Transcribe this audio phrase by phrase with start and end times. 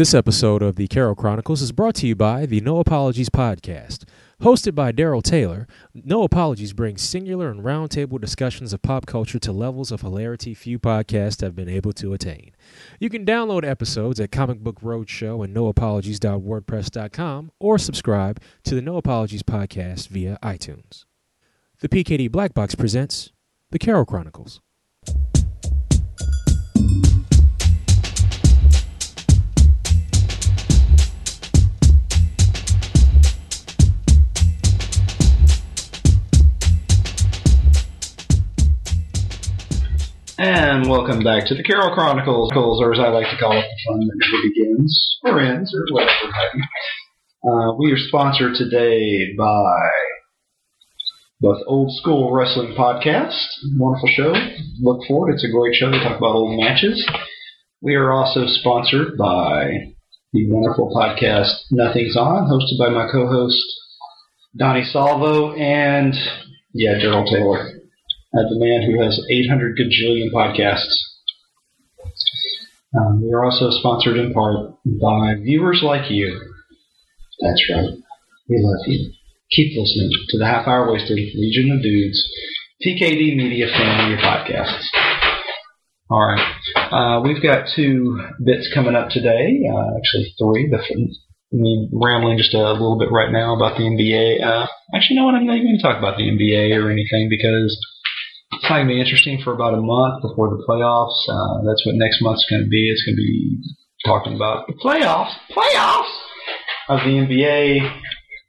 [0.00, 4.04] This episode of the Carroll Chronicles is brought to you by the No Apologies Podcast.
[4.40, 9.52] Hosted by Daryl Taylor, No Apologies brings singular and roundtable discussions of pop culture to
[9.52, 12.52] levels of hilarity few podcasts have been able to attain.
[12.98, 18.96] You can download episodes at Comic Book Roadshow and noapologies.wordpress.com or subscribe to the No
[18.96, 21.04] Apologies Podcast via iTunes.
[21.80, 23.32] The PKD Black Box presents
[23.70, 24.62] The Carroll Chronicles.
[40.42, 43.92] And welcome back to the Carroll Chronicles, or as I like to call it, the
[43.92, 46.32] fun that never begins or ends, or whatever.
[47.44, 49.90] Uh, we are sponsored today by
[51.42, 53.36] both Old School Wrestling Podcast,
[53.76, 54.32] wonderful show.
[54.80, 55.90] Look forward, it's a great show.
[55.90, 57.06] They talk about old matches.
[57.82, 59.92] We are also sponsored by
[60.32, 63.62] the wonderful podcast Nothing's On, hosted by my co-host
[64.56, 66.14] Donnie Salvo and
[66.72, 67.79] yeah, Gerald Taylor
[68.34, 70.94] uh, the man who has 800 gajillion podcasts.
[72.96, 76.40] Um, we are also sponsored in part by viewers like you.
[77.40, 77.90] That's right.
[78.48, 79.12] We love you.
[79.50, 82.22] Keep listening to the Half Hour Wasted Legion of Dudes,
[82.84, 84.86] PKD Media Family Podcasts.
[86.10, 86.54] All right.
[86.90, 89.62] Uh, we've got two bits coming up today.
[89.66, 90.68] Uh, actually, three.
[90.68, 90.78] The
[91.52, 94.42] me rambling just a little bit right now about the NBA.
[94.44, 95.34] Uh, actually, no, what?
[95.34, 97.76] I'm not even going to talk about the NBA or anything because
[98.68, 101.16] to be interesting for about a month before the playoffs.
[101.28, 102.90] Uh, that's what next month's going to be.
[102.90, 103.58] It's going to be
[104.04, 106.12] talking about the playoffs, playoffs
[106.88, 107.80] of the NBA,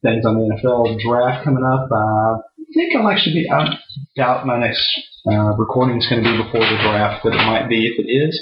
[0.03, 1.89] things on the NFL draft coming up.
[1.91, 3.49] Uh, I think I'll actually be.
[3.51, 3.75] I
[4.15, 4.83] doubt my next
[5.27, 8.09] uh, recording is going to be before the draft, but it might be if it
[8.09, 8.39] is.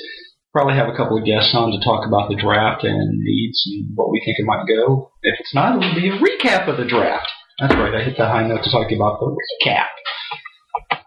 [0.52, 3.86] Probably have a couple of guests on to talk about the draft and needs and
[3.94, 5.12] what we think it might go.
[5.22, 7.30] If it's not, it'll be a recap of the draft.
[7.60, 7.94] That's right.
[7.94, 9.94] I hit the high note to talk about the recap.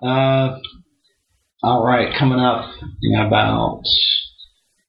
[0.02, 0.58] Uh,
[1.62, 2.70] all right, coming up
[3.02, 3.82] in about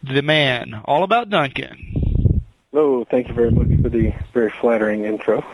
[0.03, 2.43] the man, all about Duncan.
[2.72, 5.44] Hello, thank you very much for the very flattering intro.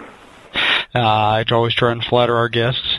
[0.95, 2.99] Uh, I always try and flatter our guests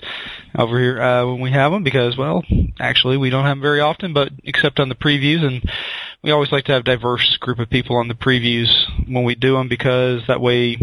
[0.55, 2.43] over here uh, when we have them because, well,
[2.79, 5.67] actually we don't have them very often, but except on the previews, and
[6.21, 8.69] we always like to have a diverse group of people on the previews
[9.07, 10.77] when we do them because that way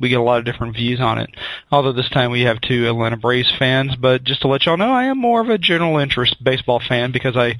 [0.00, 1.30] we get a lot of different views on it.
[1.70, 4.92] Although this time we have two Atlanta Braves fans, but just to let y'all know,
[4.92, 7.58] I am more of a general interest baseball fan because I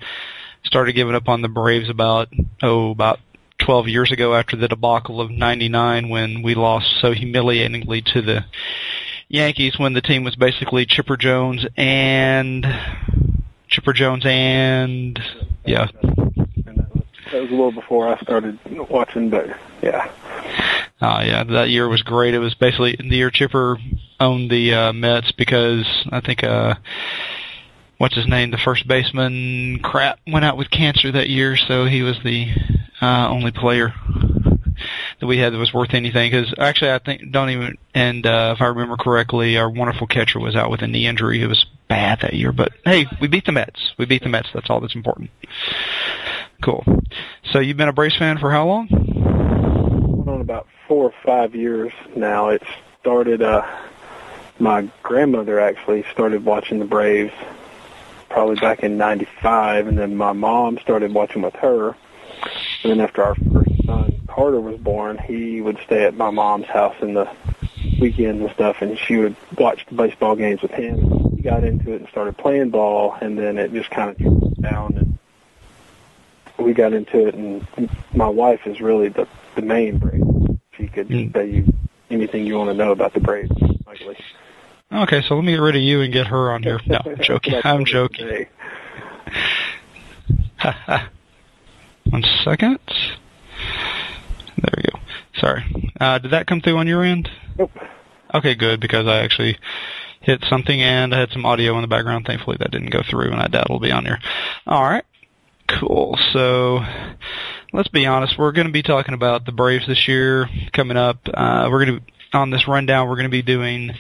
[0.65, 2.29] started giving up on the Braves about
[2.63, 3.21] oh about
[3.59, 8.45] 12 years ago after the debacle of 99 when we lost so humiliatingly to the
[9.29, 12.67] Yankees when the team was basically Chipper Jones and
[13.69, 15.19] Chipper Jones and
[15.65, 15.89] yeah.
[17.33, 18.59] That was a little before I started
[18.89, 19.47] watching, but
[19.83, 20.11] yeah.
[21.05, 22.33] Uh, yeah, that year was great.
[22.33, 23.77] It was basically the year Chipper
[24.19, 26.77] owned the uh, Mets because I think uh,
[27.99, 32.01] what's his name, the first baseman, crap, went out with cancer that year, so he
[32.01, 32.47] was the
[33.03, 33.93] uh, only player
[35.21, 36.31] that we had that was worth anything.
[36.31, 40.41] Because actually, I think don't even and uh, if I remember correctly, our wonderful catcher
[40.41, 41.43] was out with a knee injury.
[41.43, 43.93] It was bad that year, but hey, we beat the Mets.
[43.99, 44.49] We beat the Mets.
[44.55, 45.29] That's all that's important.
[46.63, 46.83] Cool.
[47.53, 49.14] So you've been a Braves fan for how long?
[50.45, 52.51] About four or five years now.
[52.51, 52.63] It
[53.01, 53.41] started.
[53.41, 53.67] Uh,
[54.59, 57.33] my grandmother actually started watching the Braves
[58.29, 61.97] probably back in '95, and then my mom started watching with her.
[62.83, 66.67] And then after our first son Carter was born, he would stay at my mom's
[66.67, 67.27] house in the
[67.99, 71.37] weekends and stuff, and she would watch the baseball games with him.
[71.37, 74.61] He got into it and started playing ball, and then it just kind of trickled
[74.61, 75.19] down,
[76.59, 77.35] and we got into it.
[77.35, 77.67] And
[78.13, 80.34] my wife is really the the main Braves.
[80.77, 81.33] She could Mm.
[81.33, 81.65] tell you
[82.11, 83.51] anything you want to know about the Braves.
[83.87, 84.17] Likely.
[84.93, 86.81] Okay, so let me get rid of you and get her on here.
[86.87, 87.55] No, I'm joking.
[87.65, 88.47] I'm joking.
[92.11, 92.79] One second.
[94.57, 94.99] There we go.
[95.37, 95.65] Sorry.
[96.01, 97.29] Uh, did that come through on your end?
[97.59, 97.71] Nope.
[98.35, 99.59] Okay, good, because I actually
[100.21, 102.27] hit something and I had some audio in the background.
[102.27, 104.19] Thankfully that didn't go through and I doubt it'll be on here.
[104.67, 105.05] Alright.
[105.69, 106.19] Cool.
[106.33, 106.81] So
[107.75, 111.19] let's be honest, we're going to be talking about the Braves this year coming up.
[111.27, 113.91] Uh, we're going to, on this rundown, we're going to be doing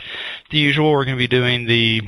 [0.50, 0.92] the usual.
[0.92, 2.00] We're going to be doing the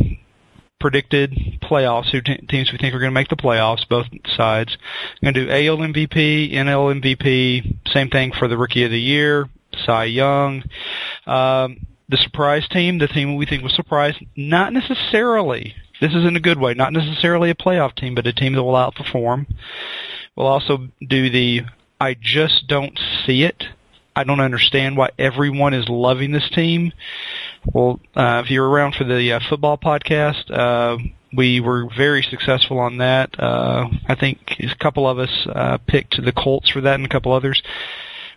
[0.78, 1.32] predicted
[1.62, 4.76] playoffs, who te- teams we think are going to make the playoffs, both sides.
[5.20, 9.00] We're going to do AL MVP, NL MVP, same thing for the Rookie of the
[9.00, 9.48] Year,
[9.84, 10.62] Cy Young.
[11.26, 16.36] Um, the surprise team, the team we think will surprise, not necessarily, this is in
[16.36, 19.46] a good way, not necessarily a playoff team, but a team that will outperform.
[20.36, 21.62] We'll also do the
[22.00, 23.64] I just don't see it.
[24.14, 26.92] I don't understand why everyone is loving this team.
[27.64, 30.98] Well, uh, if you're around for the uh, football podcast, uh,
[31.34, 33.38] we were very successful on that.
[33.38, 37.08] Uh, I think a couple of us uh, picked the Colts for that, and a
[37.08, 37.62] couple others,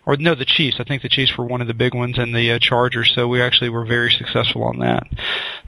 [0.04, 0.76] or no, the Chiefs.
[0.80, 3.12] I think the Chiefs were one of the big ones, and the uh, Chargers.
[3.14, 5.04] So we actually were very successful on that.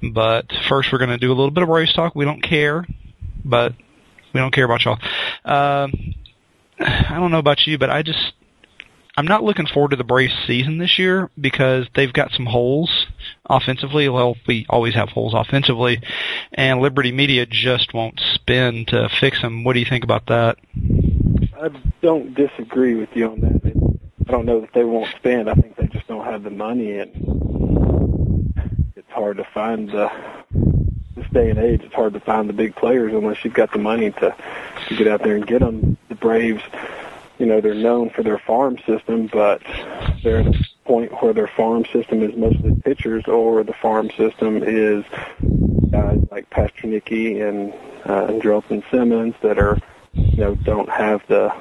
[0.02, 2.14] But first, we're going to do a little bit of race talk.
[2.14, 2.86] We don't care,
[3.44, 3.72] but
[4.34, 4.98] we don't care about y'all.
[5.44, 6.14] Um,
[6.78, 8.32] I don't know about you, but I just
[9.16, 13.06] I'm not looking forward to the Braves season this year because they've got some holes
[13.44, 14.08] offensively.
[14.08, 16.00] Well, we always have holes offensively,
[16.54, 19.64] and Liberty Media just won't spend to fix them.
[19.64, 20.56] What do you think about that?
[21.60, 21.68] I
[22.00, 23.98] don't disagree with you on that.
[24.26, 25.50] I don't know that they won't spend.
[25.50, 28.54] I think they just don't have the money, and
[28.96, 30.10] it's hard to find the
[31.16, 31.82] this day and age.
[31.82, 34.34] It's hard to find the big players unless you've got the money to
[34.88, 35.98] to get out there and get them.
[36.22, 36.62] Braves,
[37.38, 39.60] you know, they're known for their farm system, but
[40.22, 44.62] they're at a point where their farm system is mostly pitchers, or the farm system
[44.62, 45.04] is
[45.90, 47.72] guys like Pastornicky and
[48.04, 49.78] uh, Andrelton Simmons that are,
[50.14, 51.52] you know, don't have the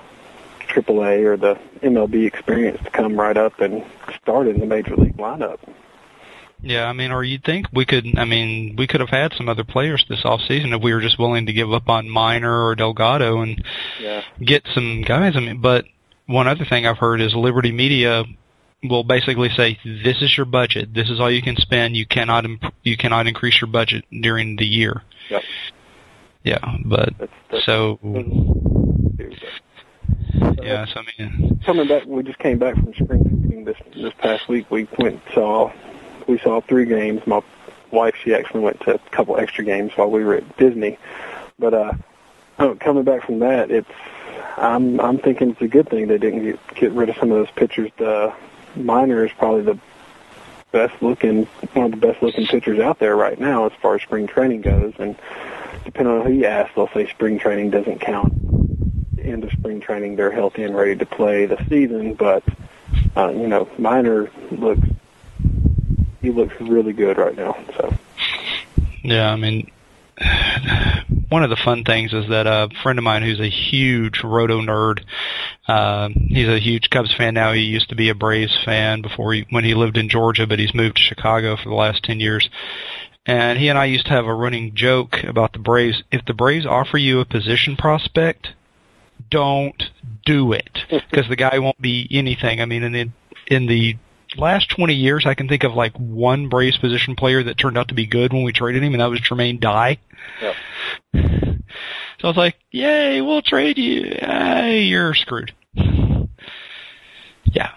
[0.60, 3.84] AAA or the MLB experience to come right up and
[4.22, 5.60] start in the major league lineup.
[6.64, 8.06] Yeah, I mean, or you'd think we could.
[8.18, 11.02] I mean, we could have had some other players this off season if we were
[11.02, 13.64] just willing to give up on Minor or Delgado and
[14.00, 14.22] Yeah.
[14.44, 15.36] get some guys.
[15.36, 15.86] I mean, but
[16.28, 18.26] one other thing I've heard is Liberty Media
[18.84, 20.94] will basically say, "This is your budget.
[20.94, 21.96] This is all you can spend.
[21.96, 25.44] You cannot imp- you cannot increase your budget during the year." Yep.
[26.44, 29.32] Yeah, but That's, that's so too,
[30.64, 34.14] yeah, so I mean, coming back, we just came back from spring training this this
[34.20, 34.70] past week.
[34.72, 35.72] We went and saw
[36.28, 37.26] we saw three games.
[37.26, 37.42] My
[37.92, 40.98] wife, she actually went to a couple extra games while we were at Disney.
[41.60, 41.94] But uh,
[42.60, 43.90] oh, coming back from that, it's
[44.58, 47.38] I'm I'm thinking it's a good thing they didn't get get rid of some of
[47.38, 47.92] those pitchers.
[47.98, 48.34] The
[48.76, 49.80] Minor is probably the
[50.72, 54.02] best looking one of the best looking pitchers out there right now as far as
[54.02, 54.94] spring training goes.
[55.00, 55.16] And
[55.86, 58.34] depending on who you ask, they'll say spring training doesn't count
[59.24, 62.14] end of spring training, they're healthy and ready to play the season.
[62.14, 62.44] But
[63.16, 64.88] uh, you know, Minor looks
[66.22, 67.58] he looks really good right now.
[67.76, 67.94] So
[69.04, 69.72] Yeah, I mean,
[71.30, 74.62] one of the fun things is that a friend of mine who's a huge roto
[74.62, 75.04] nerd,
[75.68, 77.54] um, he's a huge Cubs fan now.
[77.54, 80.60] He used to be a Braves fan before he, when he lived in Georgia, but
[80.60, 82.50] he's moved to Chicago for the last 10 years.
[83.26, 86.04] And he and I used to have a running joke about the Braves.
[86.12, 88.50] If the Braves offer you a position prospect,
[89.30, 89.90] don't
[90.26, 92.62] do it because the guy won't be anything.
[92.62, 93.10] I mean, in the,
[93.48, 93.98] in the
[94.38, 97.90] last 20 years, I can think of like one Braves position player that turned out
[97.90, 100.00] to be good when we traded him, and that was Jermaine Dye.
[100.42, 100.56] Yep.
[101.14, 104.16] So I was like, yay, we'll trade you.
[104.22, 105.54] Ah, you're screwed.
[107.46, 107.72] Yeah.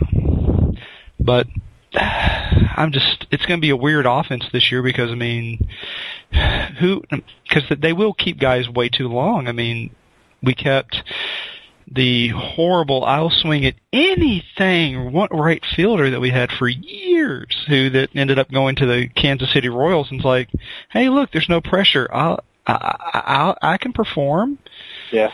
[1.18, 1.46] But
[1.94, 5.66] I'm just, it's going to be a weird offense this year because, I mean,
[6.78, 7.02] who
[7.48, 9.48] because they will keep guys way too long.
[9.48, 9.94] I mean,
[10.42, 11.02] we kept
[11.90, 18.10] the horrible I'll swing at anything right fielder that we had for years who that
[18.14, 20.48] ended up going to the Kansas City Royals and it's like,
[20.90, 22.08] hey, look, there's no pressure.
[22.12, 24.58] I'll, I, I, I can perform.
[25.12, 25.30] Yeah.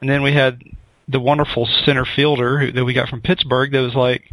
[0.00, 0.62] And then we had
[1.08, 4.32] the wonderful center fielder who, that we got from Pittsburgh that was like,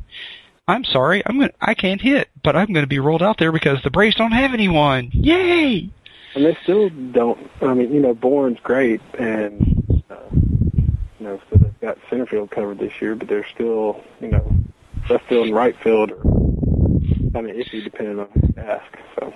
[0.67, 3.51] I'm sorry, I'm gonna, I can't hit, but I'm going to be rolled out there
[3.51, 5.09] because the Braves don't have anyone.
[5.11, 5.89] Yay!
[6.35, 7.49] And they still don't.
[7.61, 12.49] I mean, you know, Bourn's great, and uh, you know, so they've got center field
[12.49, 14.55] covered this year, but they're still, you know,
[15.09, 16.21] left field and right field are
[17.33, 18.85] kind of iffy depending on who you ask.
[19.19, 19.33] So.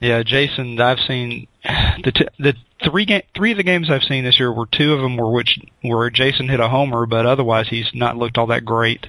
[0.00, 4.24] Yeah, Jason, I've seen the t- the three ga- three of the games I've seen
[4.24, 7.68] this year were two of them were which where Jason hit a homer, but otherwise
[7.68, 9.06] he's not looked all that great.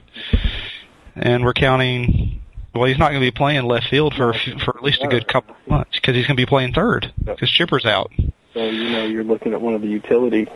[1.15, 2.41] And we're counting.
[2.75, 5.03] Well, he's not going to be playing left field for a few, for at least
[5.03, 8.11] a good couple of months because he's going to be playing third because Chipper's out.
[8.53, 10.47] So you know you're looking at one of the utility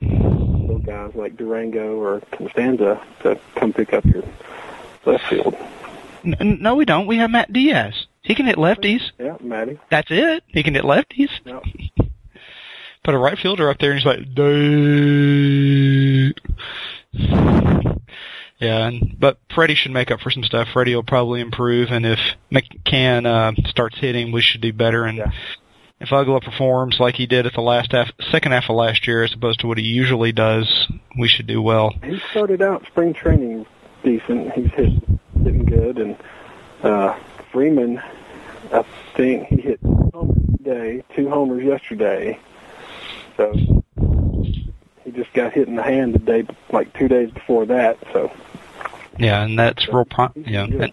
[0.00, 4.22] guys like Durango or Constanza to come pick up your
[5.04, 5.56] left field.
[6.22, 7.06] No, we don't.
[7.06, 8.06] We have Matt Diaz.
[8.22, 9.00] He can hit lefties.
[9.18, 9.78] Yeah, Matty.
[9.90, 10.44] That's it.
[10.48, 11.30] He can hit lefties.
[11.44, 11.62] Yep.
[13.02, 16.34] Put a right fielder up there, and he's like, Day.
[18.60, 20.68] Yeah, and, but Freddie should make up for some stuff.
[20.74, 22.18] Freddie will probably improve, and if
[22.52, 25.04] McCann uh, starts hitting, we should do better.
[25.04, 25.30] And Yeah.
[26.00, 29.22] If Uggla performs like he did at the last half, second half of last year,
[29.22, 30.88] as opposed to what he usually does,
[31.18, 31.94] we should do well.
[32.02, 33.66] He started out spring training
[34.02, 34.52] decent.
[34.52, 34.92] He's hit
[35.44, 36.16] hitting good, and
[36.82, 37.18] uh,
[37.52, 38.02] Freeman,
[38.72, 42.38] I think he hit two homers today, two homers yesterday.
[43.36, 43.52] So
[45.04, 47.98] he just got hit in the hand the day, like two days before that.
[48.14, 48.32] So
[49.18, 50.06] Yeah, and that's real.
[50.06, 50.92] Pro- yeah, and,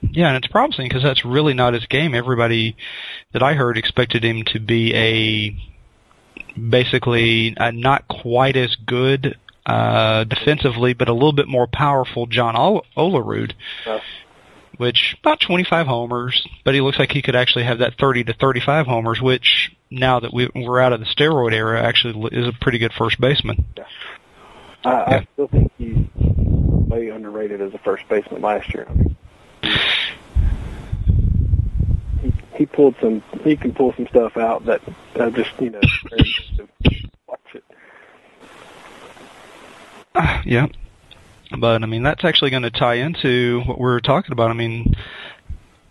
[0.00, 2.14] yeah, and it's promising because that's really not his game.
[2.14, 2.76] Everybody
[3.32, 5.56] that I heard expected him to be a
[6.58, 12.56] basically a not quite as good uh, defensively, but a little bit more powerful John
[12.56, 13.52] Ol- Olerud,
[13.86, 14.00] Yeah.
[14.78, 18.32] which about 25 homers, but he looks like he could actually have that 30 to
[18.32, 22.52] 35 homers, which now that we, we're out of the steroid era, actually is a
[22.62, 23.66] pretty good first baseman.
[24.86, 25.04] I, Yeah.
[25.20, 28.86] I still think he's way underrated as a first baseman last year.
[28.88, 29.16] I mean,
[32.58, 33.22] he, pulled some.
[33.44, 34.82] He can pull some stuff out that
[35.18, 35.80] uh, just you know.
[37.26, 37.64] Watch it.
[40.14, 40.66] Uh, yeah.
[41.56, 44.50] But I mean, that's actually going to tie into what we're talking about.
[44.50, 44.94] I mean,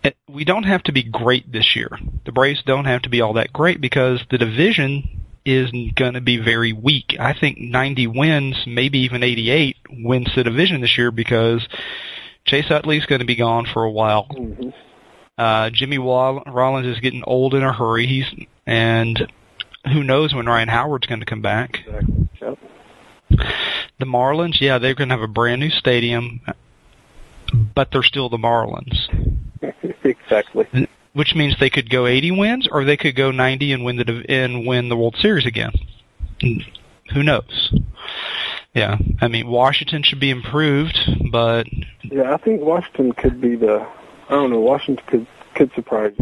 [0.04, 1.98] it, we don't have to be great this year.
[2.24, 6.20] The Braves don't have to be all that great because the division is going to
[6.20, 7.16] be very weak.
[7.18, 11.66] I think 90 wins, maybe even 88 wins the division this year because
[12.44, 14.24] Chase Utley's going to be gone for a while.
[14.24, 14.70] hmm
[15.38, 18.06] Uh, Jimmy Wall- Rollins is getting old in a hurry.
[18.06, 18.26] He's
[18.66, 19.30] and
[19.86, 21.78] who knows when Ryan Howard's going to come back.
[21.86, 22.28] Exactly.
[22.42, 22.58] Yep.
[23.98, 26.40] The Marlins, yeah, they're going to have a brand new stadium,
[27.74, 29.08] but they're still the Marlins,
[30.04, 30.66] exactly.
[31.12, 34.04] which means they could go 80 wins or they could go 90 and win the
[34.04, 35.72] div- and win the World Series again.
[37.12, 37.72] Who knows?
[38.74, 40.98] Yeah, I mean Washington should be improved,
[41.32, 41.66] but
[42.02, 43.86] Yeah, I think Washington could be the.
[44.28, 44.60] I don't know.
[44.60, 46.14] Washington could could surprise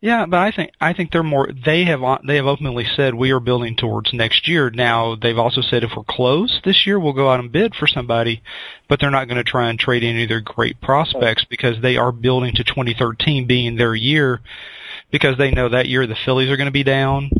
[0.00, 1.48] yeah, but I think I think they're more.
[1.64, 4.70] They have they have openly said we are building towards next year.
[4.70, 7.86] Now they've also said if we're close this year, we'll go out and bid for
[7.86, 8.42] somebody,
[8.88, 11.96] but they're not going to try and trade any of their great prospects because they
[11.96, 14.40] are building to 2013 being their year
[15.10, 17.30] because they know that year the Phillies are going to be down,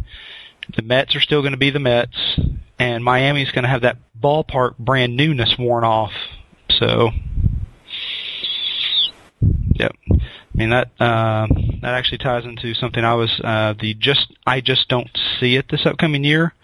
[0.74, 2.16] the Mets are still going to be the Mets,
[2.78, 6.12] and Miami's going to have that ballpark brand newness worn off.
[6.70, 7.10] So,
[9.74, 9.92] yep.
[10.10, 10.16] I
[10.54, 11.46] mean that uh,
[11.82, 15.66] that actually ties into something I was uh, the just I just don't see it
[15.70, 16.54] this upcoming year.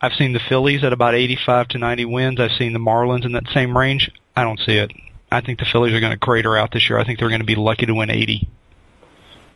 [0.00, 2.40] I've seen the Phillies at about 85 to 90 wins.
[2.40, 4.10] I've seen the Marlins in that same range.
[4.36, 4.92] I don't see it.
[5.30, 6.98] I think the Phillies are going to crater out this year.
[6.98, 8.48] I think they're going to be lucky to win 80.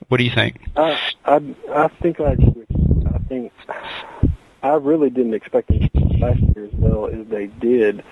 [0.08, 0.61] What do you think?
[0.76, 1.40] I I
[1.72, 2.66] I think I agree.
[3.06, 3.52] I think
[4.62, 5.88] I really didn't expect them
[6.20, 8.04] last year as well as they did.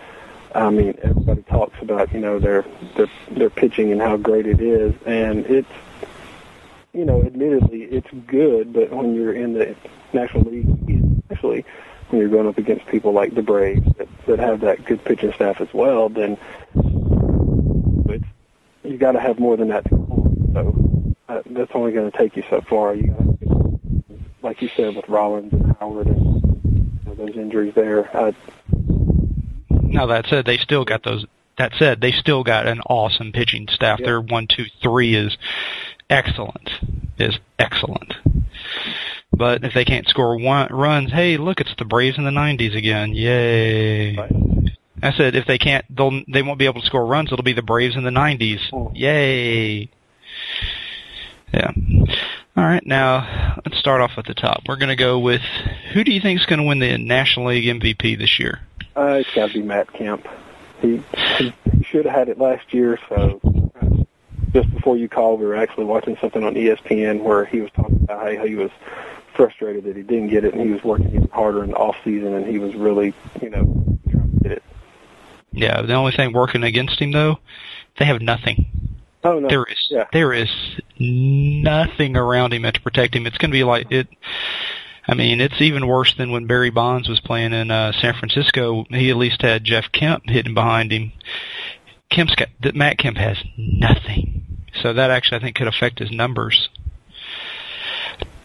[0.55, 2.65] I mean, everybody talks about you know their
[2.97, 5.69] their their pitching and how great it is, and it's
[6.93, 9.75] you know, admittedly it's good, but when you're in the
[10.13, 11.65] National League, especially
[12.09, 15.33] when you're going up against people like the Braves that, that have that good pitching
[15.33, 16.37] staff as well, then
[18.09, 18.25] it's
[18.83, 19.85] you got to have more than that.
[19.85, 20.51] To on.
[20.53, 22.95] So uh, that's only going to take you so far.
[22.95, 26.43] You gotta, like you said with Rollins and Howard and
[26.75, 28.15] you know, those injuries there.
[28.17, 28.33] Uh,
[29.91, 31.27] Now that said, they still got those.
[31.59, 34.01] That said, they still got an awesome pitching staff.
[34.01, 34.07] Yeah.
[34.07, 35.37] Their one, two, three is
[36.09, 36.71] excellent.
[37.19, 38.15] Is excellent.
[39.33, 42.77] But if they can't score one, runs, hey, look, it's the Braves in the '90s
[42.77, 43.13] again.
[43.15, 44.17] Yay!
[44.17, 44.33] Right.
[45.03, 47.33] I said if they can't, they'll they won't be able to score runs.
[47.33, 48.61] It'll be the Braves in the '90s.
[48.73, 48.89] Oh.
[48.89, 48.97] Hmm.
[48.97, 49.91] Yay!
[51.53, 51.73] Yeah.
[52.57, 54.63] All right, now let's start off at the top.
[54.69, 55.41] We're going to go with
[55.93, 58.61] who do you think is going to win the National League MVP this year?
[58.97, 60.27] Uh, it's got to be Matt Kemp.
[60.81, 61.03] He,
[61.39, 62.99] he should have had it last year.
[63.09, 63.41] So
[63.81, 64.05] uh,
[64.53, 68.01] just before you called, we were actually watching something on ESPN where he was talking
[68.03, 68.71] about how he was
[69.35, 71.97] frustrated that he didn't get it, and he was working even harder in the off
[72.05, 73.65] season, and he was really, you know,
[74.11, 74.63] trying to get it.
[75.53, 77.39] Yeah, the only thing working against him though,
[77.99, 78.67] they have nothing.
[79.23, 80.07] Oh no, There is yeah.
[80.13, 80.49] there is
[80.99, 83.27] nothing around him to protect him.
[83.27, 84.09] It's going to be like it.
[85.07, 88.85] I mean, it's even worse than when Barry Bonds was playing in uh, San Francisco.
[88.91, 91.13] He at least had Jeff Kent hitting behind him.
[92.11, 96.69] Kemp's got Matt Kemp has nothing, so that actually I think could affect his numbers.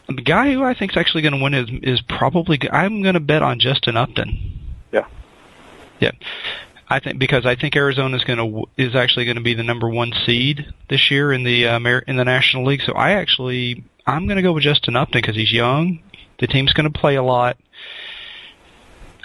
[0.08, 3.16] The guy who I think is actually going to win is is probably I'm going
[3.16, 4.60] to bet on Justin Upton.
[4.92, 5.08] Yeah.
[6.00, 6.12] Yeah.
[6.88, 9.64] I think because I think Arizona is going to is actually going to be the
[9.64, 12.84] number one seed this year in the uh, in the National League.
[12.86, 16.00] So I actually I'm going to go with Justin Upton because he's young.
[16.40, 17.58] The team's going to play a lot.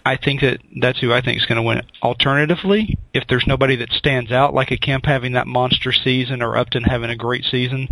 [0.04, 1.82] I think that that's who I think is going to win.
[2.02, 6.56] Alternatively, if there's nobody that stands out like a Kemp having that monster season or
[6.56, 7.88] Upton having a great season,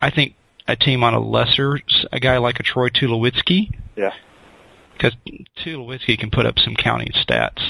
[0.00, 0.34] I think
[0.68, 1.80] a team on a lesser
[2.12, 4.12] a guy like a Troy Tulowitzki Yeah.
[4.92, 5.14] because
[5.64, 7.60] Tulowitzki can put up some counting stats,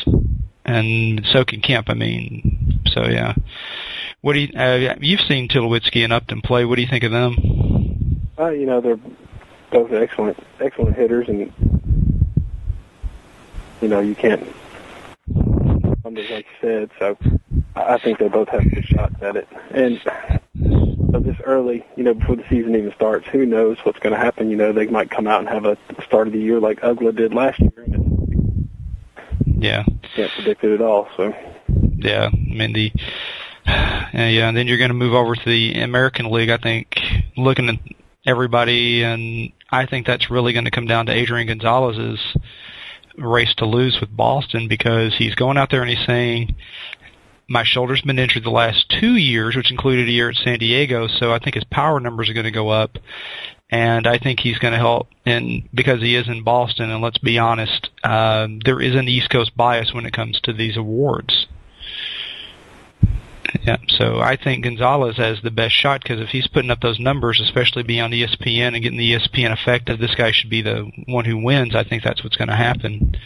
[0.65, 1.89] and so can Kemp.
[1.89, 3.35] I mean, so yeah.
[4.21, 4.49] What do you?
[4.59, 6.65] Uh, you've seen Tulowitzki and Upton play.
[6.67, 8.29] What do you think of them?
[8.39, 8.99] Uh, you know, they're
[9.75, 11.53] both excellent, excellent hitters, and
[13.83, 14.41] you know, you can't
[16.05, 16.91] numbers like you said.
[17.01, 17.19] So
[17.75, 19.49] I think they both have good shots at it.
[19.73, 24.13] And so this early, you know, before the season even starts, who knows what's going
[24.13, 24.49] to happen?
[24.49, 27.17] You know, they might come out and have a start of the year like Uggla
[27.17, 28.69] did last year, and
[29.45, 29.83] Yeah,
[30.15, 31.09] can't predict it at all.
[31.17, 31.35] So
[31.97, 32.31] yeah.
[32.33, 32.93] I mean the.
[33.67, 36.51] Yeah, yeah, and then you're going to move over to the American League.
[36.51, 37.01] I think
[37.37, 37.79] looking at
[38.27, 42.21] everybody, and I think that's really going to come down to Adrian Gonzalez's
[43.17, 46.57] race to lose with Boston because he's going out there and he's saying,
[47.49, 51.07] my shoulder's been injured the last two years, which included a year at San Diego,
[51.09, 52.99] so I think his power numbers are going to go up.
[53.71, 57.19] And I think he's going to help, and because he is in Boston, and let's
[57.19, 61.47] be honest, um, there is an East Coast bias when it comes to these awards.
[63.67, 67.01] Yeah, so I think Gonzalez has the best shot because if he's putting up those
[67.01, 70.61] numbers, especially being on ESPN and getting the ESPN effect of this guy should be
[70.61, 73.17] the one who wins, I think that's what's going to happen.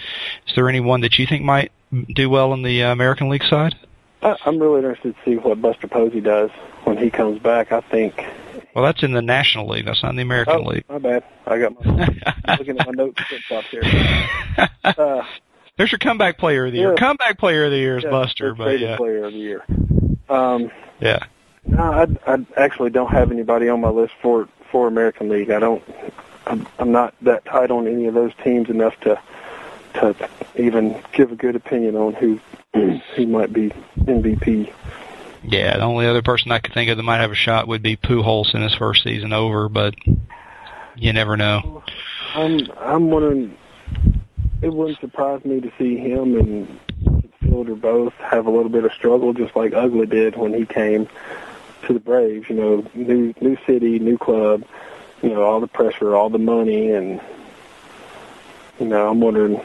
[0.47, 1.73] Is there anyone that you think might
[2.15, 3.75] do well in the uh, American League side?
[4.23, 6.51] I, I'm really interested to see what Buster Posey does
[6.85, 7.73] when he comes back.
[7.73, 8.25] I think.
[8.75, 9.87] Well, that's in the National League.
[9.87, 10.85] That's not in the American Oh, League.
[10.89, 11.25] my bad.
[11.47, 12.09] I got my
[12.59, 13.83] looking at my notes flop here.
[14.85, 15.23] Uh,
[15.77, 16.91] There's your comeback player of the year.
[16.91, 16.99] Yeah.
[16.99, 19.65] Comeback player of the year is yeah, Buster, but yeah, player of the year.
[20.29, 21.25] Um, yeah.
[21.67, 25.51] no, I, I actually don't have anybody on my list for for American League.
[25.51, 25.83] I don't.
[26.47, 29.21] I'm, I'm not that tight on any of those teams enough to
[29.95, 32.41] to even give a good opinion on who
[33.17, 34.73] who might be MVP.
[35.45, 37.83] Yeah, the only other person I could think of that might have a shot would
[37.83, 39.95] be Pujols in his first season over, but
[40.97, 41.83] you never know.
[42.35, 43.57] I'm I'm wondering.
[44.61, 46.81] It wouldn't surprise me to see him and
[47.49, 51.09] Fielder both have a little bit of struggle, just like Uggla did when he came
[51.87, 52.49] to the Braves.
[52.49, 54.65] You know, new new city, new club.
[55.23, 57.21] You know, all the pressure, all the money, and
[58.79, 59.61] you know, I'm wondering.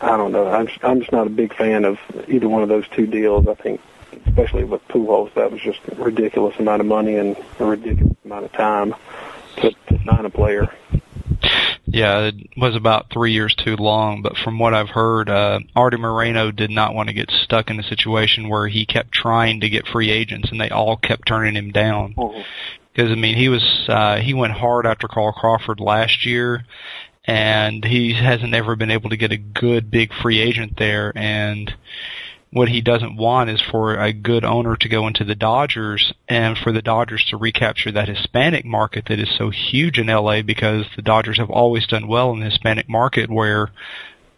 [0.00, 0.48] I don't know.
[0.48, 3.46] I'm just, I'm just not a big fan of either one of those two deals.
[3.46, 3.80] I think,
[4.26, 8.46] especially with Pujols, that was just a ridiculous amount of money and a ridiculous amount
[8.46, 8.94] of time
[9.58, 10.72] to, to sign a player.
[11.92, 15.98] Yeah, it was about three years too long, but from what I've heard, uh, Arte
[15.98, 19.68] Moreno did not want to get stuck in a situation where he kept trying to
[19.68, 22.14] get free agents and they all kept turning him down.
[22.94, 26.64] Because I mean, he was uh, he went hard after Carl Crawford last year,
[27.26, 31.12] and he hasn't ever been able to get a good big free agent there.
[31.14, 31.74] And
[32.52, 36.56] what he doesn't want is for a good owner to go into the Dodgers and
[36.58, 40.84] for the Dodgers to recapture that Hispanic market that is so huge in LA because
[40.94, 43.70] the Dodgers have always done well in the Hispanic market where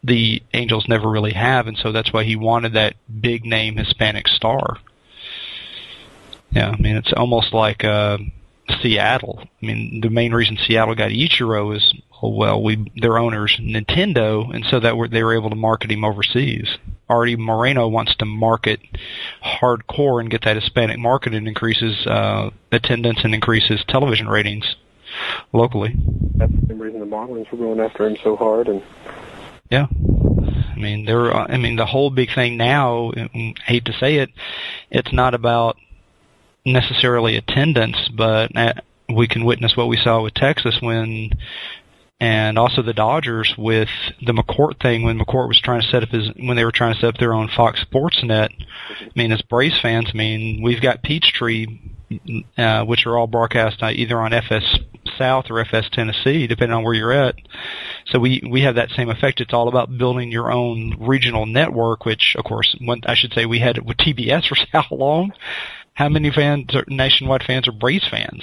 [0.05, 4.29] the Angels never really have and so that's why he wanted that big name Hispanic
[4.29, 4.79] star.
[6.53, 8.19] Yeah, I mean it's almost like uh
[8.81, 9.41] Seattle.
[9.43, 11.93] I mean the main reason Seattle got Ichiro is
[12.31, 16.05] well we their owners Nintendo and so that were, they were able to market him
[16.05, 16.69] overseas.
[17.09, 18.81] Arte Moreno wants to market
[19.45, 24.77] hardcore and get that Hispanic market and increases uh, attendance and increases television ratings.
[25.53, 25.95] locally.
[26.35, 28.69] That's the same reason the Marlins were going after him so hard.
[28.69, 28.83] And
[29.71, 31.33] yeah, I mean, there.
[31.33, 33.13] I mean, the whole big thing now.
[33.17, 34.31] I hate to say it,
[34.91, 35.77] it's not about
[36.65, 38.73] necessarily attendance, but uh,
[39.09, 41.31] we can witness what we saw with Texas when
[42.21, 43.89] and also the Dodgers with
[44.25, 46.95] the McCourt thing when McCourt was trying to set up his when they were trying
[46.95, 48.51] to set up their own Fox Sports Net.
[49.01, 51.67] I mean, as Braves fans, I mean, we've got Peachtree,
[52.57, 54.79] uh, which are all broadcast either on FS
[55.19, 57.35] South or FS Tennessee, depending on where you're at.
[58.07, 59.41] So we we have that same effect.
[59.41, 63.45] It's all about building your own regional network, which of course, when, I should say,
[63.45, 65.33] we had it with TBS for how long?
[65.95, 68.43] How many fans, are, nationwide fans, are Braves fans?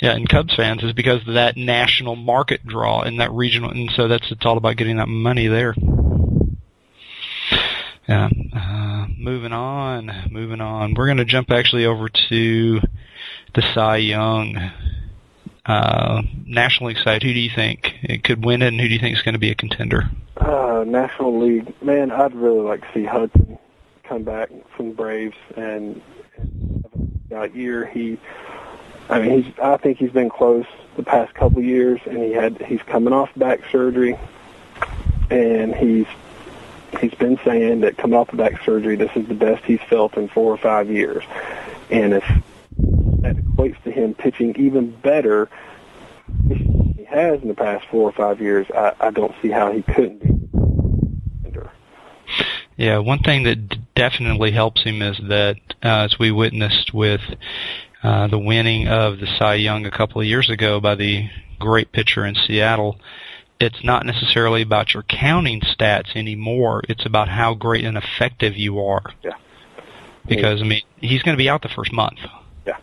[0.00, 3.90] Yeah, and Cubs fans is because of that national market draw and that regional, and
[3.90, 5.74] so that's it's all about getting that money there.
[8.08, 8.30] Yeah.
[8.56, 10.94] Uh, moving on, moving on.
[10.94, 12.80] We're going to jump actually over to
[13.54, 14.70] the Cy Young.
[15.66, 17.22] Uh, national excited.
[17.22, 19.34] Who do you think it could win it, and who do you think is going
[19.34, 20.10] to be a contender?
[20.38, 23.58] Uh, National League, man, I'd really like to see Hudson
[24.08, 26.00] come back from the Braves and,
[26.38, 27.84] and have a year.
[27.84, 28.18] He
[29.08, 29.58] I mean, he's.
[29.58, 30.66] I think he's been close
[30.96, 32.60] the past couple years, and he had.
[32.62, 34.18] He's coming off back surgery,
[35.30, 36.06] and he's
[37.00, 40.16] he's been saying that coming off the back surgery, this is the best he's felt
[40.16, 41.24] in four or five years,
[41.90, 42.24] and if
[43.22, 45.48] that equates to him pitching even better
[46.48, 49.82] he has in the past four or five years, I, I don't see how he
[49.82, 50.34] couldn't be.
[52.76, 57.20] Yeah, one thing that definitely helps him is that, uh, as we witnessed with
[58.08, 61.92] uh, the winning of the Cy Young a couple of years ago by the great
[61.92, 62.98] pitcher in Seattle,
[63.60, 66.80] it's not necessarily about your counting stats anymore.
[66.88, 69.02] It's about how great and effective you are.
[69.22, 69.32] Yeah.
[70.26, 72.20] Because I mean, he's going to be out the first month.
[72.66, 72.78] Yeah.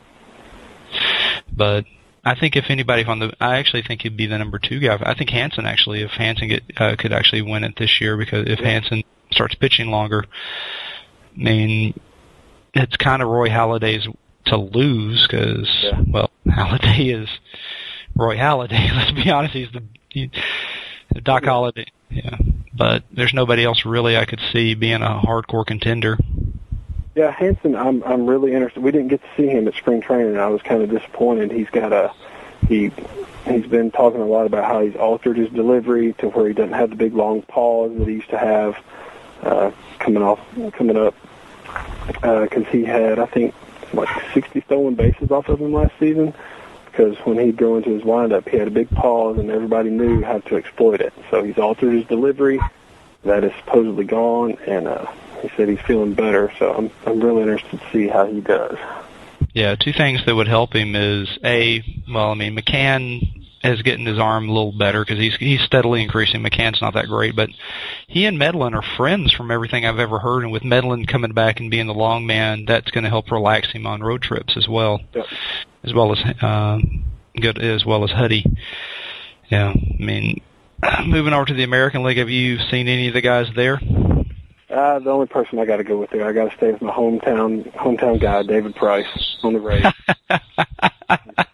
[1.52, 1.86] But
[2.24, 5.00] I think if anybody on the, I actually think he'd be the number two guy.
[5.02, 8.48] I think Hanson actually, if Hanson get, uh, could actually win it this year because
[8.48, 8.68] if yeah.
[8.68, 10.24] Hanson starts pitching longer,
[11.36, 12.00] I mean,
[12.76, 14.08] it's kind of Roy Halladay's
[14.46, 16.02] to lose because yeah.
[16.08, 17.30] well, Halladay is
[18.16, 18.92] Roy Halladay.
[18.96, 20.32] Let's be honest, he's the he,
[21.24, 21.50] Doc yeah.
[21.50, 21.88] Halladay.
[22.10, 22.38] Yeah,
[22.74, 26.18] but there's nobody else really I could see being a hardcore contender.
[27.16, 28.84] Yeah, Hanson, I'm I'm really interested.
[28.84, 30.38] We didn't get to see him at spring training.
[30.38, 31.52] I was kind of disappointed.
[31.52, 32.14] He's got a
[32.68, 32.92] he
[33.48, 36.74] he's been talking a lot about how he's altered his delivery to where he doesn't
[36.74, 38.78] have the big long pause that he used to have
[39.44, 40.40] uh, coming off
[40.74, 41.16] coming up
[42.22, 43.54] because uh, he had I think
[43.93, 46.34] like 60 stolen bases off of him last season
[46.95, 50.24] because when he'd go into his windup, he had a big pause, and everybody knew
[50.24, 51.13] how to exploit it.
[51.30, 52.60] So he's altered his delivery.
[53.24, 55.06] That is supposedly gone, and uh,
[55.41, 56.54] he said he's feeling better.
[56.58, 58.78] So I'm I'm really interested to see how he does.
[59.54, 64.06] Yeah, two things that would help him is a well, I mean McCann is getting
[64.06, 66.43] his arm a little better because he's he's steadily increasing.
[66.43, 67.49] McCann's not that great, but
[68.08, 70.43] he and Medlen are friends from everything I've ever heard.
[70.43, 73.71] And with Medlen coming back and being the long man, that's going to help relax
[73.71, 75.25] him on road trips as well, yep.
[75.84, 76.80] as well as uh,
[77.36, 78.45] good as well as Huddy.
[79.49, 80.41] Yeah, I mean,
[81.06, 83.80] moving over to the American League, have you seen any of the guys there?
[84.69, 86.82] Uh, the only person I got to go with there, I got to stay with
[86.82, 89.86] my hometown hometown guy, David Price, on the Rays.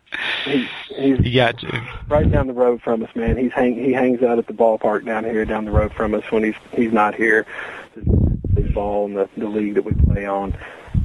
[0.44, 1.82] he, he's got to.
[2.08, 3.38] right down the road from us, man.
[3.38, 6.24] He's hang he hangs out at the ballpark down here, down the road from us
[6.32, 7.46] when he's he's not here.
[7.96, 10.56] His ball in the the league that we play on.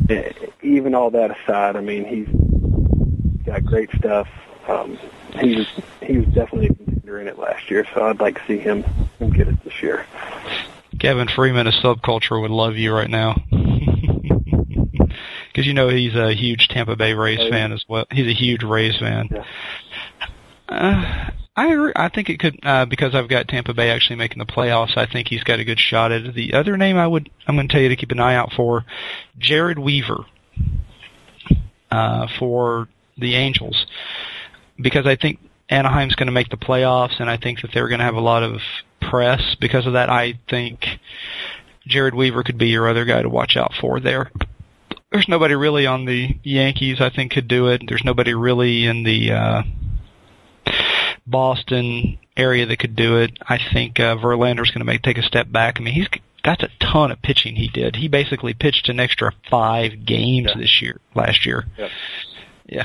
[0.09, 4.29] Eh, even all that aside, I mean, he's got great stuff.
[4.69, 4.99] Um,
[5.39, 5.67] he was
[6.03, 8.83] he was definitely a contender in it last year, so I'd like to see him,
[9.19, 10.07] him get it this year.
[10.99, 13.37] Kevin Freeman of Subculture would love you right now.
[15.57, 18.05] because you know he's a huge Tampa Bay Rays oh, fan as well.
[18.13, 19.31] He's a huge Rays fan.
[19.31, 19.45] Yeah.
[20.69, 21.93] Uh, I agree.
[21.97, 24.99] I think it could uh, because I've got Tampa Bay actually making the playoffs.
[24.99, 26.35] I think he's got a good shot at it.
[26.35, 28.53] The other name I would I'm going to tell you to keep an eye out
[28.55, 28.85] for,
[29.41, 30.27] Jered Weaver,
[31.91, 33.87] uh, for the Angels,
[34.79, 35.39] because I think
[35.71, 38.21] Anaheim's going to make the playoffs, and I think that they're going to have a
[38.21, 38.61] lot of
[39.01, 40.11] press because of that.
[40.11, 40.85] I think
[41.89, 44.31] Jered Weaver could be your other guy to watch out for there
[45.13, 47.83] there's nobody really on the Yankees I think could do it.
[47.87, 49.63] There's nobody really in the uh,
[51.27, 53.39] Boston area that could do it.
[53.43, 55.77] I think uh, Verlander's going to make take a step back.
[55.79, 56.09] I mean, he's
[56.45, 57.97] that's a ton of pitching he did.
[57.97, 60.61] He basically pitched an extra five games yeah.
[60.61, 61.67] this year, last year.
[61.77, 61.89] Yeah.
[62.67, 62.85] Yeah.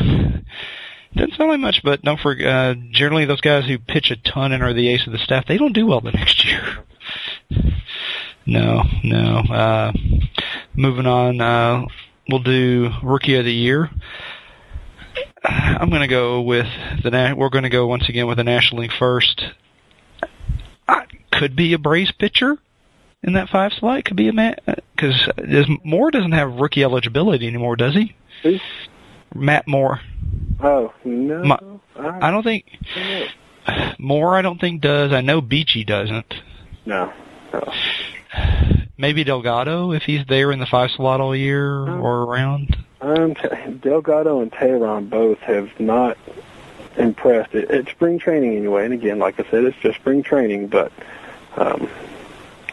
[1.13, 2.47] Doesn't sound like much, but don't forget.
[2.47, 5.45] Uh, generally, those guys who pitch a ton and are the ace of the staff,
[5.45, 6.85] they don't do well the next year.
[8.45, 9.37] No, no.
[9.39, 9.91] Uh,
[10.73, 11.41] moving on.
[11.41, 11.85] Uh,
[12.31, 13.89] we'll do Rookie of the Year.
[15.43, 16.67] I'm going to go with
[17.03, 17.11] the.
[17.11, 19.41] Na- we're going to go once again with the National League first.
[20.87, 22.57] I, could be a Braves pitcher
[23.23, 24.05] in that five slot.
[24.05, 24.63] Could be a Matt
[24.95, 28.15] because uh, Moore doesn't have rookie eligibility anymore, does he?
[28.43, 28.57] Who?
[29.33, 29.99] Matt Moore.
[30.63, 31.59] Oh no, My-
[31.97, 32.65] I don't think
[32.95, 33.27] know.
[33.97, 34.35] Moore.
[34.37, 35.11] I don't think does.
[35.11, 36.33] I know Beachy doesn't.
[36.85, 37.11] No.
[37.53, 37.73] no.
[39.01, 42.77] Maybe Delgado if he's there in the five slot all year or around.
[43.01, 43.33] Um,
[43.81, 46.19] Delgado and Teheran both have not
[46.97, 48.85] impressed at, at spring training anyway.
[48.85, 50.91] And again, like I said, it's just spring training, but
[51.57, 51.89] um,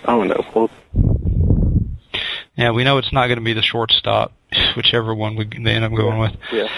[0.04, 0.44] I don't know.
[0.54, 0.70] Well,
[2.56, 4.32] Yeah, we know it's not going to be the shortstop,
[4.76, 6.36] whichever one we they end up going with.
[6.52, 6.68] yeah.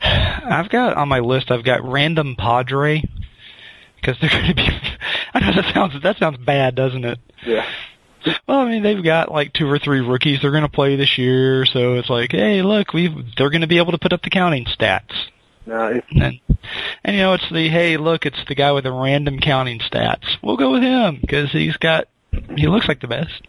[0.00, 1.50] I've got on my list.
[1.50, 3.02] I've got random Padre
[3.96, 4.68] because they're going to be.
[5.34, 7.18] I know that sounds that sounds bad, doesn't it?
[7.46, 7.66] Yeah.
[8.46, 11.18] Well, I mean they've got like two or three rookies they're going to play this
[11.18, 14.22] year, so it's like, hey, look, we they're going to be able to put up
[14.22, 15.12] the counting stats.
[15.90, 16.40] If And,
[17.04, 20.24] and you know, it's the hey, look, it's the guy with the random counting stats.
[20.42, 22.08] We'll go with him because he's got
[22.56, 23.42] he looks like the best.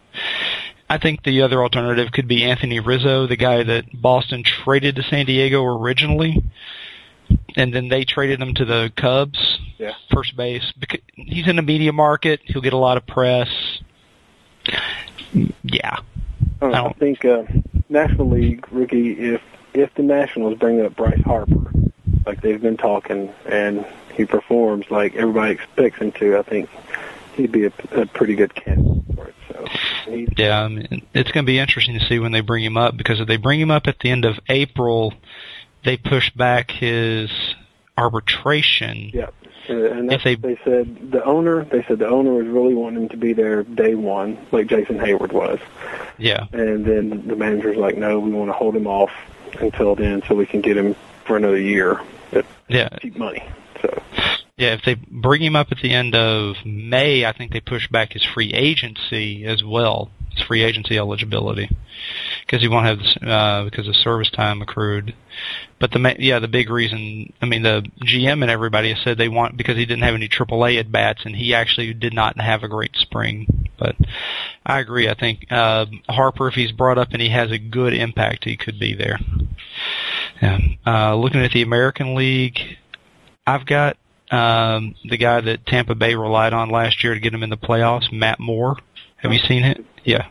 [0.88, 5.02] I think the other alternative could be Anthony Rizzo, the guy that Boston traded to
[5.04, 6.42] San Diego originally,
[7.54, 9.38] and then they traded him to the Cubs,
[9.78, 9.92] Yeah.
[10.12, 10.72] first base.
[11.14, 13.48] He's in the media market, he'll get a lot of press.
[15.62, 16.00] Yeah, I,
[16.60, 17.44] don't know, I I think uh,
[17.88, 21.70] National League rookie, if if the Nationals bring up Bryce Harper,
[22.26, 26.68] like they've been talking, and he performs like everybody expects him to, I think
[27.34, 29.34] he'd be a, a pretty good candidate for it.
[29.48, 32.76] So Yeah, I mean, it's going to be interesting to see when they bring him
[32.76, 35.14] up because if they bring him up at the end of April,
[35.84, 37.30] they push back his
[37.96, 39.10] arbitration.
[39.12, 39.30] yeah.
[39.68, 41.64] And that's they- they said the owner.
[41.64, 45.32] They said the owner was really wanting to be there day one, like Jason Heyward
[45.32, 45.58] was.
[46.18, 49.10] Yeah, And then the manager's like, no, we want to hold him off
[49.58, 50.94] until then so we can get him
[51.24, 52.00] for another year
[52.32, 53.42] at yeah, cheap money.
[53.80, 54.02] So
[54.56, 54.74] yeah.
[54.74, 58.12] If they bring him up at the end of May, I think they push back
[58.12, 61.70] his free agency as well, his free agency eligibility,
[62.50, 65.14] because he won't have uh, because of service time accrued.
[65.78, 69.56] But the yeah, the big reason, I mean, the GM and everybody said they want
[69.56, 72.68] because he didn't have any AAA at bats, and he actually did not have a
[72.68, 73.68] great spring.
[73.78, 73.94] But
[74.66, 75.08] I agree.
[75.08, 78.56] I think uh, Harper, if he's brought up and he has a good impact, he
[78.56, 79.20] could be there.
[80.42, 80.58] Yeah.
[80.84, 82.58] Uh, looking at the American League,
[83.46, 83.96] I've got
[84.32, 87.56] um, the guy that Tampa Bay relied on last year to get him in the
[87.56, 88.76] playoffs, Matt Moore.
[89.18, 89.84] Have you seen it?
[90.04, 90.26] Yeah.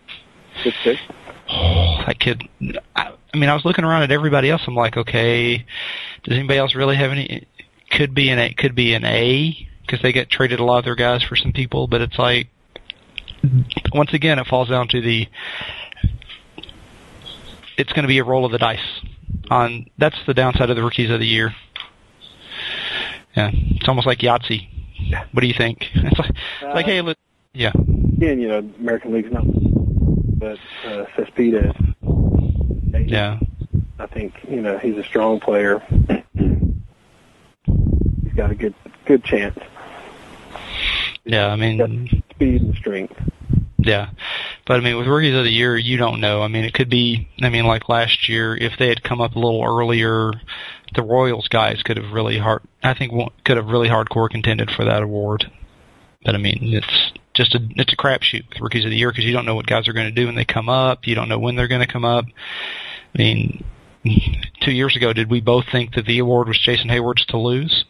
[0.63, 0.99] good pick.
[1.49, 2.47] Oh, that kid.
[2.95, 4.61] I, I mean, I was looking around at everybody else.
[4.67, 5.65] I'm like, okay,
[6.23, 7.47] does anybody else really have any?
[7.91, 8.53] Could be an A.
[8.53, 11.51] Could be an A because they get traded a lot of their guys for some
[11.51, 11.87] people.
[11.87, 12.47] But it's like,
[13.93, 15.27] once again, it falls down to the.
[17.77, 18.79] It's going to be a roll of the dice.
[19.49, 21.55] On that's the downside of the rookies of the year.
[23.35, 24.67] Yeah, it's almost like Yahtzee.
[25.31, 25.85] What do you think?
[25.95, 27.17] It's like, it's like hey, uh, let,
[27.53, 27.71] yeah,
[28.19, 29.45] Again, you know, American League's not,
[30.39, 31.73] but uh, Cespedes.
[33.05, 33.39] yeah.
[33.99, 35.81] I think you know he's a strong player.
[36.33, 36.43] he's
[38.35, 38.73] got a good
[39.05, 39.57] good chance.
[41.25, 43.15] Yeah, I mean, speed and strength.
[43.77, 44.09] Yeah.
[44.65, 46.41] But I mean, with rookies of the year, you don't know.
[46.41, 49.35] I mean, it could be, I mean, like last year, if they had come up
[49.35, 50.31] a little earlier,
[50.95, 53.13] the Royals guys could have really hard, I think
[53.45, 55.49] could have really hardcore contended for that award.
[56.23, 59.23] But I mean, it's just a, it's a crapshoot with rookies of the year because
[59.23, 61.07] you don't know what guys are going to do when they come up.
[61.07, 62.25] You don't know when they're going to come up.
[63.15, 63.63] I mean,
[64.59, 67.85] two years ago, did we both think that the award was Jason Heyward's to lose?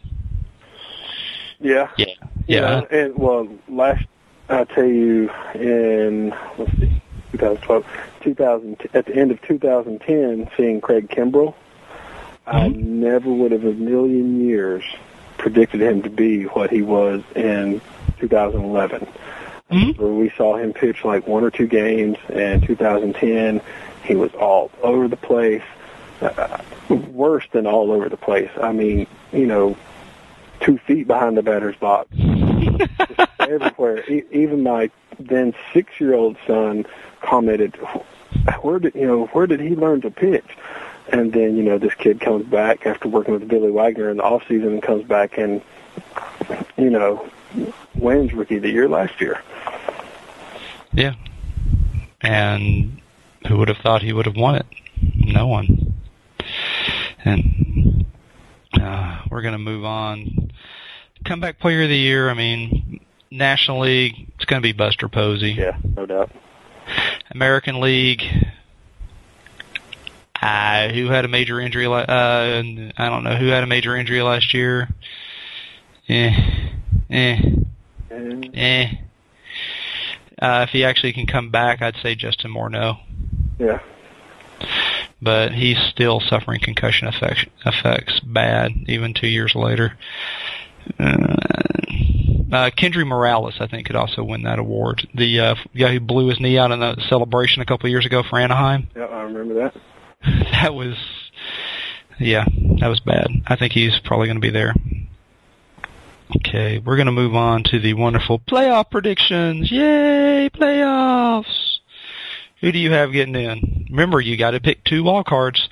[1.59, 1.89] Yeah.
[1.97, 2.13] Yeah.
[2.47, 2.81] Yeah.
[2.91, 4.05] And well, last
[4.49, 7.85] I'll tell you in let's see, 2012,
[8.21, 11.55] 2000 at the end of 2010, seeing Craig Kimbrel,
[12.45, 13.01] I mm-hmm.
[13.01, 14.83] never would have a million years
[15.39, 17.81] predicted him to be what he was in
[18.19, 19.07] 2011.
[19.71, 19.97] Mhm.
[19.99, 23.62] Where we saw him pitch like one or two games, in 2010,
[24.03, 25.62] he was all over the place.
[26.21, 26.58] Uh,
[27.12, 28.49] worse than all over the place.
[28.62, 29.77] I mean, you know,
[30.60, 34.03] two feet behind the batter's box just everywhere.
[34.10, 36.86] E- even my then six-year-old son
[37.21, 37.75] commented,
[38.62, 39.25] "Where did you know?
[39.27, 40.58] Where did he learn to pitch?"
[41.12, 44.23] And then you know this kid comes back after working with Billy Wagner in the
[44.23, 45.62] off season and comes back and
[46.77, 47.25] you know
[47.95, 49.41] wins Rookie of the Year last year.
[50.93, 51.15] Yeah.
[52.21, 53.01] And
[53.47, 54.65] who would have thought he would have won it?
[55.15, 55.93] No one.
[57.23, 58.05] And
[58.79, 60.51] uh, we're going to move on.
[61.25, 62.29] Comeback Player of the Year.
[62.29, 62.99] I mean,
[63.31, 64.31] National League.
[64.35, 65.51] It's going to be Buster Posey.
[65.51, 66.31] Yeah, no doubt.
[67.31, 68.23] American League.
[70.41, 71.85] Uh, who had a major injury?
[71.85, 74.88] Uh, I don't know who had a major injury last year.
[77.09, 77.41] Eh,
[78.11, 78.87] eh, eh.
[80.41, 82.99] Uh, if he actually can come back, I'd say Justin Morneau.
[83.57, 83.79] Yeah.
[85.21, 89.97] But he's still suffering concussion effects, effects bad, even two years later.
[90.97, 91.35] Uh,
[92.51, 95.07] uh, Kendry Morales, I think, could also win that award.
[95.13, 98.05] The uh, guy who blew his knee out in the celebration a couple of years
[98.05, 98.87] ago for Anaheim.
[98.95, 99.75] Yeah, I remember that.
[100.51, 100.95] that was,
[102.19, 102.45] yeah,
[102.79, 103.27] that was bad.
[103.47, 104.73] I think he's probably going to be there.
[106.35, 109.71] Okay, we're going to move on to the wonderful playoff predictions.
[109.71, 111.79] Yay, playoffs!
[112.61, 113.87] Who do you have getting in?
[113.89, 115.69] Remember, you got to pick two wild cards.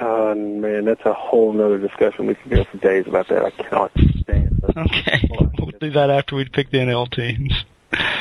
[0.00, 2.26] Oh man, that's a whole nother discussion.
[2.26, 3.44] We could go for days about that.
[3.44, 4.60] I cannot stand.
[4.60, 4.76] That.
[4.76, 7.64] Okay, we'll do that after we pick the NL teams.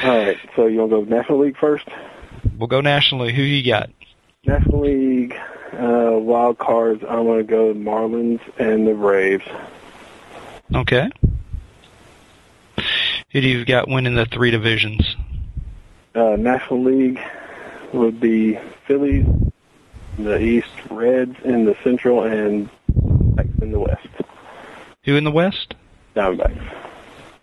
[0.03, 1.87] All right, so you want to go National League first?
[2.57, 3.33] We'll go nationally.
[3.33, 3.89] Who you got?
[4.45, 5.35] National League
[5.73, 7.03] uh, wild cards.
[7.03, 9.45] I'm going to go Marlins and the Braves.
[10.73, 11.09] Okay.
[13.33, 15.15] Who do you got winning the three divisions?
[16.13, 17.19] Uh, National League
[17.91, 19.25] would be Phillies,
[20.19, 24.07] the East, Reds in the Central, and Diamondbacks in the West.
[25.05, 25.73] Who in the West?
[26.15, 26.75] Diamondbacks.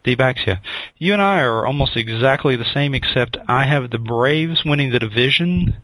[0.04, 0.58] D-backs, yeah.
[0.96, 5.00] You and I are almost exactly the same, except I have the Braves winning the
[5.00, 5.76] division,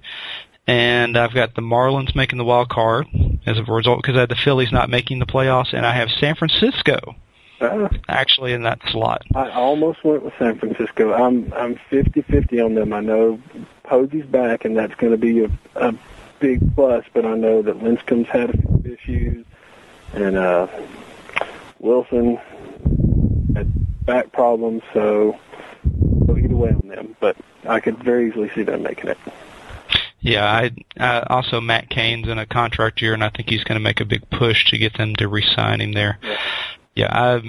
[0.68, 3.08] and I've got the Marlins making the wild card
[3.44, 6.10] as a result because I had the Phillies not making the playoffs, and I have
[6.10, 7.16] San Francisco
[7.60, 9.22] Uh, actually in that slot.
[9.34, 11.12] I almost went with San Francisco.
[11.14, 12.92] I'm I'm 50-50 on them.
[12.92, 13.40] I know
[13.84, 15.94] Posey's back, and that's going to be a, a
[16.38, 17.04] big plus.
[17.12, 19.46] But I know that Lincecum's had a few issues,
[20.12, 20.66] and uh,
[21.78, 22.36] Wilson
[23.54, 24.82] had back problems.
[24.92, 25.38] So
[26.26, 27.16] go either way on them.
[27.20, 29.18] But I could very easily see them making it.
[30.20, 33.76] Yeah, I, I also Matt Cain's in a contract year, and I think he's going
[33.76, 36.18] to make a big push to get them to re-sign him there.
[36.20, 36.36] Yeah.
[36.96, 37.42] Yeah, I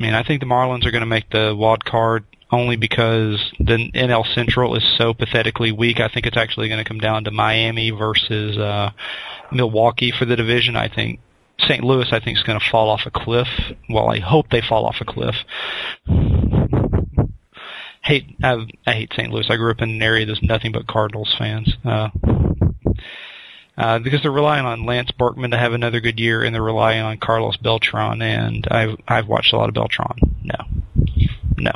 [0.00, 3.90] mean, I think the Marlins are going to make the wild card only because the
[3.94, 6.00] NL Central is so pathetically weak.
[6.00, 8.90] I think it's actually going to come down to Miami versus uh,
[9.52, 10.74] Milwaukee for the division.
[10.74, 11.20] I think
[11.60, 11.84] St.
[11.84, 13.48] Louis, I think, is going to fall off a cliff.
[13.88, 15.36] Well, I hope they fall off a cliff.
[18.02, 19.30] Hate, I, I hate St.
[19.30, 19.46] Louis.
[19.48, 21.74] I grew up in an area that's nothing but Cardinals fans.
[21.84, 22.08] Uh,
[23.80, 27.00] uh, because they're relying on Lance Berkman to have another good year, and they're relying
[27.00, 28.20] on Carlos Beltran.
[28.20, 30.18] And I've I've watched a lot of Beltran.
[30.44, 30.56] No,
[31.56, 31.72] no.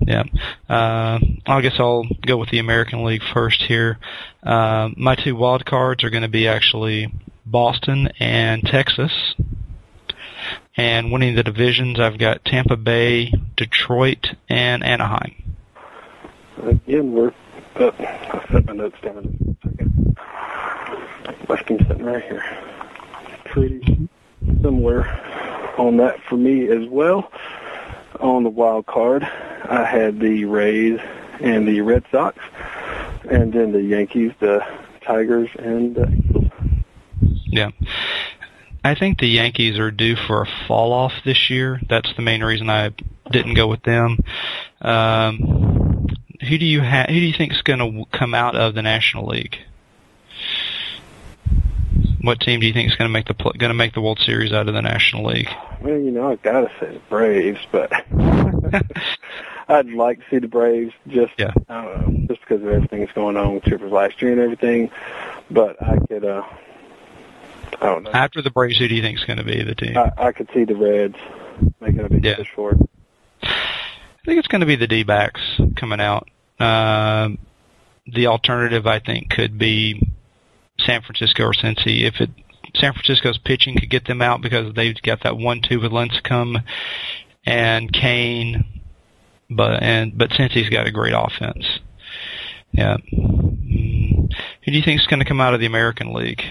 [0.00, 0.24] Yeah.
[0.68, 4.00] Uh, I guess I'll go with the American League first here.
[4.42, 7.14] Uh, my two wild cards are going to be actually
[7.46, 9.36] Boston and Texas.
[10.76, 15.54] And winning the divisions, I've got Tampa Bay, Detroit, and Anaheim.
[16.56, 17.32] Again, we're.
[17.82, 17.90] Uh,
[18.30, 20.16] I'll set my notes down in a second.
[21.48, 22.44] Weston's sitting right here.
[23.46, 24.08] Pretty
[24.62, 25.08] similar
[25.78, 27.32] on that for me as well.
[28.20, 31.00] On the wild card, I had the Rays
[31.40, 32.38] and the Red Sox,
[33.28, 34.64] and then the Yankees, the
[35.00, 36.50] Tigers, and the Eagles.
[37.46, 37.70] Yeah.
[38.84, 41.80] I think the Yankees are due for a fall off this year.
[41.88, 42.92] That's the main reason I
[43.32, 44.18] didn't go with them.
[44.80, 45.91] Um,
[46.48, 48.82] who do you ha- who do you think is going to come out of the
[48.82, 49.58] National League?
[52.20, 54.00] What team do you think is going to make the pl- going to make the
[54.00, 55.50] World Series out of the National League?
[55.80, 57.92] Well, you know, I gotta say the Braves, but
[59.68, 61.52] I'd like to see the Braves just Yeah.
[61.68, 64.40] I don't know, just because of everything that's going on with Trippers last year and
[64.40, 64.90] everything.
[65.50, 66.44] But I could, uh,
[67.80, 68.10] I don't know.
[68.12, 69.96] After the Braves, who do you think is going to be the team?
[69.96, 71.16] I, I could see the Reds
[71.80, 72.36] making a big Yeah.
[72.36, 72.78] push for it.
[73.42, 75.40] I think it's going to be the D-backs
[75.74, 76.28] coming out.
[76.62, 77.38] Um,
[78.06, 80.00] the alternative, I think, could be
[80.78, 82.02] San Francisco or Cincy.
[82.02, 82.30] If it
[82.76, 86.62] San Francisco's pitching could get them out because they've got that one-two with Lincecum
[87.44, 88.64] and Cain,
[89.50, 91.66] but and but Cincy's got a great offense.
[92.72, 92.96] Yeah.
[93.12, 94.32] Mm.
[94.64, 96.42] Who do you think is going to come out of the American League?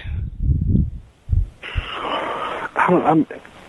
[1.63, 3.28] I don't, I'm,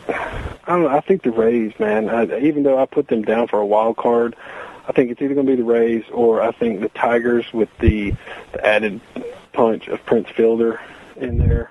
[0.09, 0.89] I don't know.
[0.89, 2.09] I think the Rays, man.
[2.11, 4.37] I, even though I put them down for a wild card,
[4.87, 7.69] I think it's either going to be the Rays or I think the Tigers with
[7.81, 8.15] the,
[8.53, 9.01] the added
[9.53, 10.81] punch of Prince Fielder
[11.17, 11.71] in there.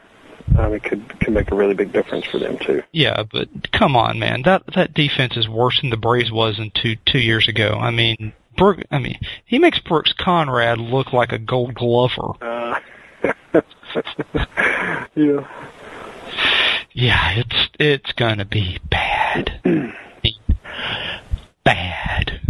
[0.58, 2.84] Um, it could could make a really big difference for them too.
[2.92, 4.42] Yeah, but come on, man.
[4.42, 7.78] That that defense is worse than the Braves was in two two years ago.
[7.80, 8.82] I mean, Brooke.
[8.92, 12.34] I mean, he makes Brooks Conrad look like a Gold Glover.
[12.42, 12.80] Uh,
[15.16, 15.48] yeah.
[16.94, 19.62] Yeah, it's it's gonna be bad,
[21.64, 22.42] bad.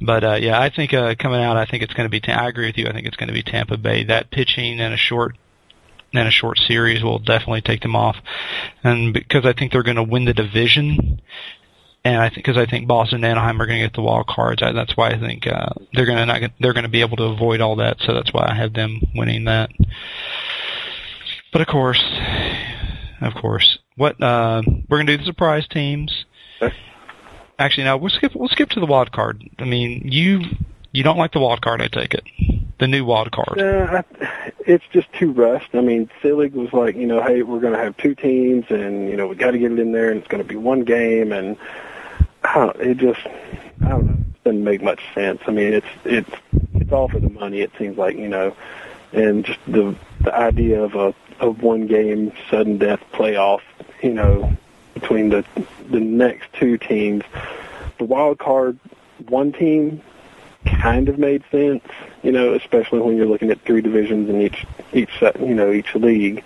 [0.00, 2.26] But uh, yeah, I think uh, coming out, I think it's going to be.
[2.32, 2.86] I agree with you.
[2.86, 4.04] I think it's going to be Tampa Bay.
[4.04, 5.36] That pitching and a short
[6.12, 8.16] in a short series will definitely take them off,
[8.82, 11.20] and because I think they're going to win the division,
[12.04, 14.26] and I think because I think Boston and Anaheim are going to get the wild
[14.26, 16.90] cards, I, that's why I think uh, they're going to not get, they're going to
[16.90, 17.98] be able to avoid all that.
[18.00, 19.70] So that's why I have them winning that.
[21.52, 22.02] But of course,
[23.20, 26.24] of course, what uh, we're going to do the surprise teams.
[27.60, 29.48] Actually, no, we'll skip we'll skip to the wild card.
[29.58, 30.40] I mean, you
[30.92, 32.24] you don't like the wild card, I take it.
[32.78, 33.60] The new wild card.
[33.60, 34.02] Uh,
[34.60, 35.74] it's just too rushed.
[35.74, 39.10] I mean, Selig was like, you know, hey, we're going to have two teams, and
[39.10, 40.84] you know, we got to get it in there, and it's going to be one
[40.84, 41.58] game, and
[42.54, 43.20] don't, it just,
[43.84, 45.40] I don't know, it doesn't make much sense.
[45.46, 46.30] I mean, it's it's
[46.74, 47.60] it's all for the money.
[47.60, 48.56] It seems like, you know,
[49.12, 53.60] and just the the idea of a of one game sudden death playoff,
[54.02, 54.56] you know,
[55.00, 55.44] between the
[55.90, 57.24] the next two teams.
[57.98, 58.78] The wild card,
[59.28, 60.02] one team
[60.64, 61.84] kind of made sense,
[62.22, 65.94] you know, especially when you're looking at three divisions in each each you know, each
[65.94, 66.44] league.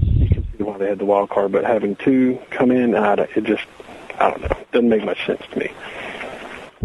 [0.00, 3.14] You can see why they had the wild card, but having two come in, I,
[3.14, 3.64] it just,
[4.18, 5.72] I don't know, doesn't make much sense to me.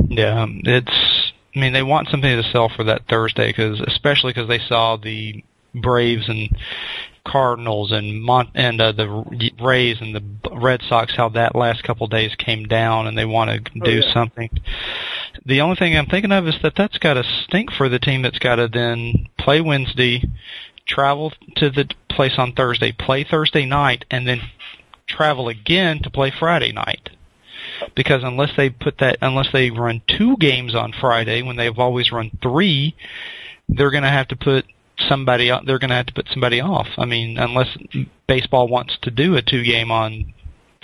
[0.10, 1.32] Yeah, um, it's.
[1.56, 4.98] I mean, they want something to sell for that Thursday because, especially because they saw
[4.98, 5.44] the
[5.76, 6.50] Braves and
[7.26, 12.06] Cardinals and Mont and uh, the Rays and the Red Sox how that last couple
[12.06, 14.14] of days came down, and they want to Oh, do yeah.
[14.14, 14.50] something.
[15.46, 18.22] The only thing I'm thinking of is that that's got to stink for the team
[18.22, 20.24] that's got to then play Wednesday,
[20.86, 24.42] travel to the place on Thursday, play Thursday night, and then
[25.08, 27.10] travel again to play Friday night
[27.96, 32.12] because unless they put that unless they run two games on Friday when they've always
[32.12, 32.96] run three,
[33.68, 34.66] they're going to have to put
[35.08, 36.88] somebody they're going to have to put somebody off.
[36.98, 37.78] I mean, unless
[38.28, 40.34] baseball wants to do a two game on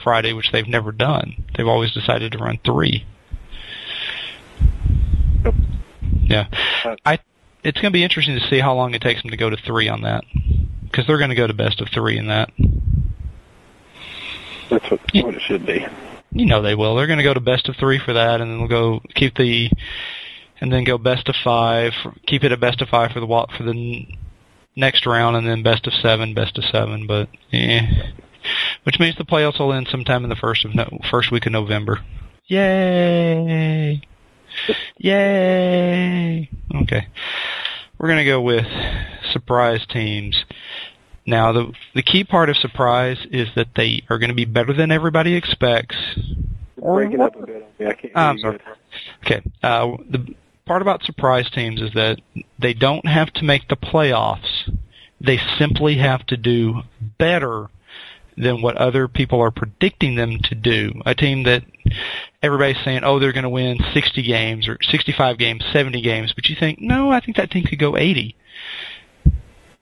[0.03, 1.43] Friday, which they've never done.
[1.55, 3.05] They've always decided to run three.
[6.23, 6.47] Yeah.
[7.05, 7.19] I
[7.63, 9.57] it's going to be interesting to see how long it takes them to go to
[9.57, 10.23] 3 on that
[10.83, 12.51] because they're going to go to best of 3 in that.
[14.69, 15.85] That's what, what it should be.
[16.31, 16.95] You know they will.
[16.95, 19.35] They're going to go to best of three for that, and then they'll go keep
[19.35, 19.71] the,
[20.61, 21.93] and then go best of five.
[22.25, 24.05] Keep it at best of five for the wa- for the
[24.75, 27.07] next round, and then best of seven, best of seven.
[27.07, 28.11] But yeah,
[28.83, 31.51] which means the playoffs will end sometime in the first of no, first week of
[31.51, 31.99] November.
[32.47, 34.01] Yay!
[34.97, 36.49] Yay!
[36.81, 37.07] Okay,
[37.97, 38.65] we're gonna go with
[39.31, 40.45] surprise teams.
[41.25, 44.73] Now, the the key part of surprise is that they are going to be better
[44.73, 45.95] than everybody expects.
[46.75, 47.85] You're breaking up a bit on me.
[47.85, 48.59] I can't hear I'm you sorry.
[49.23, 49.41] Okay.
[49.61, 50.33] Uh, the
[50.69, 52.21] part about surprise teams is that
[52.59, 54.71] they don't have to make the playoffs.
[55.19, 56.83] They simply have to do
[57.17, 57.69] better
[58.37, 61.01] than what other people are predicting them to do.
[61.07, 61.63] A team that
[62.43, 66.47] everybody's saying, oh, they're going to win 60 games or 65 games, 70 games, but
[66.49, 68.35] you think, no, I think that team could go 80.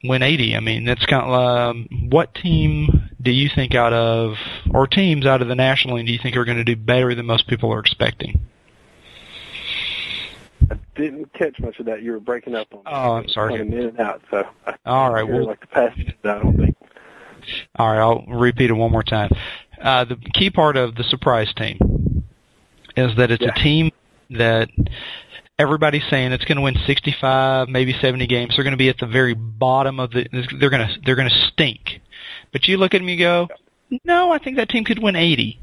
[0.06, 0.56] Win 80.
[0.56, 4.36] I mean, that's kind of, um, what team do you think out of,
[4.74, 7.14] or teams out of the National League do you think are going to do better
[7.14, 8.40] than most people are expecting?
[10.72, 12.01] I didn't catch much of that.
[12.01, 12.82] You were breaking up on.
[12.86, 13.57] Oh, I'm sorry.
[13.57, 14.45] Coming in and out, so
[14.86, 16.13] All right, well- like the passages.
[16.24, 16.76] I don't think.
[17.78, 19.30] All right, I'll repeat it one more time.
[19.82, 22.24] Uh, the key part of the surprise team
[22.97, 23.51] is that it's Yeah.
[23.55, 23.91] a team
[24.32, 24.70] that
[25.59, 28.55] everybody's saying it's going to win 65, maybe 70 games.
[28.55, 30.28] They're going to be at the very bottom of the.
[30.59, 32.01] They're going to they're going to stink.
[32.51, 33.47] But you look at them, you go,
[34.03, 35.59] no, I think that team could win 80.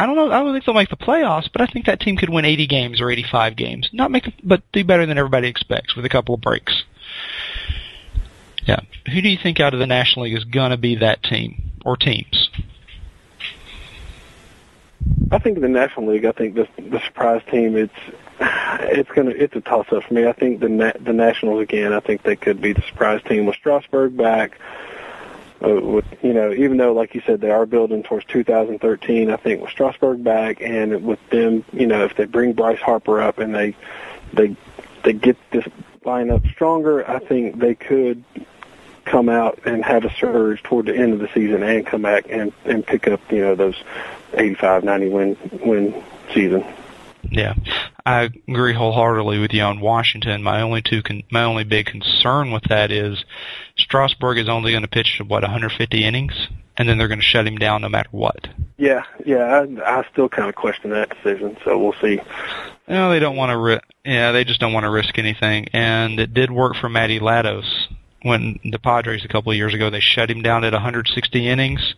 [0.00, 0.32] I don't know.
[0.32, 2.66] I don't think they'll make the playoffs, but I think that team could win 80
[2.68, 3.90] games or 85 games.
[3.92, 6.84] Not make, but do better than everybody expects with a couple of breaks.
[8.64, 8.80] Yeah.
[9.12, 11.98] Who do you think out of the National League is to be that team or
[11.98, 12.48] teams?
[15.30, 17.76] I think the National League, I think the the surprise team.
[17.76, 17.92] It's
[18.40, 20.26] it's gonna it's a toss up for me.
[20.26, 21.92] I think the the Nationals again.
[21.92, 24.58] I think they could be the surprise team with Strasburg back.
[25.62, 29.36] Uh, with you know, even though like you said they are building towards 2013, I
[29.36, 33.38] think with Strasburg back and with them, you know, if they bring Bryce Harper up
[33.38, 33.76] and they
[34.32, 34.56] they
[35.02, 35.64] they get this
[36.04, 38.24] lineup stronger, I think they could
[39.04, 42.26] come out and have a surge toward the end of the season and come back
[42.30, 43.76] and and pick up you know those
[44.32, 46.02] 85, 90 win win
[46.32, 46.64] season.
[47.30, 47.54] Yeah,
[48.06, 50.42] I agree wholeheartedly with you on Washington.
[50.42, 53.24] My only two, con- my only big concern with that is
[53.80, 57.46] Strasburg is only going to pitch what 150 innings, and then they're going to shut
[57.46, 58.48] him down no matter what.
[58.76, 62.20] Yeah, yeah, I, I still kind of question that decision, so we'll see.
[62.88, 63.56] No, they don't want to.
[63.56, 65.68] Ri- yeah, they just don't want to risk anything.
[65.72, 67.88] And it did work for Matty Latos
[68.22, 71.94] when the Padres a couple of years ago they shut him down at 160 innings,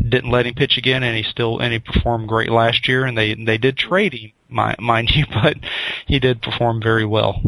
[0.00, 3.04] didn't let him pitch again, and he still and he performed great last year.
[3.04, 5.56] And they they did trade him, mind you, but
[6.06, 7.40] he did perform very well.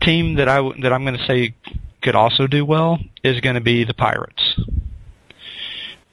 [0.00, 1.54] Team that I that I'm going to say
[2.02, 4.60] could also do well is going to be the Pirates.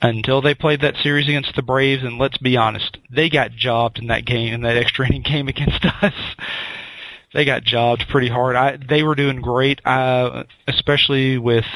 [0.02, 3.98] Until they played that series against the Braves, and let's be honest, they got jobbed
[3.98, 6.14] in that game, in that extra inning game against us.
[7.34, 8.56] they got jobbed pretty hard.
[8.56, 11.66] I, they were doing great, uh, especially with,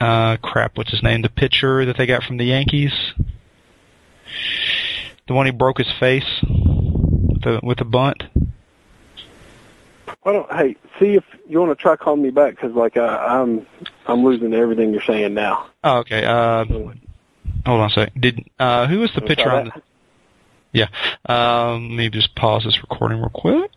[0.00, 1.20] uh, crap, what's his name?
[1.20, 2.92] The pitcher that they got from the Yankees.
[5.28, 8.22] The one who broke his face with a, with the bunt.
[10.24, 13.66] Don't hey see if you want to try calling me back because like I, I'm
[14.06, 15.66] I'm losing everything you're saying now.
[15.82, 16.24] Oh, okay.
[16.24, 16.94] Uh, hold
[17.66, 18.12] on a sec.
[18.18, 19.82] Did uh, who was the pitcher on the?
[20.72, 20.86] Yeah.
[21.26, 23.72] Um, let me just pause this recording real quick.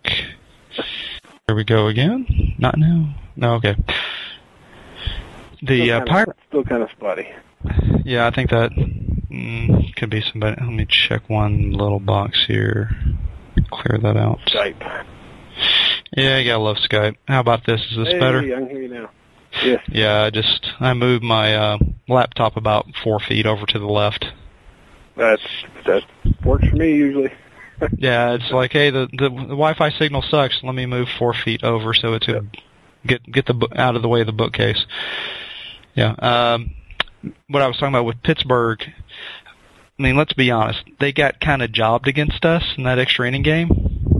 [1.47, 2.55] Here we go again.
[2.59, 3.15] Not now.
[3.35, 3.55] No.
[3.55, 3.75] Okay.
[5.63, 6.37] The uh, pirate.
[6.49, 7.27] still kind of spotty.
[8.05, 10.57] Yeah, I think that mm, could be somebody.
[10.61, 12.91] Let me check one little box here.
[13.71, 14.39] Clear that out.
[14.47, 15.05] Skype.
[16.15, 17.15] Yeah, you gotta love Skype.
[17.27, 17.81] How about this?
[17.91, 18.39] Is this hey, better?
[18.39, 19.09] I can hear you now.
[19.63, 19.83] Yes.
[19.87, 24.25] Yeah, I just I moved my uh, laptop about four feet over to the left.
[25.15, 25.43] That's
[25.85, 26.03] that
[26.43, 27.31] works for me usually.
[27.97, 30.57] Yeah, it's like, hey, the, the the Wi-Fi signal sucks.
[30.63, 32.47] Let me move four feet over so it's gonna
[33.05, 34.85] get get the out of the way of the bookcase.
[35.93, 36.11] Yeah.
[36.11, 36.75] Um,
[37.49, 38.81] what I was talking about with Pittsburgh.
[39.99, 40.83] I mean, let's be honest.
[40.99, 44.12] They got kind of jobbed against us in that extra inning game.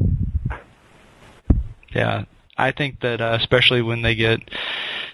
[1.93, 2.25] Yeah,
[2.57, 4.39] I think that uh, especially when they get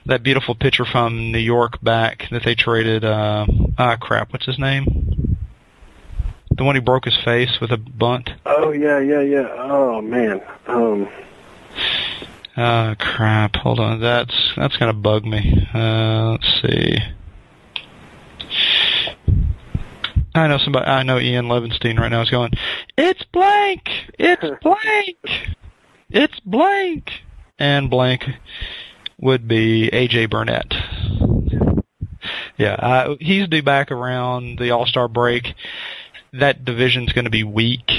[0.05, 3.03] that beautiful pitcher from New York back that they traded.
[3.05, 3.45] Uh,
[3.77, 4.33] ah, crap.
[4.33, 5.37] What's his name?
[6.51, 8.31] The one who broke his face with a bunt.
[8.45, 9.47] Oh yeah, yeah, yeah.
[9.57, 10.41] Oh man.
[10.67, 11.07] Um.
[12.57, 13.55] Oh crap!
[13.57, 15.67] Hold on, that's that's gonna bug me.
[15.73, 16.97] Uh, let's see.
[20.35, 20.85] I know somebody.
[20.85, 22.51] I know Ian Levinstein right now is going.
[22.97, 23.89] It's blank.
[24.17, 25.55] It's blank.
[26.09, 27.11] It's blank.
[27.57, 28.23] And blank
[29.19, 30.73] would be AJ Burnett.
[32.57, 35.53] Yeah, uh, he's due back around the All Star break.
[36.33, 37.89] That division's going to be weak.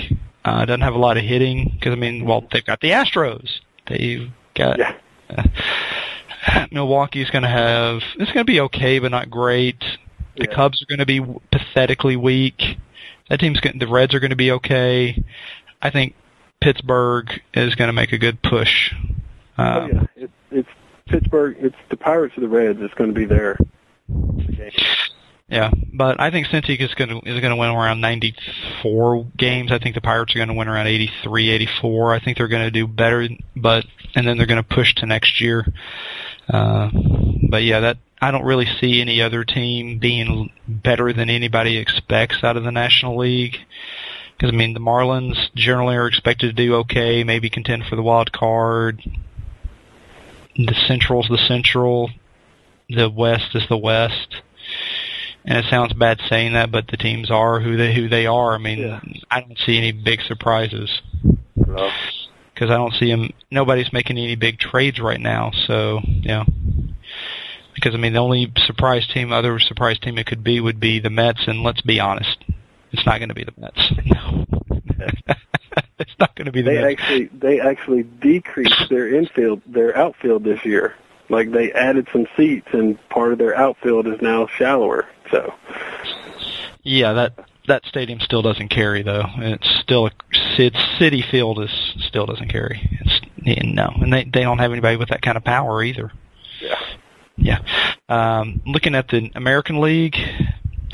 [0.45, 3.49] Uh, doesn't have a lot of hitting because I mean, well, they've got the Astros.
[3.89, 4.95] They've got Yeah.
[6.73, 8.03] Milwaukee's going to have.
[8.19, 9.81] It's going to be okay, but not great.
[10.37, 10.55] The Yeah.
[10.55, 12.79] Cubs are going to be pathetically weak.
[13.29, 13.79] That team's going.
[13.79, 15.23] The Reds are going to be okay.
[15.83, 16.15] I think
[16.61, 18.95] Pittsburgh is going to make a good push.
[19.59, 20.07] Oh Um, yeah.
[20.17, 20.69] It's it's
[21.07, 21.57] Pittsburgh.
[21.59, 22.79] It's the Pirates or the Reds.
[22.81, 23.57] It's going to be their
[24.09, 24.71] game.
[25.49, 29.73] Yeah, but I think Cincy is going to is going to win around 94 games.
[29.73, 32.15] I think the Pirates are going to win around 83, 84.
[32.15, 33.85] I think they're going to do better, but
[34.15, 35.67] and then they're going to push to next year.
[36.49, 36.91] Uh,
[37.49, 42.45] but yeah, that I don't really see any other team being better than anybody expects
[42.45, 43.59] out of the National League.
[44.41, 48.03] Because I mean, the Marlins generally are expected to do okay, maybe contend for the
[48.03, 49.03] wild card.
[50.57, 52.11] The Central's the Central.
[52.89, 54.37] The West is the West
[55.45, 58.55] and it sounds bad saying that, but the teams are who they who they are.
[58.55, 59.01] I mean, Yeah.
[59.31, 61.01] I don't see any big surprises
[61.57, 61.91] No.
[62.55, 63.31] because I don't see them.
[63.51, 66.45] Nobody's making any big trades right now, so yeah.
[67.75, 70.99] Because I mean, the only surprise team, other surprise team it could be would be
[71.01, 72.37] the Mets, and let's be honest,
[72.93, 73.93] it's not going to be the Mets.
[74.07, 74.47] No,
[75.99, 77.01] it's not going to be the They Mets.
[77.01, 80.95] actually they actually decreased their infield their outfield this year.
[81.29, 85.07] Like they added some seats and part of their outfield is now shallower.
[85.31, 85.55] So
[86.83, 87.39] Yeah, that
[87.69, 89.25] that stadium still doesn't carry though.
[89.37, 90.11] It's still a
[90.59, 91.71] it's Citi Field is
[92.09, 92.81] still doesn't carry.
[93.03, 93.21] It's
[93.65, 96.11] no, and they they don't have anybody with that kind of power either.
[96.61, 96.75] yeah.
[97.43, 97.61] Yeah.
[98.09, 100.17] Um, looking at the American League,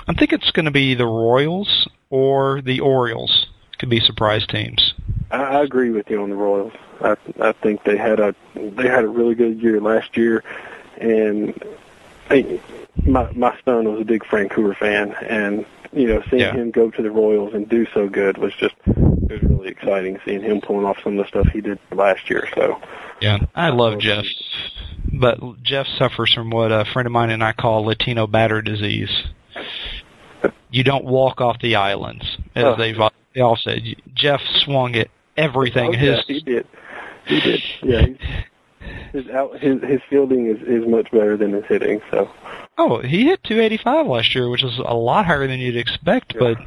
[0.09, 3.47] I think it's going to be the Royals or the Orioles
[3.79, 4.95] could be surprise teams.
[5.31, 6.73] I, I agree with you on the Royals.
[7.01, 10.43] I I think they had a they had a really good year last year,
[10.99, 11.55] and
[12.31, 12.61] I,
[13.05, 16.53] my my son was a big Francoeur fan, and you know seeing Yeah.
[16.53, 18.97] him go to the Royals and do so good was just it
[19.31, 20.19] was really exciting.
[20.25, 22.49] Seeing him pulling off some of the stuff he did last year.
[22.55, 22.81] So
[23.21, 24.25] Yeah, I love Jeff,
[25.13, 29.11] but Jeff suffers from what a friend of mine and I call Latino batter disease.
[30.70, 32.24] You don't walk off the islands,
[32.55, 32.76] as Oh.
[32.76, 32.99] they've
[33.34, 33.82] they all said.
[34.14, 35.91] Jeff swung at everything.
[35.95, 36.66] Oh, His yeah, he did.
[37.26, 37.62] He did.
[37.82, 38.07] Yeah.
[39.12, 42.01] His out his his fielding is is much better than his hitting.
[42.11, 42.30] So
[42.78, 46.41] Oh, he hit 285 last year, which is a lot higher than you'd expect, Yeah.
[46.41, 46.59] but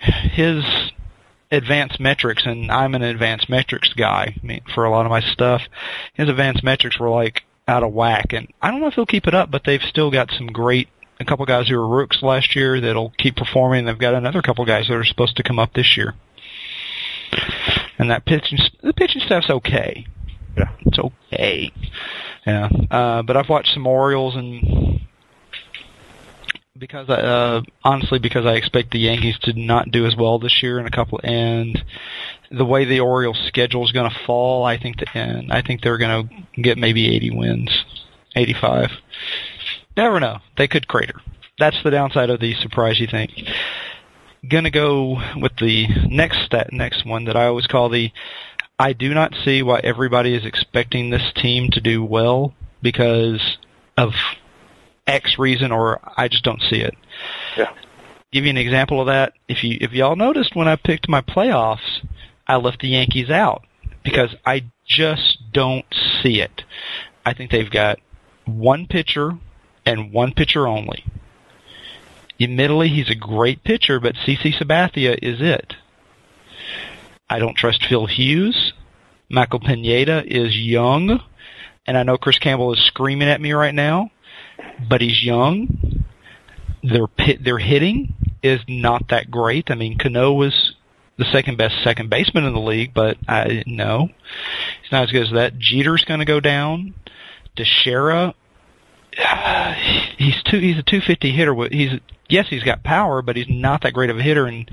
[0.00, 0.64] his
[1.50, 5.20] advanced metrics, and I'm an advanced metrics guy I mean, for a lot of my
[5.20, 5.62] stuff,
[6.14, 9.26] his advanced metrics were like out of whack, and I don't know if he'll keep
[9.28, 10.88] it up, but they've still got some great,
[11.22, 14.64] a couple guys who were rooks last year that'll keep performing, they've got another couple
[14.64, 16.14] guys that are supposed to come up this year.
[17.98, 20.06] And that pitching, the pitching staff's okay.
[20.56, 20.70] Yeah.
[20.80, 21.72] It's okay.
[22.46, 25.00] Yeah, uh, but I've watched some Orioles and
[26.76, 30.62] because I, uh, honestly because I expect the Yankees to not do as well this
[30.62, 31.82] year in a couple and
[32.50, 35.82] the way the Orioles schedule is going to fall, I think that and I think
[35.82, 37.84] they're going to get maybe 80 wins,
[38.34, 38.90] 85.
[39.96, 40.38] Never know.
[40.56, 41.20] They could crater.
[41.58, 43.30] That's the downside of the surprise you think.
[44.48, 48.10] Gonna go with the next stat, next one that I always call the
[48.78, 53.58] I do not see why everybody is expecting this team to do well because
[53.96, 54.12] of
[55.06, 56.94] X reason or I just don't see it.
[57.56, 57.72] Yeah.
[58.32, 59.34] Give you an example of that.
[59.46, 62.02] If you if y'all noticed when I picked my playoffs,
[62.46, 63.64] I left the Yankees out
[64.02, 65.86] because I just don't
[66.22, 66.64] see it.
[67.24, 68.00] I think they've got
[68.46, 69.38] one pitcher
[69.84, 71.04] and one pitcher only.
[72.40, 75.74] Admittedly, he's a great pitcher, but CC Sabathia is it.
[77.30, 78.72] I don't trust Phil Hughes.
[79.30, 81.22] Michael Pineda is young,
[81.86, 84.10] and I know Chris Campbell is screaming at me right now,
[84.88, 86.04] but he's young.
[86.82, 89.70] Their pit, their hitting is not that great.
[89.70, 90.74] I mean, Cano was
[91.16, 94.08] the second best second baseman in the league, but I no,
[94.82, 95.58] he's not as good as that.
[95.58, 96.94] Jeter's going to go down.
[97.56, 98.34] Teixeira,
[99.18, 99.74] uh,
[100.18, 100.58] he's two.
[100.58, 101.54] He's a 250 hitter.
[101.70, 104.46] He's yes, he's got power, but he's not that great of a hitter.
[104.46, 104.70] And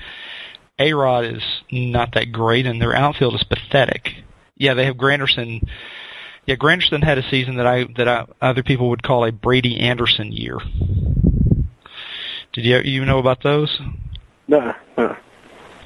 [0.77, 4.09] A Rod is not that great, and their outfield is pathetic.
[4.55, 5.67] Yeah, they have Granderson.
[6.45, 9.79] Yeah, Granderson had a season that I that I, other people would call a Brady
[9.79, 10.57] Anderson year.
[12.53, 13.79] Did you you know about those?
[14.47, 15.15] No, no.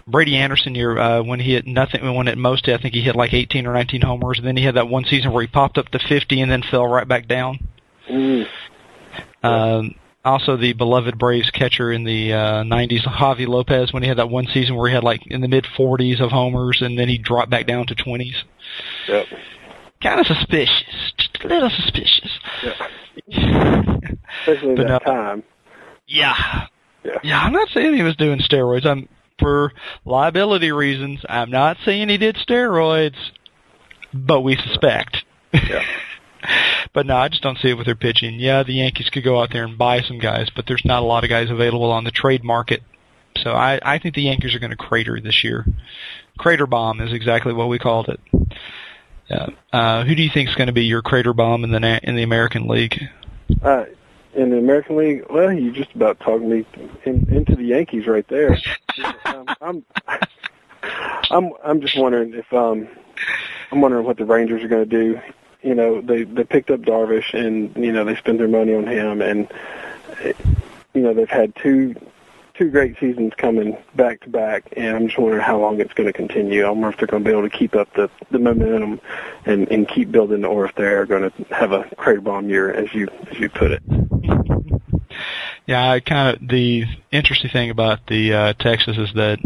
[0.05, 3.15] Brady Anderson year uh, when he hit nothing when at most I think he hit
[3.15, 5.77] like 18 or 19 homers and then he had that one season where he popped
[5.77, 7.69] up to 50 and then fell right back down.
[8.09, 8.45] Mm.
[9.43, 9.95] Um,
[10.25, 14.29] also the beloved Braves catcher in the uh, 90s, Javi Lopez, when he had that
[14.29, 17.17] one season where he had like in the mid 40s of homers and then he
[17.17, 18.35] dropped back down to 20s.
[19.07, 19.25] Yep.
[20.01, 22.39] Kind of suspicious, just a little suspicious.
[22.63, 22.87] Yeah.
[24.41, 25.13] Especially But that no.
[25.13, 25.43] time.
[26.07, 26.67] Yeah.
[27.03, 27.19] Yeah.
[27.23, 28.85] Yeah, I'm not saying he was doing steroids.
[28.85, 29.07] I'm
[29.39, 29.73] for
[30.05, 31.19] liability reasons.
[31.27, 33.17] I'm not saying he did steroids,
[34.13, 35.23] but we suspect.
[35.53, 35.83] Yeah.
[36.93, 38.39] but no, I just don't see it with their pitching.
[38.39, 41.05] Yeah, the Yankees could go out there and buy some guys, but there's not a
[41.05, 42.81] lot of guys available on the trade market.
[43.37, 45.65] So I, I think the Yankees are going to crater this year.
[46.37, 48.19] Crater bomb is exactly what we called it.
[49.29, 49.47] Yeah.
[49.71, 51.99] Uh, who do you think is going to be your crater bomb in the na-
[52.03, 53.01] in the American League?
[53.61, 53.85] Uh,
[54.33, 56.65] in the American League, well, you just about talked me
[57.05, 58.57] in, into the Yankees right there.
[59.25, 59.85] um, I'm,
[61.31, 62.87] I'm, I'm just wondering if um,
[63.71, 65.19] I'm wondering what the Rangers are going to do.
[65.63, 68.85] You know, they they picked up Darvish, and you know they spent their money on
[68.85, 69.47] him, and
[70.93, 71.95] you know they've had two
[72.53, 76.07] two great seasons coming back to back, and I'm just wondering how long it's going
[76.07, 76.63] to continue.
[76.63, 79.01] I wonder if they're going to be able to keep up the the momentum
[79.45, 82.93] and and keep building, or if they're going to have a crater bomb year, as
[82.93, 83.83] you as you put it.
[85.65, 89.39] Yeah, I kind of the interesting thing about the uh, Texas is that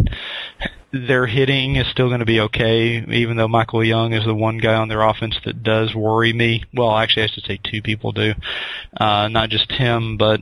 [0.92, 4.58] their hitting is still going to be okay, even though Michael Young is the one
[4.58, 6.64] guy on their offense that does worry me.
[6.74, 8.34] Well, actually, I should say two people do,
[8.96, 10.42] uh, not just him, but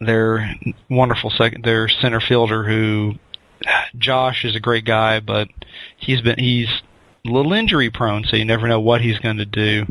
[0.00, 0.54] their
[0.90, 3.14] wonderful second, their center fielder who
[3.96, 5.48] Josh is a great guy, but
[5.96, 6.68] he's been he's
[7.26, 9.86] a little injury prone, so you never know what he's going to do.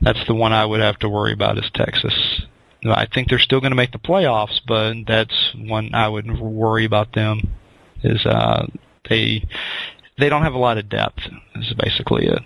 [0.00, 2.42] That's the one I would have to worry about is Texas.
[2.84, 6.84] I think they're still going to make the playoffs, but that's one I would worry
[6.84, 7.54] about them.
[8.02, 8.66] Is uh,
[9.08, 9.46] they
[10.18, 11.20] they don't have a lot of depth.
[11.56, 12.42] Is basically it,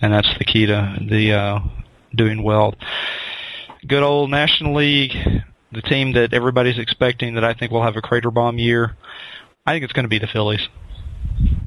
[0.00, 1.58] and that's the key to the uh,
[2.14, 2.74] doing well.
[3.86, 5.12] Good old National League,
[5.72, 8.96] the team that everybody's expecting that I think will have a crater bomb year.
[9.66, 10.66] I think it's going to be the Phillies.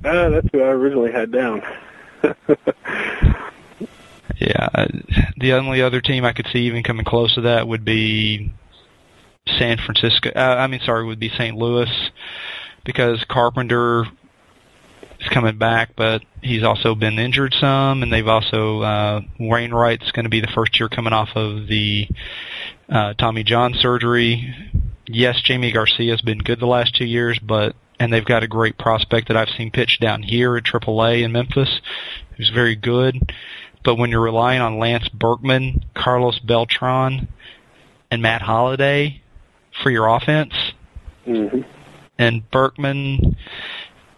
[0.03, 1.61] Uh, that's who I originally had down.
[4.41, 4.87] Yeah, uh,
[5.37, 8.51] the only other team I could see even coming close to that would be
[9.57, 10.31] San Francisco.
[10.35, 11.55] Uh, I mean, sorry, would be St.
[11.55, 11.89] Louis
[12.83, 14.05] because Carpenter
[15.19, 20.25] is coming back, but he's also been injured some, and they've also uh, Wainwright's going
[20.25, 22.07] to be the first year coming off of the
[22.89, 24.53] uh, Tommy John surgery.
[25.07, 28.77] Yes, Jamie Garcia's been good the last two years, but and they've got a great
[28.79, 31.81] prospect that I've seen pitch down here at AAA in Memphis,
[32.35, 33.31] who's very good.
[33.83, 37.27] But when you're relying on Lance Berkman, Carlos Beltran,
[38.09, 39.20] and Matt Holliday
[39.81, 40.53] for your offense,
[41.25, 41.61] hmm
[42.19, 43.35] and Berkman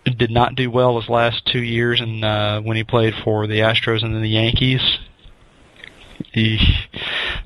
[0.03, 3.59] did not do well his last two years, and uh, when he played for the
[3.59, 4.99] Astros and then the Yankees.
[6.33, 6.59] He,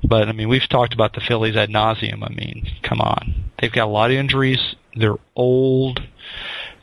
[0.04, 2.24] but I mean, we've talked about the Phillies ad nauseum.
[2.24, 4.76] I mean, come on, they've got a lot of injuries.
[4.96, 6.02] They're old.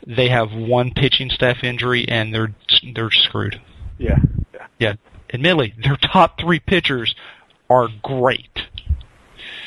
[0.07, 2.53] They have one pitching staff injury, and they're
[2.93, 3.59] they're screwed.
[3.97, 4.19] Yeah.
[4.53, 4.67] Yeah.
[4.79, 4.93] Yeah,
[5.33, 7.15] admittedly, their top three pitchers
[7.69, 8.61] are great.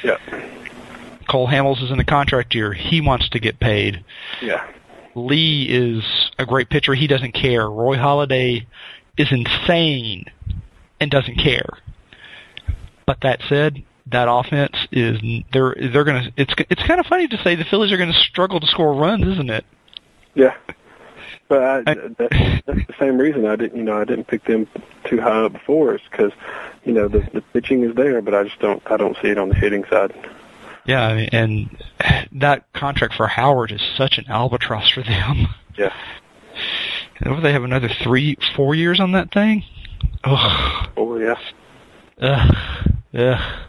[0.02, 0.16] Yeah.
[1.28, 2.72] Cole Hamels is in a contract year.
[2.72, 4.04] He wants to get paid.
[4.42, 4.66] Yeah.
[5.14, 6.04] Lee is
[6.38, 6.94] a great pitcher.
[6.94, 7.68] He doesn't care.
[7.68, 8.66] Roy Halladay
[9.16, 10.26] is insane
[11.00, 11.68] and doesn't care.
[13.06, 15.20] But that said, that offense is
[15.52, 16.30] they're they're gonna.
[16.36, 18.94] It's it's kind of funny to say the Phillies are going to struggle to score
[18.94, 19.64] runs, isn't it?
[20.34, 20.54] Yeah.
[21.48, 24.68] But I, that, that's the same reason I didn't, you know, I didn't pick them
[25.04, 26.32] too high up before is because,
[26.84, 29.38] you know, the the pitching is there, but I just don't, I don't see it
[29.38, 30.14] on the hitting side.
[30.88, 31.84] Yeah, I mean, and
[32.32, 35.48] that contract for Howard is such an albatross for them.
[35.76, 35.92] Yeah.
[37.20, 39.64] What, they have another three, four years on that thing?
[40.22, 40.88] Ugh.
[40.96, 41.34] Oh yeah.
[42.20, 42.56] Ugh.
[43.12, 43.66] Ugh.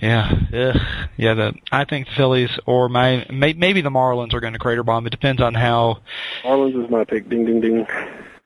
[0.00, 0.76] Yeah, ugh.
[1.18, 1.34] yeah.
[1.34, 4.82] The I think the Phillies or my may, maybe the Marlins are going to crater
[4.82, 5.06] bomb.
[5.06, 5.98] It depends on how.
[6.44, 7.28] Marlins is my pick.
[7.28, 7.86] Ding ding ding.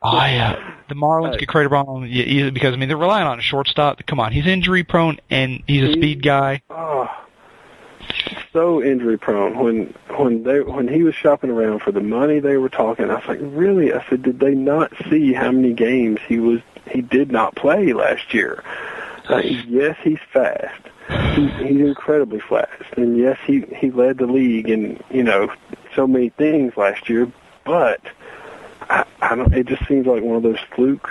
[0.04, 2.96] Oh yeah, uh, the Marlins uh, could crater bomb yeah, either because I mean they're
[2.96, 4.04] relying on a shortstop.
[4.06, 6.62] Come on, he's injury prone and he's a speed guy.
[6.70, 7.08] Oh,
[8.52, 9.58] so injury prone.
[9.58, 13.14] When when they when he was shopping around for the money they were talking, I
[13.14, 13.92] was like, really?
[13.92, 17.92] I said, did they not see how many games he was he did not play
[17.92, 18.62] last year?
[19.28, 20.82] Uh, yes, he's fast.
[21.34, 25.52] He, he's incredibly fast, and yes, he he led the league in you know
[25.94, 27.30] so many things last year.
[27.64, 28.00] But
[28.88, 29.52] I, I don't.
[29.54, 31.10] It just seems like one of those fluke,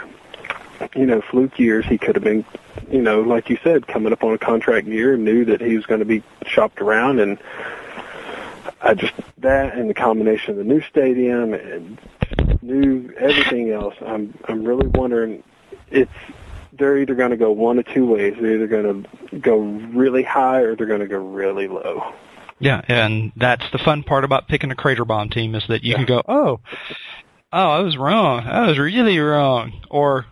[0.96, 1.86] you know, fluke years.
[1.86, 2.46] He could have been,
[2.90, 5.76] you know, like you said, coming up on a contract year, and knew that he
[5.76, 7.38] was going to be shopped around, and
[8.82, 12.00] I just that and the combination of the new stadium and
[12.62, 13.96] new everything else.
[14.06, 15.44] I'm I'm really wondering.
[15.90, 16.12] It's
[16.74, 18.36] they're either going to go one of two ways.
[18.40, 22.14] They're either going to go really high or they're going to go really low.
[22.60, 25.96] Yeah, and that's the fun part about picking a crater bomb team is that you
[25.96, 26.60] can go, oh,
[27.54, 28.46] oh, I was wrong.
[28.48, 30.26] I was really wrong, or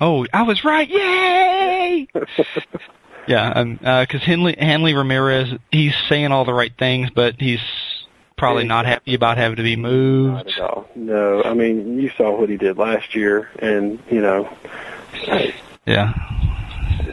[0.00, 0.88] oh, I was right.
[0.88, 2.08] Yay!
[3.26, 7.60] yeah, um, because Henley Hanley Ramirez, he's saying all the right things, but he's
[8.36, 10.48] probably not happy about having to be Not moved.
[10.48, 10.88] at all.
[10.94, 14.48] No, I mean you saw what he did last year, and you know,
[15.28, 15.54] I,
[15.86, 16.12] Yeah,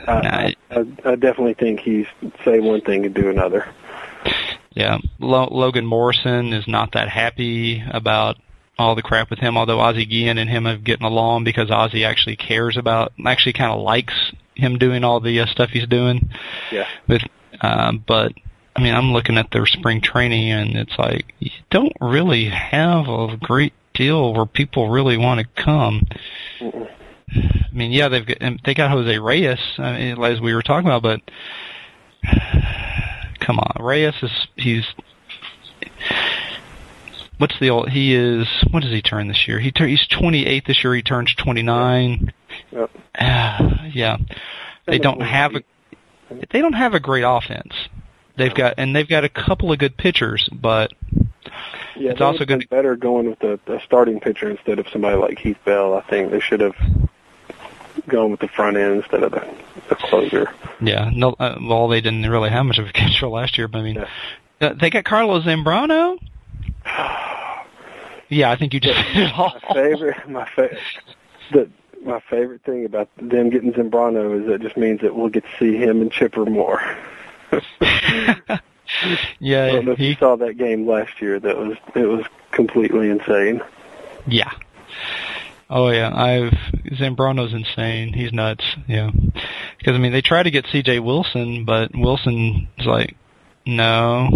[0.08, 2.08] I, I, I definitely think he's
[2.44, 3.68] say one thing and do another.
[4.72, 4.98] yeah.
[5.20, 8.38] Lo- Logan Morrison is not that happy about
[8.84, 9.58] all the crap with him.
[9.58, 13.72] Although Ozzie Guillen and him have getting along because Ozzie actually cares about, actually kind
[13.72, 14.14] of likes
[14.56, 16.30] him doing all the uh, stuff he's doing.
[16.72, 16.88] Yeah.
[17.08, 17.24] With,
[17.62, 18.34] um, but
[18.76, 23.08] I mean, I'm looking at their spring training, and it's like you don't really have
[23.08, 26.08] a great deal where people really want to come.
[26.60, 26.90] Mm-mm.
[27.36, 30.90] I mean, yeah, they've got, they got Jose Reyes, I mean, as we were talking
[30.90, 31.22] about, but
[33.40, 34.86] come on, Reyes is he's
[37.44, 37.90] what's the old?
[37.90, 39.60] He is what does he turn this year?
[39.60, 40.96] He tur- he's 28 this year.
[40.96, 42.32] He turns 29.
[42.72, 42.90] Yep.
[43.20, 44.16] Ah, yeah,
[44.86, 45.62] they don't have a
[46.52, 47.74] they don't have a great offense.
[48.38, 50.94] They've got and they've got a couple of good pitchers, but
[51.98, 55.18] Yeah, It's also would've been better going with the, the starting pitcher instead of somebody
[55.18, 55.96] like Heath Bell.
[55.96, 56.76] I think they should have
[58.08, 59.46] gone with the front end instead of the,
[59.90, 60.50] the closer.
[60.82, 61.34] yeah, no.
[61.38, 63.96] Uh, well, they didn't really have much of a control last year, but I mean,
[63.96, 64.08] Yeah.
[64.70, 66.18] uh, they got Carlos Zambrano.
[68.30, 69.54] Yeah, I think you just it all.
[69.70, 70.80] My favorite, my favorite,
[71.52, 71.70] the
[72.04, 75.44] my favorite thing about them getting Zambrano is that it just means that we'll get
[75.44, 76.82] to see him and Chipper more.
[77.52, 78.60] I
[79.40, 81.40] yeah, don't know if you saw that game last year.
[81.40, 83.62] That was it was completely insane.
[84.26, 84.52] yeah.
[85.70, 86.54] Oh yeah, I've
[86.98, 88.14] Zambrano's insane.
[88.14, 88.64] He's nuts.
[88.88, 89.12] Yeah,
[89.78, 91.00] because I mean they try to get C.J.
[91.00, 93.16] Wilson, but Wilson's like,
[93.66, 94.30] no.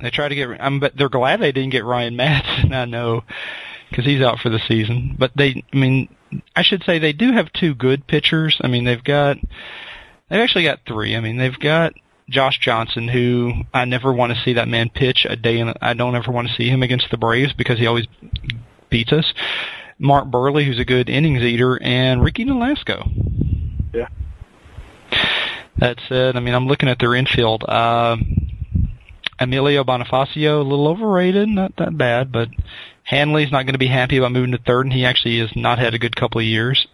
[0.00, 0.48] They try to get.
[0.60, 2.72] I'm but they're glad they didn't get Ryan Madson.
[2.72, 3.22] I know,
[3.90, 5.16] because he's out for the season.
[5.18, 6.08] But they, I mean,
[6.54, 8.58] I should say they do have two good pitchers.
[8.60, 9.38] I mean they've got,
[10.28, 11.16] they've actually got three.
[11.16, 11.94] I mean they've got
[12.28, 15.94] Josh Johnson, who I never want to see that man pitch a day, and I
[15.94, 18.06] don't ever want to see him against the Braves because he always
[18.90, 19.32] beats us.
[19.98, 23.10] Mark Buehrle, who's a good innings eater, and Ricky Nolasco.
[23.92, 24.08] Yeah.
[25.78, 27.64] That said, I mean, I'm looking at their infield.
[27.66, 28.16] Uh,
[29.40, 32.48] Emilio Bonifacio, a little overrated, not that bad, but
[33.04, 35.78] Hanley's not going to be happy about moving to third, and he actually has not
[35.78, 36.86] had a good couple of years.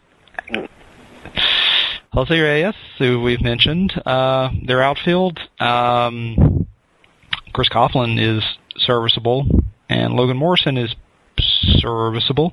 [2.12, 6.66] Jose Reyes, who we've mentioned, uh, their outfield, um,
[7.52, 8.44] Chris Coghlan is
[8.76, 9.46] serviceable,
[9.88, 10.94] and Logan Morrison is
[11.38, 12.52] serviceable.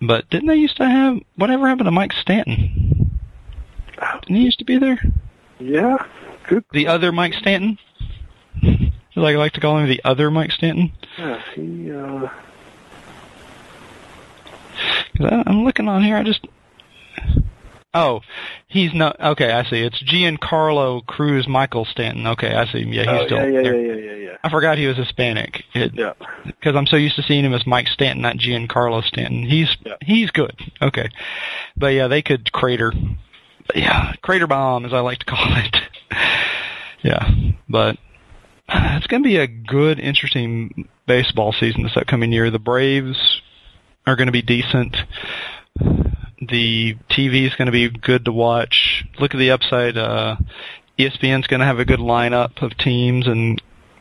[0.00, 3.18] But didn't they used to have whatever happened to Mike Stanton?
[4.22, 5.00] Didn't he used to be there?
[5.58, 5.96] Yeah,
[6.48, 6.64] good.
[6.72, 7.78] The other Mike Stanton?
[9.14, 10.92] Like I like to call him the other Mike Stanton.
[11.18, 12.28] Yeah, he uh,
[15.20, 16.16] I, I'm looking on here.
[16.16, 16.46] I just
[17.94, 18.20] Oh,
[18.68, 19.18] he's not.
[19.18, 19.80] Okay, I see.
[19.80, 22.26] It's Giancarlo Cruz Michael Stanton.
[22.28, 22.80] Okay, I see.
[22.80, 23.74] Yeah, he's oh, still yeah, yeah, there.
[23.74, 24.36] yeah, yeah, yeah, yeah.
[24.44, 25.64] I forgot he was Hispanic.
[25.74, 26.12] It, Yeah.
[26.44, 29.42] because I'm so used to seeing him as Mike Stanton, not Giancarlo Stanton.
[29.42, 29.94] He's Yeah.
[30.02, 30.54] he's good.
[30.82, 31.08] Okay,
[31.76, 32.92] but yeah, they could crater.
[33.74, 35.76] Yeah, crater bomb, as I like to call it.
[37.02, 37.30] Yeah,
[37.68, 37.96] but
[38.68, 42.50] it's going to be a good, interesting baseball season this upcoming year.
[42.50, 43.40] The Braves
[44.06, 44.96] are going to be decent.
[46.40, 49.04] The TV is going to be good to watch.
[49.18, 49.96] Look at the upside.
[49.96, 50.36] Uh,
[50.98, 53.60] ESPN's going to have a good lineup of teams and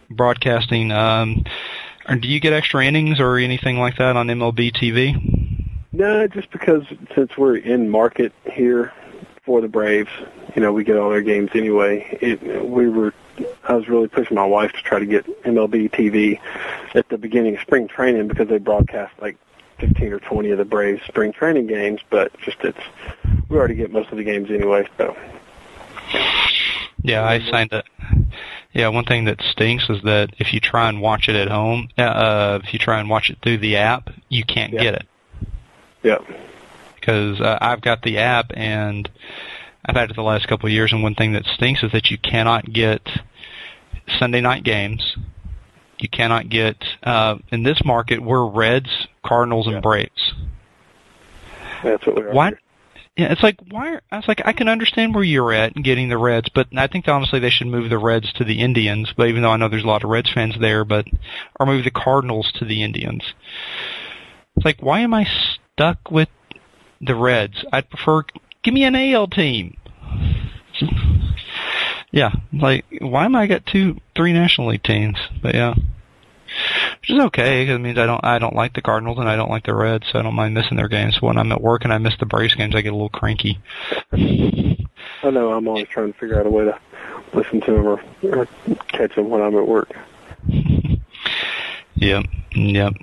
[0.09, 0.91] broadcasting.
[0.91, 1.43] Um,
[2.19, 5.67] do you get extra innings or anything like that on MLB TV?
[5.91, 6.83] No, just because
[7.15, 8.93] since we're in market here
[9.47, 10.11] for the Braves,
[10.55, 12.17] you know, we get all their games anyway.
[12.21, 13.13] It, we were,
[13.63, 16.37] I was really pushing my wife to try to get MLB TV
[16.93, 19.37] at the beginning of spring training because they broadcast like
[19.79, 22.77] 15 or 20 of the Braves spring training games, but just it's,
[23.47, 25.15] we already get most of the games anyway, so.
[27.01, 27.85] Yeah, I signed it.
[28.73, 31.87] Yeah, one thing that stinks is that if you try and watch it at home,
[31.97, 34.83] uh, uh, if you try and watch it through the app, you can't Yeah.
[34.83, 35.07] get it
[36.03, 36.17] Yeah.
[37.07, 39.09] Because uh, I've got the app and
[39.85, 40.91] I've had it the last couple of years.
[40.91, 43.01] And one thing that stinks is that you cannot get
[44.19, 45.15] Sunday night games.
[45.99, 48.21] You cannot get uh, in this market.
[48.21, 49.75] We're Reds, Cardinals, Yeah.
[49.75, 50.33] and Braves.
[51.81, 52.33] That's what we are.
[52.33, 52.47] Why?
[52.49, 52.59] here.
[53.15, 53.93] Yeah, it's like why?
[53.93, 56.67] Are, I was like, I can understand where you're at and getting the Reds, but
[56.77, 59.11] I think honestly they should move the Reds to the Indians.
[59.17, 61.07] But even though I know there's a lot of Reds fans there, but
[61.59, 63.23] or move the Cardinals to the Indians.
[64.55, 65.25] It's like why am I
[65.77, 66.29] stuck with
[67.01, 67.63] the Reds?
[67.71, 68.23] I'd prefer
[68.63, 69.77] give me an AL team.
[72.11, 75.17] Yeah, like why am I got two, three National League teams?
[75.41, 79.17] But yeah, which is okay because it means I don't, I don't like the Cardinals
[79.19, 81.21] and I don't like the Reds, so I don't mind missing their games.
[81.21, 83.59] When I'm at work and I miss the Braves games, I get a little cranky.
[84.11, 86.79] I know I'm always trying to figure out a way to
[87.33, 88.47] listen to them or, or
[88.89, 89.95] catch them when I'm at work.
[91.99, 92.93] Yep, yep.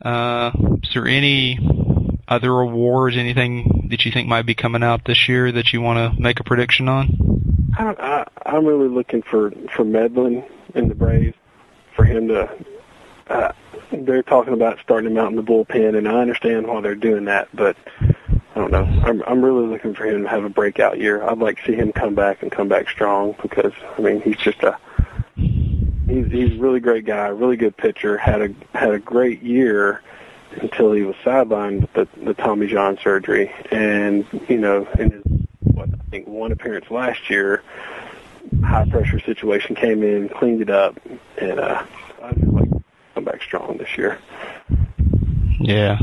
[0.00, 1.58] Uh, is there any
[2.30, 5.98] other awards, anything that you think might be coming out this year that you want
[6.16, 7.74] to make a prediction on?
[7.76, 11.36] I, I I'm really looking for for Medlen in the Braves
[11.96, 12.50] for him to.
[13.28, 13.52] Uh,
[13.92, 17.26] they're talking about starting him out in the bullpen, and I understand why they're doing
[17.26, 18.84] that, but I don't know.
[18.84, 21.22] I'm I'm really looking for him to have a breakout year.
[21.22, 24.36] I'd like to see him come back and come back strong because I mean he's
[24.36, 24.76] just a
[25.36, 28.16] he's he's a really great guy, really good pitcher.
[28.16, 30.02] Had a had a great year
[30.52, 35.22] until he was sidelined with the the Tommy John surgery, and you know in his
[35.60, 37.62] what I think one appearance last year,
[38.64, 40.98] high pressure situation came in, cleaned it up,
[41.38, 41.84] and uh,
[42.22, 42.68] I just like
[43.14, 44.18] come back strong this year.
[45.60, 45.98] Yeah.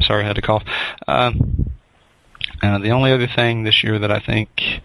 [0.00, 0.62] Sorry, I had to cough.
[1.06, 1.70] Um,
[2.62, 4.82] uh, the only other thing this year that I think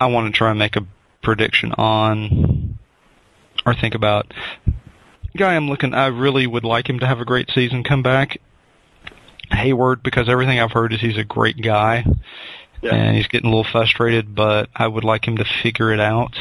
[0.00, 0.86] I want to try and make a
[1.22, 2.78] prediction on
[3.66, 4.32] or think about,
[5.36, 8.38] guy I'm looking, I really would like him to have a great season, come back.
[9.52, 12.04] Heyward, because everything I've heard is he's a great guy,
[12.82, 12.94] Yeah.
[12.94, 16.38] and he's getting a little frustrated, but I would like him to figure it out.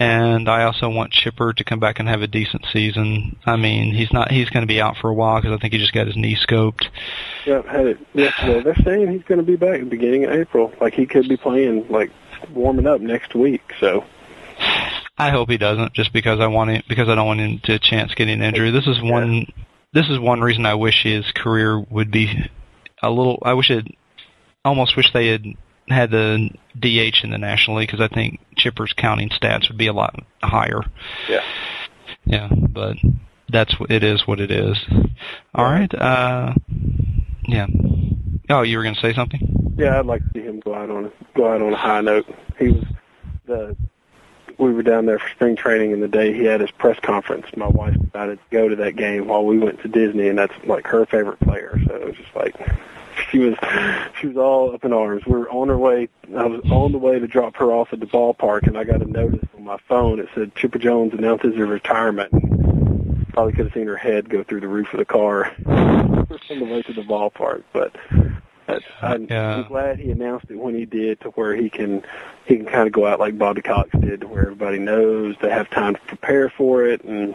[0.00, 3.36] And I also want Chipper to come back and have a decent season.
[3.44, 5.72] I mean, he's not, he's going to be out for a while because I think
[5.72, 6.86] he just got his knee scoped.
[7.44, 8.62] Yeah, had it yesterday.
[8.62, 10.72] They're saying he's going to be back at the beginning of April.
[10.80, 12.12] Like he could be playing, like
[12.54, 13.72] warming up next week.
[13.80, 14.04] So
[15.18, 17.78] I hope he doesn't, just because I want him, because I don't want him to
[17.78, 18.72] chance getting injured.
[18.72, 19.46] This is one,
[19.92, 22.48] this is one reason I wish his career would be
[23.02, 23.42] a little.
[23.42, 23.86] I wish it,
[24.64, 25.44] almost wish they had
[25.88, 29.86] had the DH in the National League because I think Chipper's counting stats would be
[29.86, 30.82] a lot higher.
[31.28, 31.42] yeah,
[32.24, 32.96] Yeah, but
[33.50, 34.26] that's what it is.
[34.26, 34.76] What it is.
[35.54, 35.92] All right.
[35.92, 36.54] Uh,
[37.46, 37.66] yeah.
[38.50, 39.74] Oh, you were going to say something?
[39.78, 42.00] yeah, I'd like to see him go out on a, go out on a high
[42.00, 42.26] note.
[42.58, 42.84] He was
[43.46, 43.76] the.
[44.58, 47.46] We were down there for spring training, and the day he had his press conference,
[47.56, 50.52] my wife decided to go to that game while we went to Disney, and that's
[50.64, 51.80] like her favorite player.
[51.86, 52.56] So it was just like
[53.30, 53.54] she was
[54.20, 55.24] she was all up in arms.
[55.26, 56.08] We were on our way.
[56.36, 59.00] I was on the way to drop her off at the ballpark, and I got
[59.00, 60.18] a notice on my phone.
[60.18, 62.32] It said Chipper Jones announces his retirement.
[63.32, 66.64] Probably could have seen her head go through the roof of the car on the
[66.64, 67.94] way to the ballpark, but.
[68.68, 69.56] That's, I'm, Yeah.
[69.56, 72.04] I'm glad he announced it when he did, to where he can
[72.46, 75.50] he can kind of go out like Bobby Cox did, to where everybody knows they
[75.50, 77.34] have time to prepare for it, and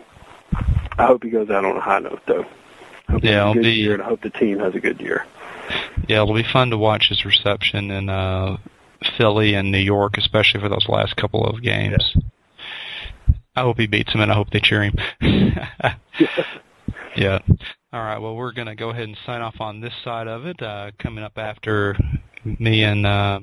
[0.97, 2.45] I hope he goes out on a high note, though.
[3.07, 4.75] I hope Yeah, has a I'll good be- year, and I hope the team has
[4.75, 5.25] a good year.
[6.07, 8.57] Yeah, it'll be fun to watch his reception in uh,
[9.17, 12.15] Philly and New York, especially for those last couple of games.
[13.55, 14.95] I hope he beats him, and I hope they cheer him.
[17.15, 17.39] yeah.
[17.93, 18.17] All right.
[18.17, 20.59] Well, we're going to go ahead and sign off on this side of it.
[20.59, 21.95] Uh, coming up after
[22.43, 23.39] me and uh,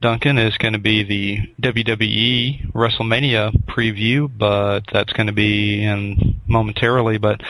[0.00, 6.40] Duncan is going to be the WWE WrestleMania preview, but that's going to be in
[6.48, 7.18] momentarily.
[7.18, 7.42] But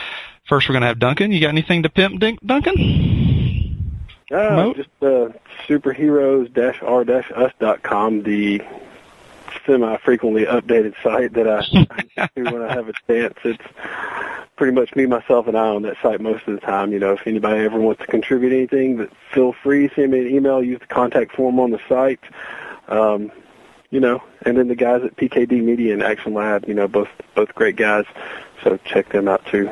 [0.49, 1.31] first, we're going to have Duncan.
[1.31, 4.01] You got anything to pimp, Dink, Duncan?
[4.29, 4.75] Uh, Promote?
[4.75, 5.29] just uh,
[5.69, 8.61] superheroes-r-us.com, the
[9.65, 13.37] semi-frequently updated site that I, I do when I have a chance.
[13.43, 13.63] It's
[14.55, 16.91] pretty much me, myself, and I on that site most of the time.
[16.91, 20.27] You know, if anybody ever wants to contribute anything, but feel free, send me an
[20.27, 22.19] email, use the contact form on the site.
[22.87, 23.31] Um,
[23.89, 27.09] you know, and then the guys at PKD Media and Action Lab, you know, both
[27.35, 28.05] both great guys.
[28.63, 29.71] So check them out too.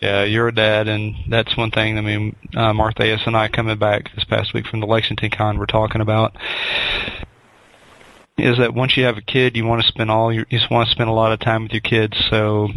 [0.00, 1.98] Yeah, you're a dad, and that's one thing.
[1.98, 5.58] I mean, uh, Martheus and I coming back this past week from the Lexington Con,
[5.58, 6.36] we're talking about
[8.40, 10.70] is that once you have a kid, you want to spend all your, you just
[10.70, 12.16] want to spend a lot of time with your kids.
[12.30, 12.68] So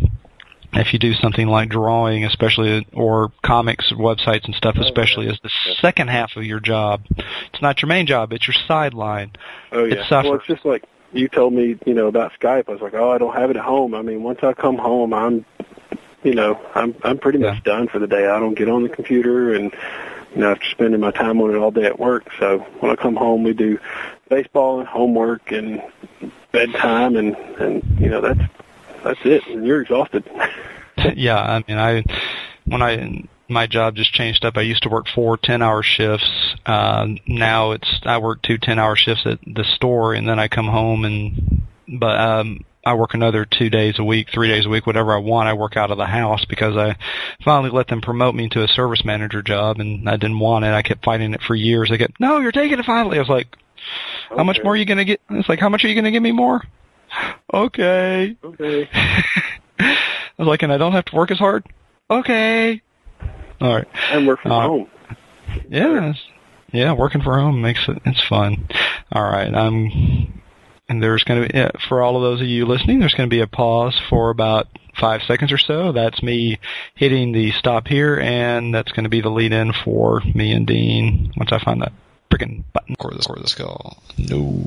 [0.74, 5.39] if you do something like drawing, especially or comics, websites and stuff, oh, especially as
[5.43, 5.51] the
[5.82, 9.32] second half of your job, it's not your main job; it's your sideline.
[9.72, 10.07] Oh It yeah.
[10.07, 10.30] suffers.
[10.30, 12.68] Well, it's just like you told me, you know, about Skype.
[12.68, 13.93] I was like, oh, I don't have it at home.
[13.93, 15.45] I mean, once I come home, I'm,
[16.24, 18.28] you know, I'm I'm pretty much done for the day.
[18.28, 19.72] I don't get on the computer, and
[20.34, 22.28] you know, after spending my time on it all day at work.
[22.39, 23.78] So when I come home, we do
[24.34, 25.81] baseball and homework and
[26.51, 28.41] bedtime, and and you know, that's
[29.03, 29.45] that's it.
[29.47, 30.23] And you're exhausted.
[31.15, 32.03] yeah, I mean, I
[32.65, 34.57] when I my job just changed up.
[34.57, 36.55] I used to work four ten-hour shifts.
[36.65, 40.67] Uh, now it's I work two ten-hour shifts at the store, and then I come
[40.67, 41.61] home and
[41.99, 45.17] but um, I work another two days a week, three days a week, whatever I
[45.17, 45.47] want.
[45.47, 46.97] I work out of the house because I
[47.43, 50.73] finally let them promote me to a service manager job, and I didn't want it.
[50.73, 51.89] I kept fighting it for years.
[51.89, 53.17] They kept, no, you're taking it finally.
[53.17, 53.55] I was like,
[54.38, 55.21] how much more are you going to get?
[55.29, 56.61] It's like, how much are you going to give me more?
[57.53, 58.36] Okay.
[58.43, 58.89] Okay.
[59.79, 59.95] I
[60.38, 61.65] was like, and I don't have to work as hard?
[62.09, 62.81] Okay.
[63.61, 63.88] All right.
[64.11, 64.88] And work from Uh, home.
[65.69, 66.17] Yes.
[66.71, 68.67] Yeah, working from home makes it, it's fun.
[69.11, 69.53] All right.
[69.53, 70.41] I'm.
[70.89, 73.29] and there's going to be, yeah, for all of those of you listening, there's going
[73.29, 74.67] to be a pause for about
[74.99, 75.91] five seconds or so.
[75.91, 76.59] That's me
[76.95, 80.65] hitting the stop here, and that's going to be the lead in for me and
[80.65, 81.93] Dean once I find that
[82.34, 82.95] freaking button.
[82.99, 84.01] Record this, record this call.
[84.17, 84.65] No.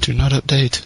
[0.00, 0.84] Do not update.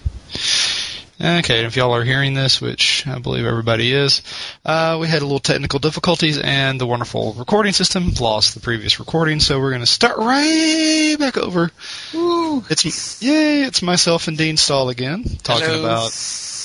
[1.21, 4.23] Okay, if y'all are hearing this, which I believe everybody is,
[4.65, 9.01] uh, we had a little technical difficulties and the wonderful recording system lost the previous
[9.01, 11.73] recording, so we're going to start right back over.
[12.15, 12.65] Woo!
[12.71, 13.63] It's yay!
[13.65, 15.81] It's myself and Dean Stahl again talking Hello.
[15.81, 16.13] about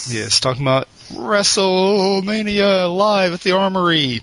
[0.07, 4.21] yes, talking about WrestleMania live at the Armory.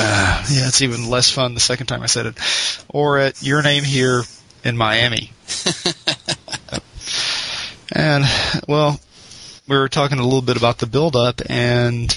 [0.00, 2.84] Uh, yeah, it's even less fun the second time I said it.
[2.88, 4.22] Or at Your Name Here
[4.64, 5.32] in Miami.
[7.92, 8.24] and,
[8.68, 9.00] well,
[9.66, 12.16] we were talking a little bit about the build-up, and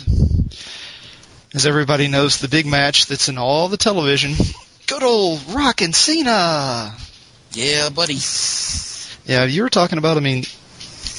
[1.53, 4.33] as everybody knows, the big match that's in all the television,
[4.87, 6.95] good old Rock and Cena!
[7.53, 8.17] Yeah, buddy.
[9.25, 10.43] Yeah, you were talking about, I mean,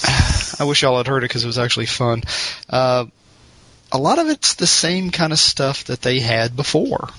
[0.59, 2.23] I wish y'all had heard it because it was actually fun.
[2.71, 3.07] Uh,
[3.93, 7.11] a lot of it's the same kind of stuff that they had before.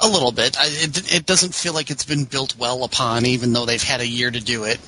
[0.00, 0.58] A little bit.
[0.58, 4.00] I, it, it doesn't feel like it's been built well upon, even though they've had
[4.00, 4.78] a year to do it.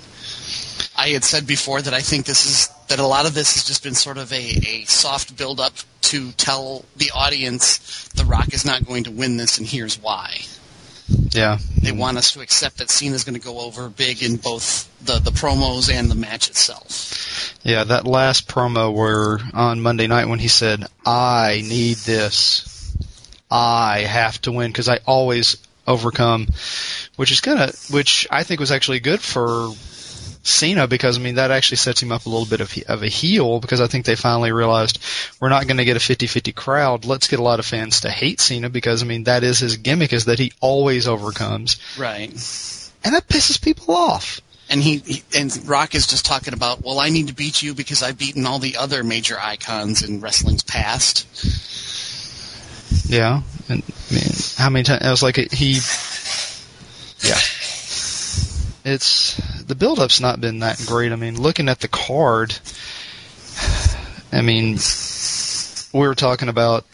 [0.96, 3.64] I had said before that I think this is that a lot of this has
[3.64, 8.54] just been sort of a, a soft build up to tell the audience The Rock
[8.54, 10.40] is not going to win this, and here's why.
[11.08, 11.58] Yeah.
[11.80, 15.18] They want us to accept that Cena's going to go over big in both the,
[15.18, 17.54] the promos and the match itself.
[17.62, 22.96] Yeah, that last promo where on Monday night when he said, "I need this,
[23.50, 26.48] I have to win because I always overcome,"
[27.16, 29.70] which is kind of which I think was actually good for
[30.46, 33.08] Cena because I mean that actually sets him up a little bit of of a
[33.08, 34.98] heel because I think they finally realized
[35.40, 37.04] we're not going to get a 50-50 crowd.
[37.04, 39.76] Let's get a lot of fans to hate Cena because I mean that is his
[39.76, 42.30] gimmick is that he always overcomes, Right.
[42.30, 44.40] and that pisses people off.
[44.68, 47.72] And he, he and Rock is just talking about, well, I need to beat you
[47.72, 51.24] because I've beaten all the other major icons in wrestling's past.
[53.08, 55.04] Yeah, and I mean, how many times?
[55.04, 55.74] I was like, he,
[57.28, 57.38] yeah.
[58.86, 61.10] It's the build-up's not been that great.
[61.10, 62.56] I mean, looking at the card,
[64.30, 64.78] I mean,
[65.92, 66.86] we were talking about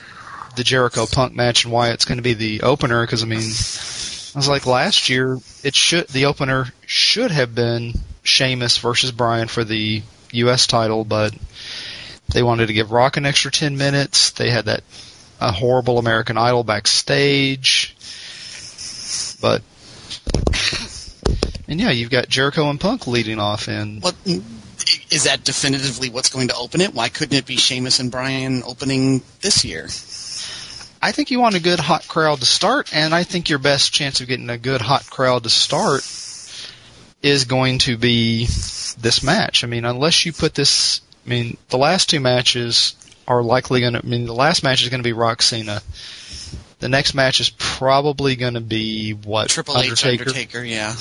[0.56, 3.40] the Jericho Punk match and why it's going to be the opener because I mean,
[3.40, 9.48] I was like last year it should the opener should have been Sheamus versus Bryan
[9.48, 10.66] for the U.S.
[10.66, 11.34] title, but
[12.32, 14.30] they wanted to give Rock an extra ten minutes.
[14.30, 14.82] They had that
[15.42, 17.94] a horrible American Idol backstage,
[19.42, 19.60] but
[21.72, 24.14] and yeah, you've got Jericho and Punk leading off, and What
[25.10, 26.92] is that definitively what's going to open it?
[26.92, 29.84] Why couldn't it be Sheamus and Bryan opening this year?
[31.00, 33.92] I think you want a good hot crowd to start, and I think your best
[33.92, 36.02] chance of getting a good hot crowd to start
[37.22, 39.64] is going to be this match.
[39.64, 42.94] I mean, unless you put this, I mean, the last two matches
[43.26, 45.80] are likely going to, I mean, the last match is going to be Rock Cena.
[46.80, 50.94] The next match is probably going to be what Triple H Undertaker, yeah.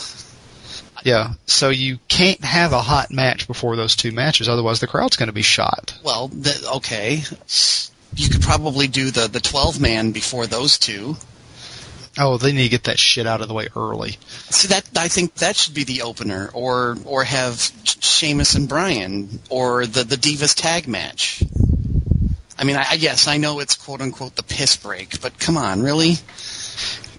[1.04, 5.18] Yeah, so you can't have a hot match before those two matches, otherwise the crowd's
[5.18, 5.98] going to be shot.
[6.04, 7.24] Well, th- okay.
[8.16, 11.16] You could probably do the the 12 man before those two.
[12.18, 14.18] Oh, they need to get that shit out of the way early.
[14.50, 19.40] See that I think that should be the opener, or or have Sheamus and Bryan,
[19.50, 21.42] or the the Divas tag match.
[22.58, 25.58] I mean, I, I yes, I know it's quote unquote the piss break, but come
[25.58, 26.16] on, really?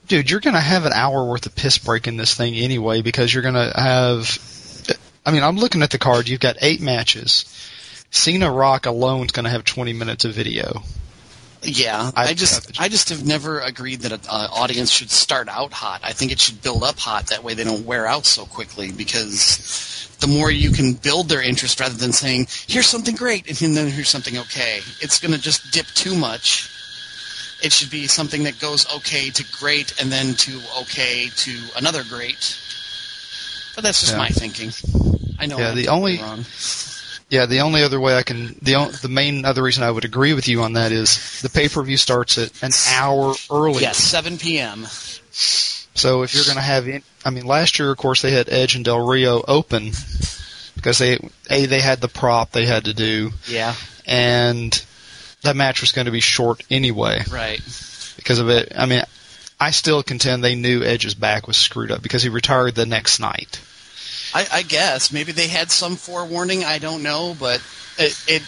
[0.08, 3.02] Dude, you're going to have an hour worth of piss break in this thing anyway
[3.02, 4.38] because you're going to have.
[5.24, 6.28] I mean, I'm looking at the card.
[6.28, 7.44] You've got eight matches.
[8.10, 10.82] Cena Rock alone is going to have 20 minutes of video.
[11.62, 15.72] Yeah, I- I, just I just have never agreed that an audience should start out
[15.72, 16.00] hot.
[16.02, 17.28] I think it should build up hot.
[17.28, 18.90] That way they don't wear out so quickly.
[18.90, 23.76] Because the more you can build their interest, rather than saying here's something great and
[23.76, 26.68] then here's something okay, it's going to just dip too much.
[27.62, 32.02] It should be something that goes okay to great and then to okay to another
[32.04, 32.56] great.
[33.74, 34.18] But that's just Yeah.
[34.18, 34.72] my thinking.
[35.38, 36.44] I know Yeah, I'm the only- wrong.
[37.30, 40.34] Yeah, the only other way I can the the main other reason I would agree
[40.34, 43.80] with you on that is the pay per view starts at an hour early.
[43.80, 44.86] Yes, 7 p.m.
[45.94, 48.48] So if you're going to have, in, I mean, last year of course they had
[48.50, 49.92] Edge and Del Rio open
[50.74, 53.74] because they a they had the prop they had to do, Yeah,
[54.06, 54.82] and
[55.42, 57.60] that match was going to be short anyway right.
[58.16, 58.72] because of it.
[58.76, 59.02] I mean,
[59.60, 63.20] I still contend they knew Edge's back was screwed up because he retired the next
[63.20, 63.60] night.
[64.34, 66.64] I, I guess maybe they had some forewarning.
[66.64, 67.62] I don't know, but
[67.98, 68.42] it, it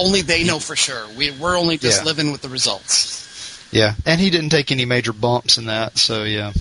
[0.00, 1.06] only they know for sure.
[1.16, 2.04] We we're only just Yeah.
[2.06, 3.68] living with the results.
[3.72, 6.52] Yeah, and he didn't take any major bumps in that, so yeah.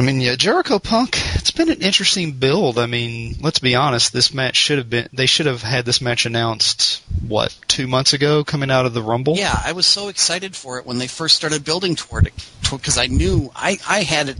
[0.00, 1.18] I mean, yeah, Jericho Punk.
[1.34, 2.78] It's been an interesting build.
[2.78, 4.14] I mean, let's be honest.
[4.14, 5.10] This match should have been.
[5.12, 7.02] They should have had this match announced.
[7.28, 9.36] What two months ago, coming out of the Rumble.
[9.36, 12.32] Yeah, I was so excited for it when they first started building toward it
[12.70, 14.38] because I knew I I had it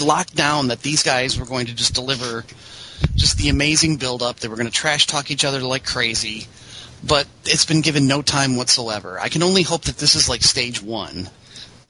[0.00, 2.44] locked down that these guys were going to just deliver
[3.14, 4.40] just the amazing build up.
[4.40, 6.48] They were going to trash talk each other like crazy.
[7.06, 9.20] But it's been given no time whatsoever.
[9.20, 11.30] I can only hope that this is like stage one.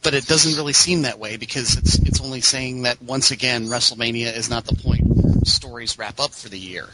[0.03, 3.67] But it doesn't really seem that way because it's it's only saying that once again
[3.67, 6.89] WrestleMania is not the point where stories wrap up for the year.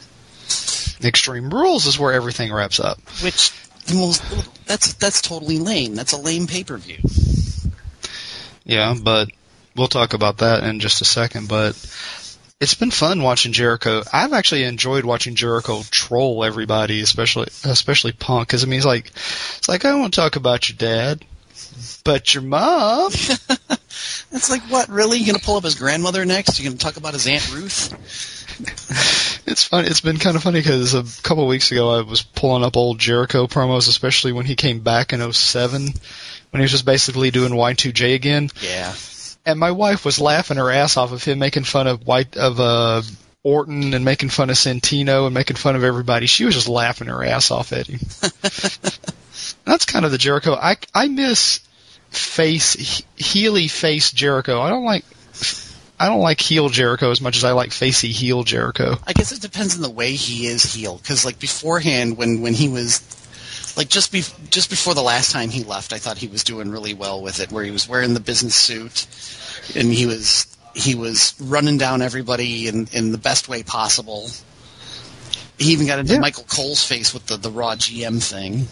[1.03, 2.99] Extreme Rules is where everything wraps up.
[3.21, 3.51] Which
[3.85, 4.23] the most,
[4.65, 5.95] that's that's totally lame.
[5.95, 6.97] That's a lame pay per view.
[8.63, 9.29] Yeah, but
[9.75, 11.47] we'll talk about that in just a second.
[11.47, 11.75] But
[12.59, 14.03] it's been fun watching Jericho.
[14.11, 19.07] I've actually enjoyed watching Jericho troll everybody, especially especially Punk, because I mean, he's like,
[19.07, 21.23] it's like I don't want to talk about your dad,
[22.03, 23.11] but your mom.
[24.31, 25.19] It's like what really?
[25.19, 26.59] You gonna pull up his grandmother next?
[26.59, 27.93] You gonna talk about his aunt Ruth?
[29.47, 29.85] It's fun.
[29.85, 32.75] It's been kind of funny because a couple of weeks ago I was pulling up
[32.75, 37.31] old Jericho promos, especially when he came back in '07, when he was just basically
[37.31, 38.49] doing Y2J again.
[38.61, 38.93] Yeah.
[39.45, 42.59] and my wife was laughing her ass off of him making fun of white of
[42.59, 43.01] uh
[43.43, 46.25] Orton and making fun of Santino and making fun of everybody.
[46.25, 47.99] She was just laughing her ass off at him.
[49.65, 50.53] That's kind of the Jericho.
[50.53, 51.59] I I miss
[52.09, 54.61] face he- heely face Jericho.
[54.61, 55.03] I don't like
[55.99, 58.97] I don't like heel Jericho as much as I like facey heel Jericho.
[59.07, 61.01] I guess it depends on the way he is healed.
[61.01, 63.01] Because like beforehand, when when he was
[63.77, 66.69] like just be just before the last time he left, I thought he was doing
[66.69, 69.07] really well with it, where he was wearing the business suit
[69.75, 74.29] and he was he was running down everybody in in the best way possible.
[75.57, 76.19] He even got into Yeah.
[76.19, 78.67] Michael Cole's face with the the raw GM thing.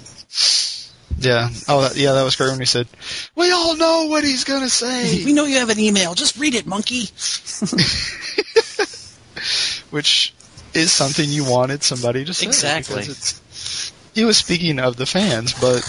[1.19, 1.49] Yeah.
[1.67, 2.87] Oh, that, yeah, that was great when he said,
[3.35, 6.13] "We all know what he's gonna say," We know you have an email.
[6.13, 7.09] Just read it, monkey.
[9.89, 10.33] which
[10.73, 12.47] is something you wanted somebody to say.
[12.47, 13.05] Exactly.
[14.15, 15.81] He was speaking of the fans, but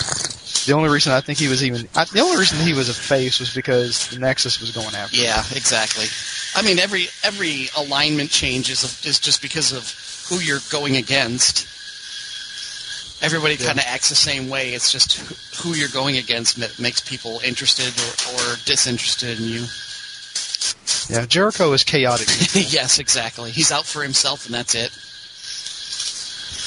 [0.66, 2.94] the only reason I think he was even I, the only reason he was a
[2.94, 5.16] face was because the Nexus was going after.
[5.16, 5.24] him.
[5.24, 6.06] Yeah, exactly.
[6.54, 9.90] I mean, every every alignment change is is just because of
[10.28, 11.68] who you're going against.
[13.24, 14.74] Everybody kind of acts the same way.
[14.74, 15.14] It's just
[15.56, 19.64] who- you're going against ma- makes people interested or, or disinterested in you.
[21.08, 22.28] Yeah, Jericho is chaotic.
[22.72, 23.50] yes, exactly.
[23.50, 24.90] He's out for himself, and that's it.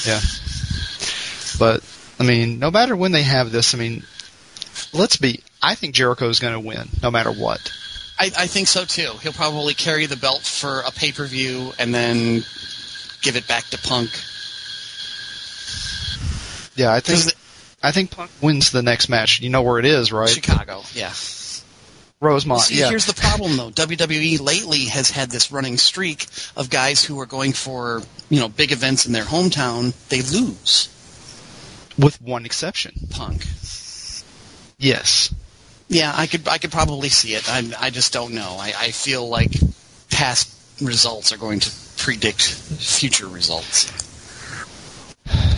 [0.07, 0.19] yeah.
[1.59, 1.83] But
[2.19, 4.03] I mean, no matter when they have this, I mean,
[4.93, 5.41] let's be.
[5.61, 7.71] I think Jericho is going to win, no matter what.
[8.19, 9.11] I, I think so too.
[9.21, 12.43] He'll probably carry the belt for a pay per view, and then
[13.21, 14.09] give it back to Punk.
[16.77, 17.33] Yeah, I think 'Cause
[17.83, 19.39] I think Punk wins the next match.
[19.41, 20.29] You know where it is, right?
[20.29, 21.13] Chicago, yeah.
[22.19, 22.61] Rosemont.
[22.61, 22.89] See, yeah.
[22.89, 23.69] here's the problem though.
[23.69, 26.25] WWE lately has had this running streak
[26.55, 29.93] of guys who are going for, you know, big events in their hometown.
[30.09, 30.89] They lose.
[31.97, 32.93] With one exception.
[33.11, 33.45] Punk.
[34.79, 35.33] Yes.
[35.89, 37.47] Yeah, I could I could probably see it.
[37.49, 38.57] I I just don't know.
[38.59, 39.51] I, I feel like
[40.09, 40.49] past
[40.81, 43.91] results are going to predict future results.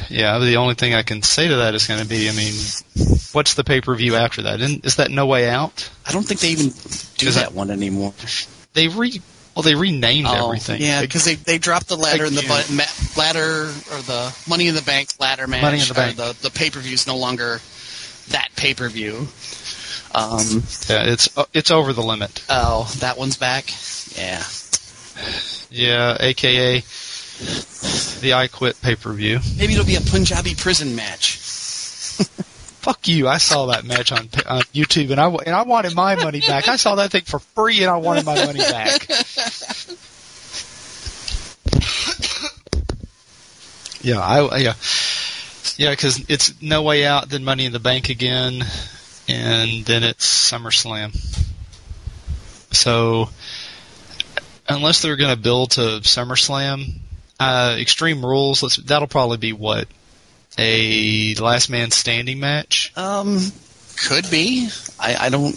[0.09, 2.53] Yeah, the only thing I can say to that is going to be, I mean,
[3.31, 4.59] what's the pay per view after that?
[4.59, 5.89] Isn't- Is that No Way Out?
[6.05, 6.73] I don't think they even
[7.17, 8.13] do that that- one anymore.
[8.73, 9.21] They re
[9.55, 10.81] well, they renamed Oh, everything.
[10.81, 12.83] Yeah, because they they dropped the ladder in the ma-
[13.21, 15.61] ladder or the Money in the Bank ladder match.
[15.61, 16.15] Money in the Bank.
[16.17, 17.59] The the pay per view is no longer
[18.29, 19.27] that pay per view.
[20.15, 22.41] Um, yeah, it's it's over the limit.
[22.49, 23.65] oh, that one's back.
[24.17, 24.43] Yeah.
[25.71, 26.83] Yeah, aka
[28.21, 29.39] the I Quit pay per view.
[29.57, 31.37] Maybe it'll be a Punjabi prison match.
[32.79, 33.27] Fuck you!
[33.27, 36.67] I saw that match on on YouTube, and I and I wanted my money back.
[36.67, 39.05] I saw that thing for free, and I wanted my money back.
[44.01, 44.73] yeah, I yeah
[45.77, 48.63] yeah because it's no way out, then Money in the Bank again,
[49.27, 51.13] and then it's SummerSlam.
[52.73, 53.29] So
[54.69, 56.99] unless they're going to build to SummerSlam,
[57.39, 59.87] uh, Extreme Rules, let's, that'll probably be what
[60.57, 62.91] a last man standing match.
[62.95, 63.39] Um,
[63.97, 64.69] could be.
[64.99, 65.55] I, I don't.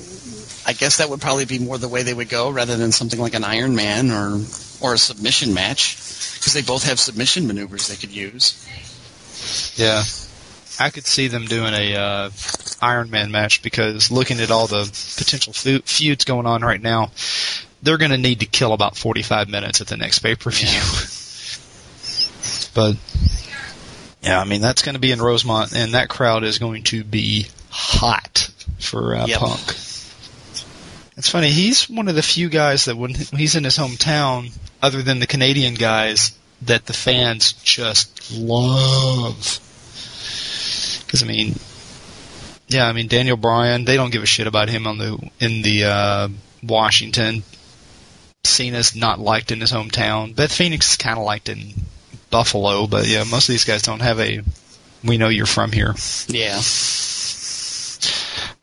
[0.64, 3.18] I guess that would probably be more the way they would go rather than something
[3.18, 4.40] like an Iron Man or
[4.80, 5.96] or a submission match
[6.38, 8.66] because they both have submission maneuvers they could use.
[9.76, 10.02] Yeah,
[10.78, 12.30] I could see them doing a uh,
[12.80, 14.84] Iron Man match because looking at all the
[15.16, 17.10] potential fe- feuds going on right now,
[17.82, 20.68] they're going to need to kill about 45 minutes at the next pay per view.
[22.74, 22.97] but
[24.23, 27.05] yeah, I mean that's going to be in Rosemont, and that crowd is going to
[27.05, 29.39] be hot for uh, Yep.
[29.39, 29.69] Punk.
[31.16, 31.51] It's funny.
[31.51, 35.27] He's one of the few guys that when he's in his hometown, other than the
[35.27, 39.61] Canadian guys, that the fans just love.
[41.05, 41.55] Because I mean,
[42.69, 45.62] yeah, I mean Daniel Bryan, they don't give a shit about him on the in
[45.62, 46.28] the uh,
[46.62, 47.43] Washington.
[48.44, 50.35] Cena's not liked in his hometown.
[50.35, 51.74] Beth Phoenix is kind of liked in
[52.32, 54.40] Buffalo, but yeah, most of these guys don't have a.
[55.04, 55.94] We know you're from here.
[56.28, 56.60] Yeah.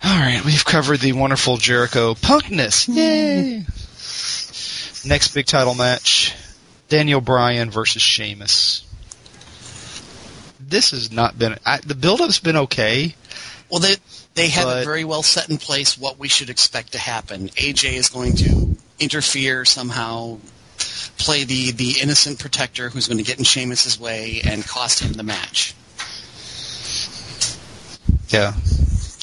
[0.03, 2.85] All right, we've covered the wonderful Jericho punkness.
[2.85, 2.97] Hmm.
[2.97, 3.65] Yay!
[5.09, 6.33] Next big title match:
[6.89, 8.85] Daniel Bryan versus Sheamus.
[10.59, 11.57] This has not been.
[11.65, 13.15] I, the build-up's been okay.
[13.69, 13.95] Well, they
[14.35, 17.49] they have But- it very well set in place what we should expect to happen.
[17.49, 20.37] AJ is going to interfere somehow,
[21.17, 25.13] play the the innocent protector who's going to get in Sheamus's way and cost him
[25.13, 25.75] the match.
[28.29, 28.53] Yeah,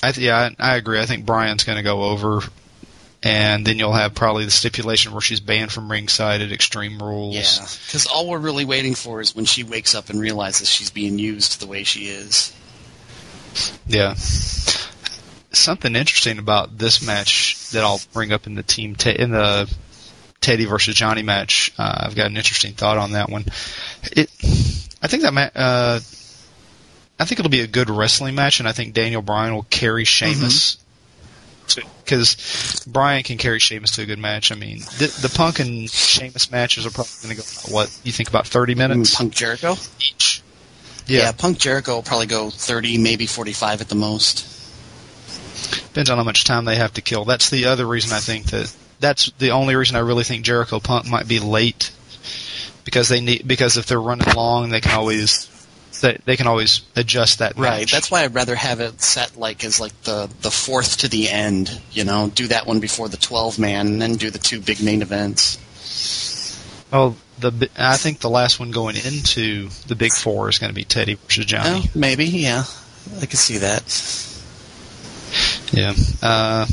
[0.03, 1.01] I th- yeah, I, I agree.
[1.01, 2.41] I think Bryan's going to go over,
[3.23, 7.35] and then you'll have probably the stipulation where she's banned from ringside at Extreme Rules.
[7.35, 10.91] Yeah, because all we're really waiting for is when she wakes up and realizes she's
[10.91, 12.53] being used the way she is.
[13.87, 14.15] Yeah.
[15.53, 19.73] Something interesting about this match that I'll bring up in the team te- in the
[20.47, 21.73] Teddy versus Johnny match.
[21.77, 23.45] Uh, I've got an interesting thought on that one.
[24.13, 24.31] It,
[25.03, 25.99] I think that ma- uh,
[27.19, 30.05] I think it'll be a good wrestling match, and I think Daniel Bryan will carry
[30.05, 30.79] Sheamus.
[32.05, 34.53] Because Bryan can carry Sheamus to a good match.
[34.53, 38.01] I mean, the, the Punk and Sheamus matches are probably going to go about, what
[38.05, 39.75] you think about thirty minutes Punk Jericho.
[39.99, 40.43] each.
[41.09, 41.33] Yeah.
[41.33, 44.47] Punk Jericho will probably go thirty, maybe forty-five at the most.
[45.89, 47.25] Depends on how much time they have to kill.
[47.25, 50.81] That's the other reason I think that that's the only reason I really think Jericho
[50.81, 51.91] Punk might be late
[52.85, 55.51] because they need because if they're running long, they can always
[56.01, 57.91] they, they can always adjust that Right.
[57.91, 61.29] That's why I'd rather have it set like as like the the fourth to the
[61.29, 61.81] end.
[61.93, 64.83] You know, do that one before the twelve man, and then do the two big
[64.83, 65.59] main events.
[66.93, 70.75] well, the I think the last one going into the Big Four is going to
[70.75, 71.83] be Teddy versus Johnny.
[71.85, 72.27] Oh, maybe.
[72.27, 72.65] Yeah,
[73.21, 73.83] I could see that.
[75.73, 75.95] Yeah.
[76.23, 76.67] Uh,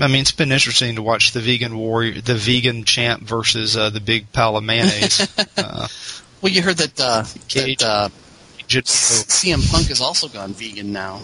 [0.00, 3.90] I mean, it's been interesting to watch the vegan warrior, the vegan champ versus uh,
[3.90, 5.28] the big pile of mayonnaise.
[5.56, 5.88] uh,
[6.40, 7.22] Well, you heard that uh,
[7.54, 8.08] that uh.
[8.68, 11.20] CM Punk has also gone vegan now.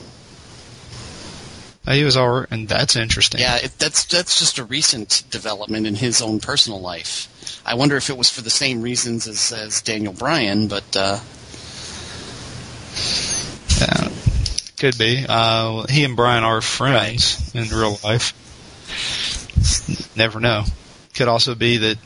[1.88, 3.40] He was all, and that's interesting.
[3.40, 7.62] Yeah, it, that's that's just a recent development in his own personal life.
[7.64, 11.20] I wonder if it was for the same reasons as, as Daniel Bryan, but uh,
[13.80, 14.08] Yeah,
[14.76, 15.24] could be.
[15.28, 18.32] Uh, he and Bryan are friends in real life.
[20.16, 20.64] Never know.
[21.14, 21.98] Could also be that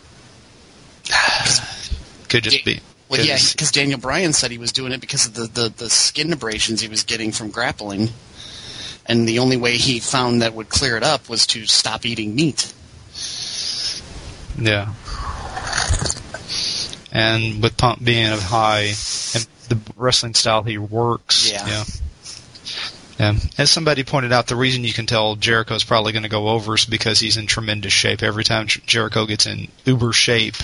[2.28, 2.80] could just be.
[3.09, 5.90] Well, yeah, Because- Daniel Bryan said he was doing it because of the, the, the
[5.90, 8.09] skin abrasions he was getting from grappling.
[9.06, 12.36] And the only way he found that would clear it up was to stop eating
[12.36, 12.72] meat.
[14.56, 14.92] Yeah.
[17.12, 18.82] And with Pump being a high
[19.34, 21.66] and the wrestling style he works, Yeah.
[21.66, 21.84] yeah.
[23.20, 23.34] Yeah.
[23.59, 26.74] As somebody pointed out, the reason you can tell Jericho's probably going to go over
[26.74, 28.22] is because he's in tremendous shape.
[28.22, 30.55] Every time Jericho gets in uber shape,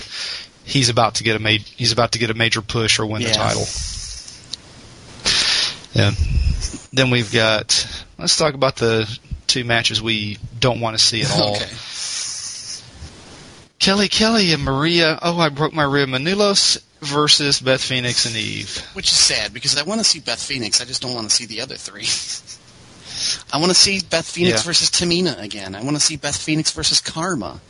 [0.65, 3.21] he's about to get a ma- he's about to get a major push or win
[3.23, 3.67] the title.
[5.93, 6.13] Yeah.
[6.95, 9.07] Then we've got let's talk about the
[9.47, 11.57] two matches we don't want to see at all.
[11.57, 11.69] Okay.
[13.79, 15.19] Kelly Kelly and Maria.
[15.21, 16.09] Oh, I broke my rib.
[16.09, 18.77] Menounos versus Beth Phoenix and Eve.
[18.95, 20.81] Which is sad because I want to see Beth Phoenix.
[20.81, 22.07] I just don't want to see the other three.
[23.53, 24.67] I want to see Beth Phoenix Yeah.
[24.69, 25.75] versus Tamina again.
[25.75, 27.61] I want to see Beth Phoenix versus Karma.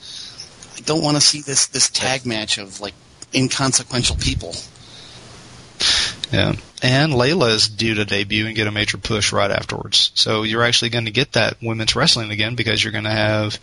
[0.77, 2.95] I don't want to see this this tag match of like
[3.35, 4.55] inconsequential people.
[6.33, 6.55] Yeah.
[6.83, 10.11] And Layla is due to debut and get a major push right afterwards.
[10.15, 13.59] So you're actually going to get that women's wrestling again because you're going to have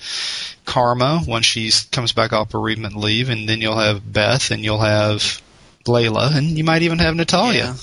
[0.65, 4.79] Karma once she comes back off bereavement leave, and then you'll have Beth, and you'll
[4.79, 5.41] have
[5.85, 7.75] Layla, and you might even have Natalya.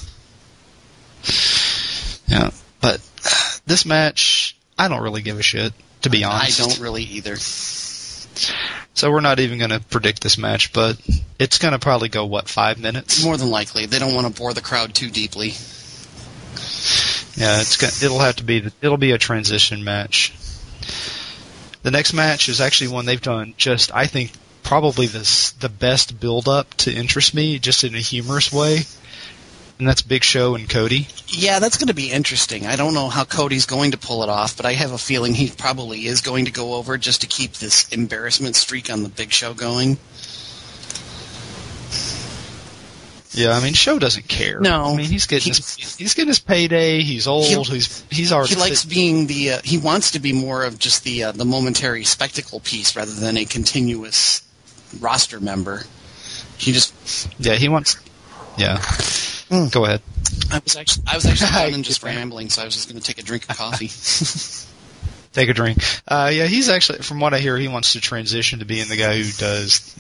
[2.27, 2.51] Yeah.
[2.81, 3.01] But
[3.67, 5.73] this match, I don't really give a shit,
[6.03, 6.61] to be honest.
[6.61, 7.37] I don't really either.
[7.37, 10.99] So we're not even going to predict this match, but
[11.39, 13.25] it's going to probably go what five minutes.
[13.25, 15.55] More than likely, they don't want to bore the crowd too deeply.
[17.37, 20.35] Yeah, it's gonna, it'll have to be the, it'll be a transition match.
[21.83, 26.21] The next match is actually one they've done just I think probably this the best
[26.21, 28.81] build up to interest me just in a humorous way.
[29.79, 31.09] And that's Big Show and Cody.
[31.29, 32.67] Yeah, that's going to be interesting.
[32.67, 35.33] I don't know how Cody's going to pull it off, but I have a feeling
[35.33, 39.09] he probably is going to go over just to keep this embarrassment streak on the
[39.09, 39.97] Big Show going.
[43.33, 44.59] Yeah, I mean Show doesn't care.
[44.61, 44.85] No.
[44.93, 47.01] I mean he's getting He- his, he's getting his payday.
[47.03, 47.47] He's old.
[47.47, 49.53] He- he's he's already He likes being the.
[49.53, 53.13] Uh, he wants to be more of just the uh, the momentary spectacle piece rather
[53.15, 54.43] than a continuous
[54.99, 55.83] roster member.
[56.59, 57.29] He just.
[57.39, 57.97] yeah he wants
[58.57, 58.83] yeah.
[59.71, 60.03] Go ahead.
[60.53, 61.05] I was actually.
[61.07, 63.49] I was actually and just rambling, so I was just going to take a drink
[63.49, 63.89] of coffee.
[65.33, 65.79] Take a drink.
[66.09, 68.97] Uh, yeah, he's actually, from what I hear, he wants to transition to being the
[68.97, 69.95] guy who does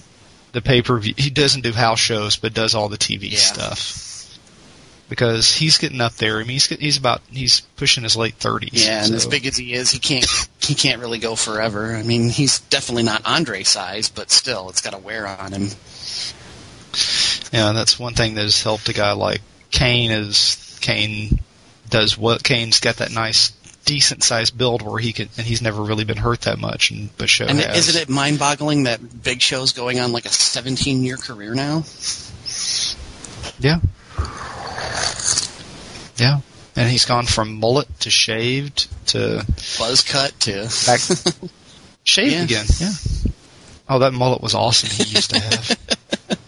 [0.50, 1.14] the pay per view.
[1.16, 3.38] He doesn't do house shows, but does all the TV Yeah.
[3.38, 4.09] stuff.
[5.10, 6.36] Because he's getting up there.
[6.36, 8.86] I mean, he's he's about he's pushing his late thirties.
[8.86, 10.24] yeah, and as big as he is, he can't.
[10.62, 11.94] He can't really go forever.
[11.96, 15.68] I mean, he's definitely not Andre size, but still, it's got to wear on him.
[17.52, 19.40] Yeah, that's one thing that has helped a guy like
[19.72, 20.12] Kane.
[20.12, 21.40] Is Kane
[21.88, 23.50] does what Kane's got that nice,
[23.84, 26.92] decent sized build where he can, and he's never really been hurt that much.
[26.92, 27.88] And but Show And has.
[27.88, 31.82] isn't it mind-boggling that Big Show's going on like a 17-year career now?
[33.58, 33.80] Yeah.
[36.20, 36.40] Yeah.
[36.76, 39.44] And he's gone from mullet to shaved to
[39.78, 41.00] Buzz cut to back
[42.04, 42.42] shaved Yeah.
[42.44, 42.66] again.
[42.78, 42.92] Yeah.
[43.88, 44.88] Oh, that mullet was awesome.
[44.90, 45.78] He used to have.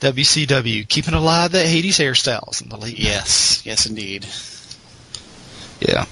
[0.00, 2.98] WCW keeping alive the '80s hairstyles in the late.
[2.98, 4.24] yes, yes, indeed.
[5.80, 6.04] Yeah.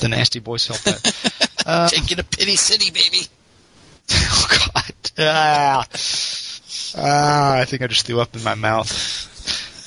[0.00, 1.40] The Nasty Boys helped that.
[1.66, 3.26] Uh, you to Pity City, baby.
[4.12, 4.92] oh God.
[5.18, 5.86] Ah.
[6.98, 8.90] ah, I think I just threw up in my mouth.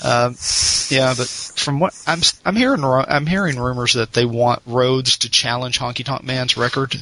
[0.04, 0.34] Um,
[0.88, 5.30] yeah, but from what I'm I'm hearing I'm hearing rumors that they want Rhodes to
[5.30, 6.94] challenge Honky Tonk Man's record,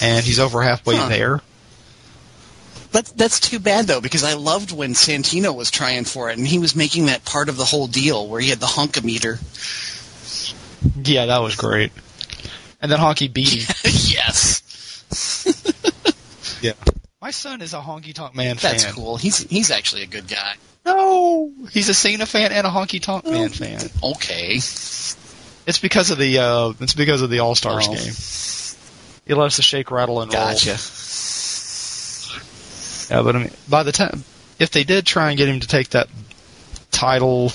[0.00, 1.08] and he's over halfway Huh.
[1.08, 1.40] there.
[2.90, 6.46] But that's too bad though, because I loved when Santino was trying for it, and
[6.46, 9.38] he was making that part of the whole deal where he had the hunkometer.
[11.06, 11.92] Yeah, that was great.
[12.80, 13.74] And then Honky beat him.
[13.84, 14.62] yes,
[16.62, 16.72] yeah.
[17.20, 18.92] My son is a Honky Tonk Man that's fan.
[18.94, 19.16] cool.
[19.16, 20.54] He's he's actually a good guy.
[20.96, 23.80] No, he's a Cena fan and a Honky Tonk Man fan.
[24.02, 27.94] Okay, It's because of the uh, it's because of the All Stars Oh.
[27.94, 28.12] game.
[29.26, 30.42] He loves to shake, rattle, and roll.
[30.42, 30.78] gotcha.
[33.10, 34.24] Yeah, but I mean, by the time
[34.58, 36.08] if they did try and get him to take that
[36.90, 37.52] title,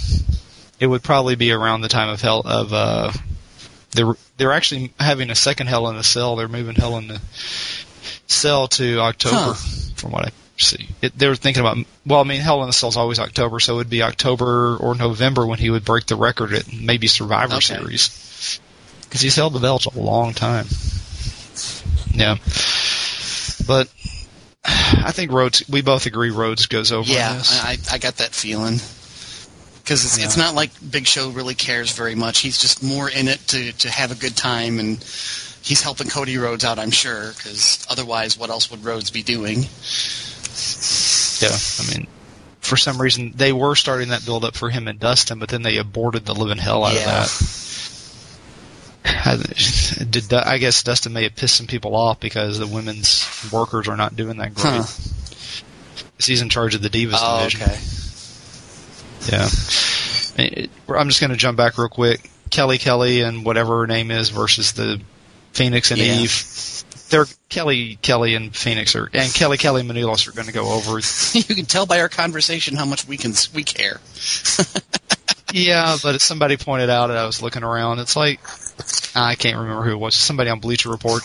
[0.80, 3.11] it would probably be around the time of Hell of uh,
[3.91, 6.35] they're they're actually having a second Hell in a Cell.
[6.35, 7.22] They're moving Hell in the
[8.27, 9.93] Cell to October, Huh.
[9.95, 10.90] from what I see.
[11.02, 13.60] It, they were thinking about well, I mean, Hell in the Cell is always October,
[13.60, 17.08] so it would be October or November when he would break the record at maybe
[17.08, 17.76] Survivor Okay.
[17.76, 18.60] Series
[19.04, 20.66] because he's held the belt a long time.
[22.14, 22.38] Yeah,
[23.68, 23.88] but
[24.66, 25.68] I think Rhodes.
[25.70, 27.10] We both agree Rhodes goes over.
[27.10, 27.42] Yeah.
[27.46, 28.80] I I got that feeling.
[29.84, 32.40] Because it's, it's not like Big Show really cares very much.
[32.40, 34.98] He's just more in it to, to have a good time, and
[35.62, 37.34] he's helping Cody Rhodes out, I'm sure.
[37.34, 39.66] Because otherwise, what else would Rhodes be doing?
[41.41, 41.50] Yeah,
[41.86, 42.08] I mean,
[42.62, 45.62] for some reason they were starting that build up for him and Dustin, but then
[45.64, 47.00] they aborted the living hell out Yeah.
[47.00, 47.60] of that.
[49.06, 49.36] I,
[50.10, 53.98] did I guess Dustin may have pissed some people off because the women's workers are
[53.98, 54.74] not doing that great.
[54.74, 54.84] Huh.
[56.20, 57.62] He's in charge of the Divas Oh, division.
[57.64, 57.80] okay.
[59.32, 59.50] Yeah.
[60.45, 62.30] It- I'm just going to jump back real quick.
[62.50, 65.02] Kelly Kelly and whatever her name is versus the
[65.54, 66.20] Phoenix and Yeah.
[66.20, 66.82] Eve.
[67.14, 70.73] They're Kelly Kelly and Phoenix are and Kelly Kelly and Menounos are going to go
[70.73, 70.94] over.
[71.38, 74.02] you can tell by our conversation how much we can we care.
[75.53, 77.99] yeah, but somebody pointed out, and I was looking around.
[77.99, 78.40] It's like
[79.15, 80.15] I can't remember who it was.
[80.15, 81.22] Somebody on Bleacher Report.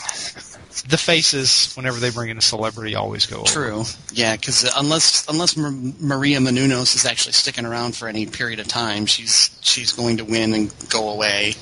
[0.88, 3.46] The faces, whenever they bring in a celebrity, always go over.
[3.46, 3.84] True.
[4.12, 8.68] Yeah, because unless unless Mar- Maria Menounos is actually sticking around for any period of
[8.68, 11.54] time, she's she's going to win and go away.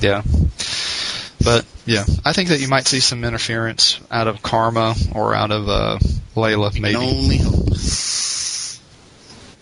[0.00, 0.22] Yeah.
[1.42, 5.50] But yeah, I think that you might see some interference out of Karma or out
[5.50, 5.98] of uh,
[6.34, 6.96] Layla, maybe.
[6.96, 7.68] only hope.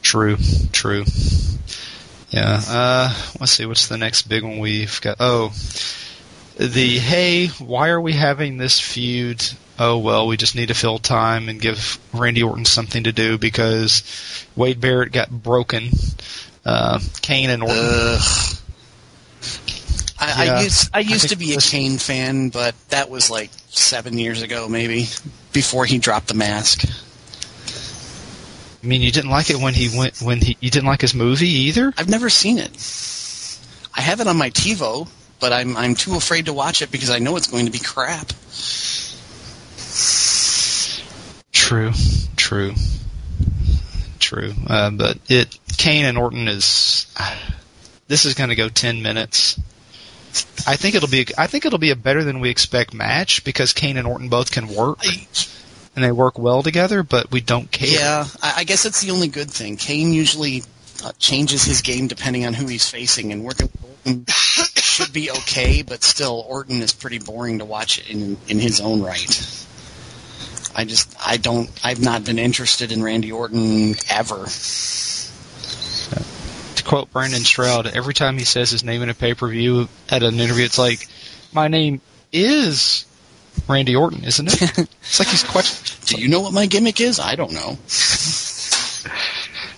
[0.02, 0.36] True,
[0.72, 1.04] true.
[2.30, 2.60] Yeah.
[2.66, 3.66] Uh, let's see.
[3.66, 5.16] What's the next big one we've got?
[5.20, 5.52] Oh,
[6.56, 9.44] the hey, why are we having this feud?
[9.78, 13.36] Oh well, we just need to fill time and give Randy Orton something to do
[13.36, 14.02] because
[14.56, 15.90] Wade Barrett got broken.
[16.64, 17.78] Uh, Kane and Orton.
[17.78, 18.56] Ugh.
[20.18, 20.58] I, Yeah.
[20.58, 24.18] I used I used think to be a Kane fan, but that was like seven
[24.18, 25.06] years ago, maybe
[25.52, 26.84] before he dropped the mask.
[28.82, 31.14] I mean, you didn't like it when he went when he you didn't like his
[31.14, 31.92] movie either.
[31.98, 32.70] I've never seen it.
[33.94, 35.08] I have it on my TiVo,
[35.40, 37.78] but I'm I'm too afraid to watch it because I know it's going to be
[37.78, 38.28] crap.
[41.52, 41.92] True,
[42.36, 42.74] true,
[44.18, 44.52] true.
[44.66, 47.06] Uh, but it Kane and Orton is.
[48.08, 49.58] This is going to go ten minutes.
[50.66, 51.26] I think it'll be.
[51.36, 54.50] I think it'll be a better than we expect match because Kane and Orton both
[54.50, 55.26] can work I,
[55.94, 57.02] and they work well together.
[57.02, 57.88] But we don't care.
[57.88, 59.76] yeah, I, I guess that's the only good thing.
[59.76, 60.62] Kane usually
[61.04, 64.24] uh, changes his game depending on who he's facing, and working with Orton
[64.76, 69.02] should be okay, but still, Orton is pretty boring to watch in in his own
[69.02, 69.66] right.
[70.74, 74.46] I just I don't I've not been interested in Randy Orton ever.
[76.86, 80.22] Quote Brandon Stroud, every time he says his name in a pay per view at
[80.22, 81.08] an interview, it's like,
[81.52, 82.00] "My name
[82.32, 83.04] is
[83.68, 86.18] Randy Orton, isn't it?" it's like he's questioning.
[86.18, 87.18] Do you know what my gimmick is?
[87.18, 87.76] I don't know.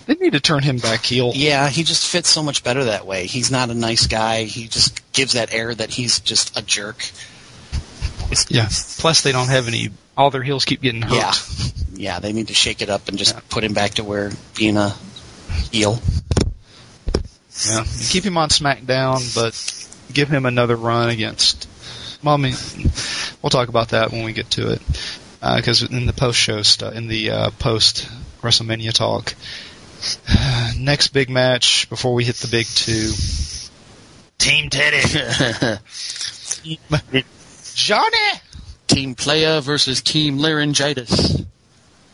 [0.05, 1.33] They need to turn him back heel.
[1.35, 3.27] Yeah, he just fits so much better that way.
[3.27, 4.43] He's not a nice guy.
[4.43, 7.07] He just gives that air that he's just a jerk.
[8.47, 8.69] Yeah.
[8.97, 9.89] Plus, they don't have any.
[10.17, 11.13] All their heels keep getting hurt.
[11.13, 11.33] Yeah.
[11.93, 14.77] Yeah, they need to shake it up and just put him back to where being
[14.77, 14.95] a
[15.71, 15.99] heel.
[17.67, 17.83] Yeah.
[18.09, 19.53] Keep him on SmackDown, but
[20.13, 21.67] give him another run against.
[22.23, 22.55] Well, I mean,
[23.41, 24.81] we'll talk about that when we get to it.
[25.41, 28.09] Because in the post show stuff, in the uh, post
[28.41, 29.33] WrestleMania talk,
[30.77, 33.11] next big match before we hit the big two.
[34.37, 35.01] Team Teddy.
[37.73, 38.17] Johnny.
[38.87, 41.45] Team player versus team laryngitis.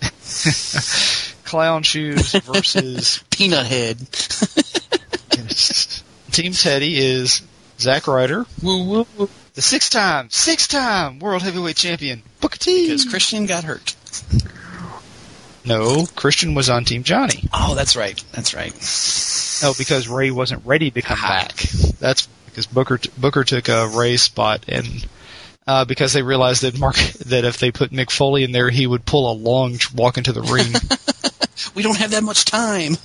[1.46, 3.98] Clown shoes versus Peanut head.
[6.32, 7.42] Team Teddy is
[7.80, 9.30] Zack Ryder, Woo woo woo.
[9.54, 12.88] the six-time, six-time world heavyweight champion Booker T.
[12.88, 13.96] Because Christian got hurt.
[15.66, 17.44] no, Christian was on Team Johnny.
[17.54, 18.22] Oh, that's right.
[18.32, 18.74] That's right.
[19.64, 21.56] No, because Rey wasn't ready to come back.
[22.00, 25.06] That's because Booker t- Booker took a Rey spot, and
[25.68, 28.86] uh, because they realized that Mark that if they put Mick Foley in there, he
[28.88, 30.72] would pull a long walk into the ring.
[31.74, 32.96] We don't have that much time.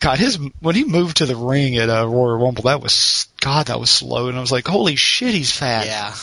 [0.00, 3.66] God, his when he moved to the ring at uh, Royal Rumble, that was God,
[3.66, 5.86] that was slow, and I was like, holy shit, he's fat.
[5.86, 6.14] Yeah.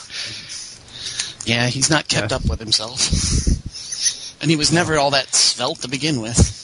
[1.46, 2.38] Yeah, he's not kept Yeah.
[2.38, 4.42] up with himself.
[4.42, 6.62] And he was never all that svelte to begin with.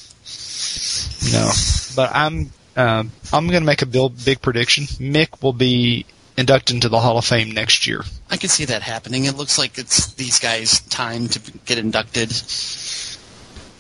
[1.31, 1.51] No,
[1.95, 4.85] but I'm um, I'm going to make a big prediction.
[4.85, 6.05] Mick will be
[6.37, 8.03] inducted into the Hall of Fame next year.
[8.29, 9.25] I can see that happening.
[9.25, 12.31] It looks like it's these guys' time to get inducted.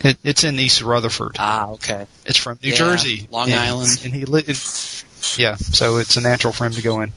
[0.03, 1.35] It, it's in East Rutherford.
[1.39, 2.07] Ah, okay.
[2.25, 4.01] It's from New Yeah, Jersey, Long And- Island.
[4.03, 5.03] and he li- it,
[5.37, 7.13] yeah, so it's a natural for him to go in.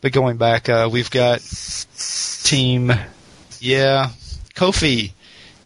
[0.00, 1.40] But going back, uh, we've got
[2.44, 2.92] team,
[3.60, 4.10] yeah,
[4.54, 5.12] Kofi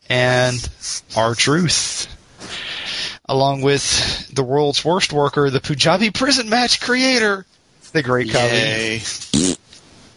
[0.09, 0.69] and
[1.15, 2.07] R-Truth,
[3.29, 7.45] along with the world's worst worker, the Punjabi prison match creator,
[7.93, 8.29] the Great.
[8.29, 9.03] Yay.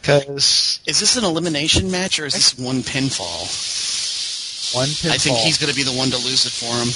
[0.02, 3.46] Because Is this an elimination match or is this one pinfall?
[4.74, 5.12] One pinfall.
[5.12, 6.90] I think he's going to be the one to lose it for him.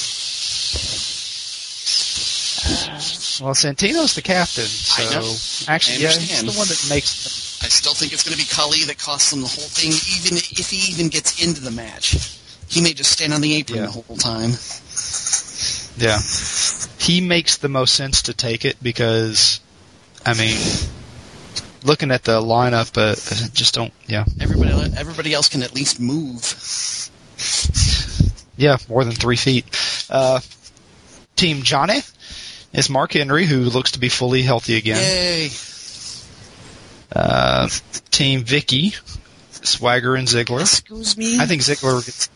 [3.42, 5.74] well, Santino's the captain, so I know.
[5.74, 7.62] actually, I yeah, he's the one that makes.
[7.64, 10.38] I still think it's going to be Khali that costs him the whole thing, even
[10.38, 12.16] if he even gets into the match.
[12.70, 13.86] He may just stand on the apron Yeah.
[13.88, 14.52] the whole time.
[15.98, 16.20] Yeah.
[17.00, 19.60] He makes the most sense to take it because,
[20.26, 20.58] I mean,
[21.84, 23.16] looking at the lineup, uh,
[23.54, 24.24] just don't, yeah.
[24.40, 26.44] Everybody, everybody else can at least move.
[28.58, 29.66] Yeah, more than three feet.
[30.10, 30.40] Uh,
[31.36, 32.00] Team Johnny
[32.74, 34.98] is Mark Henry, who looks to be fully healthy again.
[34.98, 35.50] Yay!
[37.12, 37.70] Uh,
[38.12, 38.94] Team Vickie,
[39.66, 40.62] Swagger and Ziggler.
[40.62, 41.40] Excuse me.
[41.40, 42.06] I think Ziggler.
[42.06, 42.30] Gets,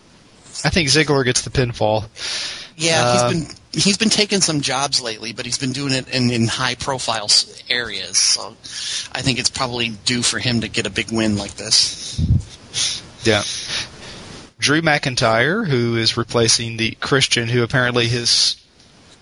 [0.65, 2.05] I think Ziggler gets the pinfall.
[2.75, 6.07] Yeah, Uh, he's been he's been taking some jobs lately, but he's been doing it
[6.09, 7.27] in, in high profile
[7.69, 8.17] areas.
[8.17, 8.55] So
[9.11, 12.19] I think it's probably due for him to get a big win like this.
[13.23, 13.43] Yeah.
[14.63, 18.55] Drew McIntyre, who is replacing the Christian, who apparently his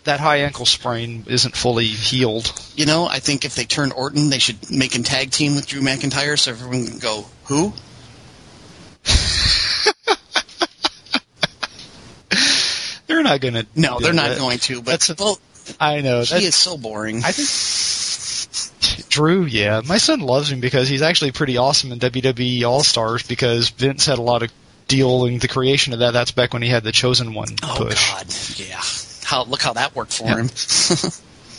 [0.03, 2.53] that high ankle sprain isn't fully healed.
[2.75, 5.65] You know, I think if they turn Orton, they should make him tag team with
[5.65, 7.73] Drew McIntyre, so everyone can go who?
[13.07, 13.65] They're not going to.
[13.75, 14.83] No, they're not going to.
[14.83, 15.39] But That's a- well,
[15.79, 16.19] I know.
[16.21, 17.23] he That, is so boring.
[17.25, 19.45] I think Drew.
[19.45, 23.69] Yeah, my son loves him because he's actually pretty awesome in WWE All Stars because
[23.71, 24.51] Vince had a lot of
[24.91, 26.11] deal in the creation of that.
[26.11, 28.11] That's back when he had the Chosen One oh push.
[28.11, 28.27] Oh God,
[28.59, 28.81] yeah.
[29.23, 30.37] How look how that worked for Yeah.
[30.43, 30.49] him.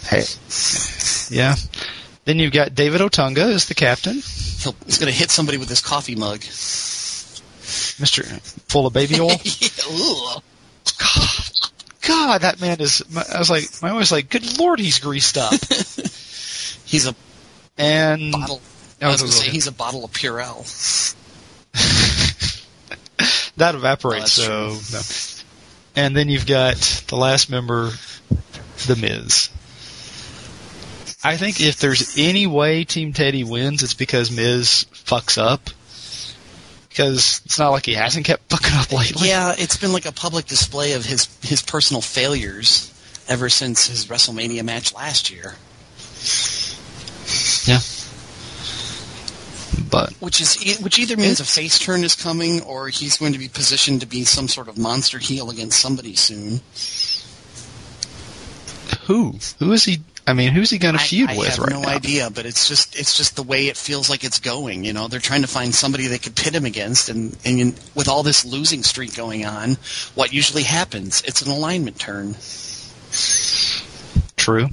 [0.05, 0.25] Hey.
[1.31, 1.55] Yeah.
[2.25, 5.69] Then you've got David Otunga as the captain, He'll, he's going to hit somebody with
[5.69, 6.41] his coffee mug.
[8.01, 8.25] Mister
[8.69, 9.31] full of baby oil.
[9.45, 10.43] Yeah, ugh.
[10.99, 11.71] God,
[12.07, 13.03] God, that man is.
[13.17, 15.53] I was like, I was like, good lord, he's greased up.
[16.85, 17.15] He's a
[17.79, 18.61] And bottle.
[19.01, 20.67] I I was was going to say gonna- he's a bottle of Purell.
[23.57, 24.39] That evaporates.
[24.41, 25.43] Oh, so,
[25.99, 26.03] no.
[26.05, 26.77] and then you've got
[27.09, 27.91] the last member,
[28.87, 29.51] the Miz.
[31.25, 35.71] I think if there's any way Team Teddy wins, it's because Miz fucks up.
[36.89, 39.29] Because it's not like he hasn't kept fucking up lately.
[39.29, 42.93] Yeah, it's been like a public display of his his personal failures
[43.29, 45.55] ever since his WrestleMania match last year.
[47.65, 47.79] Yeah.
[49.93, 53.39] But Which is which either means a face turn is coming, or he's going to
[53.39, 56.63] be positioned to be some sort of monster heel against somebody soon.
[59.07, 59.35] who?
[59.59, 60.01] Who is he?
[60.27, 61.89] I mean, who's he going to feud I with have right no now?
[61.89, 64.39] I have no idea, but it's just it's just the way it feels like it's
[64.41, 64.83] going.
[64.85, 68.09] You know, they're trying to find somebody they could pit him against, and and with
[68.09, 69.77] all this losing streak going on,
[70.15, 71.23] what usually happens?
[71.27, 72.35] It's an alignment turn.
[74.37, 74.69] True.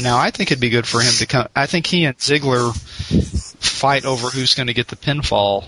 [0.00, 1.48] Now, I think it'd be good for him to come.
[1.56, 2.74] I think he and Ziggler
[3.68, 5.64] fight over who's going to get the pinfall.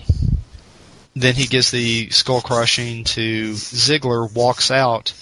[1.15, 5.13] Then he gives the skull crushing to Ziggler, walks out,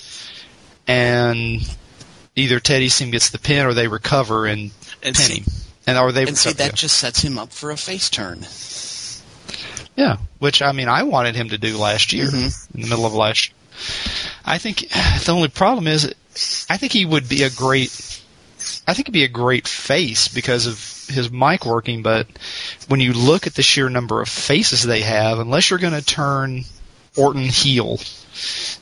[0.87, 1.61] and
[2.35, 4.71] either Teddy's team gets the pin or they recover and
[5.03, 5.45] And pin see- him.
[5.87, 8.45] And or they And see, recover, that just sets him up for a face turn.
[9.95, 10.17] yeah.
[10.39, 12.75] Which I mean, I wanted him to do last year Mhm.
[12.75, 13.49] in the middle of last.
[14.45, 14.89] I think
[15.25, 16.13] the only problem is,
[16.69, 17.91] I think he would be a great.
[18.85, 20.77] I think he'd be a great face because of
[21.07, 22.27] his mic working, but
[22.87, 26.05] when you look at the sheer number of faces they have, unless you're going to
[26.05, 26.63] turn
[27.15, 27.99] Orton heel,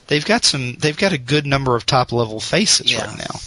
[0.07, 0.75] they've got some.
[0.75, 3.05] They've got a good number of top level faces Yeah.
[3.07, 3.39] right now.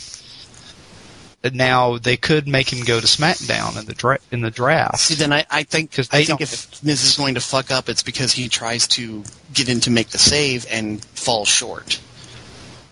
[1.45, 4.99] And now they could make him go to SmackDown in the dra- in the draft.
[4.99, 7.89] See, then I, I think 'Cause I think if Miz is going to fuck up,
[7.89, 9.23] it's because he tries to
[9.55, 12.01] get in to make the save and falls short,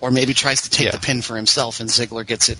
[0.01, 0.93] or maybe tries to take Yeah.
[0.93, 2.59] the pin for himself, and Ziggler gets it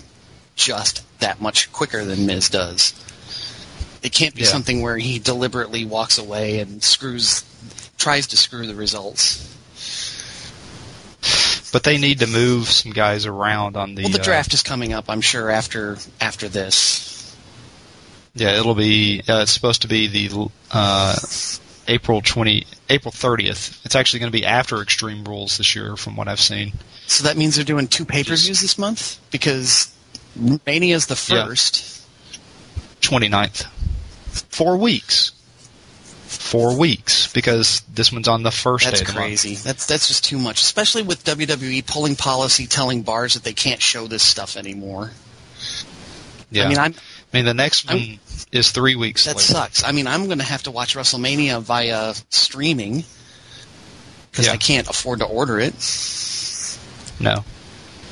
[0.57, 2.93] just that much quicker than Miz does.
[4.03, 4.47] It can't be Yeah.
[4.49, 7.43] something where he deliberately walks away and screws,
[7.97, 9.43] tries to screw the results.
[11.73, 14.03] But they need to move some guys around on the.
[14.03, 17.35] well, the uh, draft is coming up, I'm sure after after this.
[18.35, 19.21] Yeah, it'll be.
[19.27, 21.15] Uh, it's supposed to be the uh,
[21.87, 23.81] April twenty, April thirtieth.
[23.83, 26.71] It's actually going to be after Extreme Rules this year, from what I've seen.
[27.07, 29.91] So that means they're doing two pay per views this month because
[30.65, 31.47] Mania is the Yeah.
[31.47, 31.83] first.
[33.01, 33.65] 29th.
[34.49, 35.31] Four weeks.
[36.27, 39.03] Four weeks because this one's on the first That's day.
[39.03, 39.25] of the month.
[39.27, 39.55] crazy.
[39.55, 43.81] That's that's just too much, especially with WWE pulling policy, telling bars that they can't
[43.81, 45.11] show this stuff anymore.
[46.51, 46.65] Yeah.
[46.65, 46.93] I mean, I'm
[47.33, 48.19] I mean, the next I'm- one
[48.51, 49.25] is three weeks.
[49.25, 49.53] that later.
[49.53, 49.83] sucks.
[49.83, 53.03] I mean, I'm going to have to watch WrestleMania via streaming
[54.31, 54.53] because Yeah.
[54.53, 55.73] I can't afford to order it.
[57.19, 57.43] No.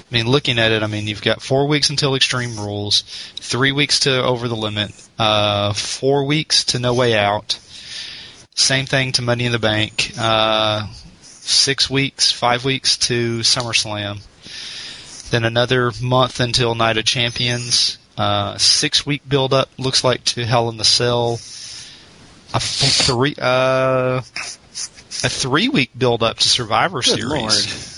[0.09, 3.01] I mean, looking at it, I mean, you've got four weeks until Extreme Rules,
[3.37, 7.59] three weeks to Over the Limit, uh, four weeks to No Way Out,
[8.53, 10.87] same thing to Money in the Bank, uh,
[11.21, 14.21] six weeks, five weeks to SummerSlam,
[15.31, 20.45] then another month until Night of Champions, uh, six week build up looks like to
[20.45, 21.33] Hell in the Cell,
[22.53, 27.31] a three, uh, a three week build up to Survivor Good Series.
[27.31, 27.94] Lord.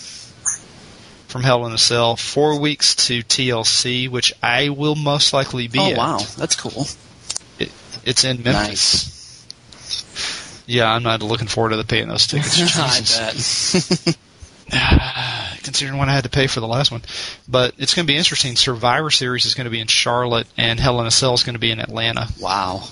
[1.28, 5.80] From Hell in a Cell, four weeks to TLC, which I will most likely be
[5.80, 5.98] Oh at.
[5.98, 6.88] wow, that's cool.
[8.06, 9.46] It's in Memphis.
[9.74, 10.64] Nice.
[10.66, 12.58] Yeah, I'm not looking forward to the paying those tickets.
[12.78, 14.18] I bet.
[15.64, 17.02] Considering what I had to pay for the last one,
[17.48, 18.56] but it's going to be interesting.
[18.56, 21.56] Survivor Series is going to be in Charlotte, and Hell in a Cell is going
[21.56, 22.28] to be in Atlanta.
[22.40, 22.84] wow.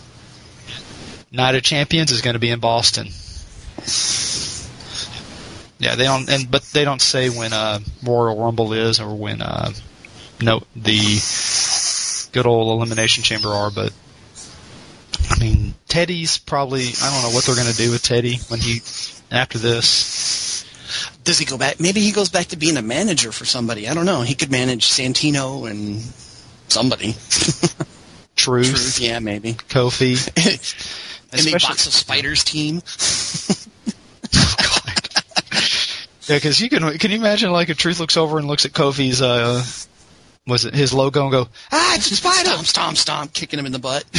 [1.32, 3.08] Night of Champions is going to be in Boston.
[5.78, 9.42] Yeah, they don't, and but they don't say when uh, Royal Rumble is or when
[9.42, 9.72] uh,
[10.42, 11.20] no the
[12.32, 13.72] good old Elimination Chamber are.
[13.72, 13.92] But
[15.30, 18.60] I mean, Teddy's probably I don't know what they're going to do with Teddy when
[18.60, 18.82] he
[19.32, 20.64] after this.
[21.26, 21.80] Does he go back?
[21.80, 23.90] Maybe he goes back to being a manager for somebody.
[23.90, 24.22] I don't know.
[24.22, 26.02] He could manage Santino and
[26.70, 27.14] somebody.
[28.36, 29.54] Truth, Truth, yeah, maybe.
[29.54, 30.16] Kofi,
[31.32, 32.82] and the box of spiders team.
[36.28, 38.72] Yeah, because you can can you imagine like if Truth looks over and looks at
[38.72, 39.64] Kofi's uh
[40.48, 42.50] was it his logo and go ah it's a spider.
[42.50, 44.04] Stomp, stomp, stomp, kicking him in the butt.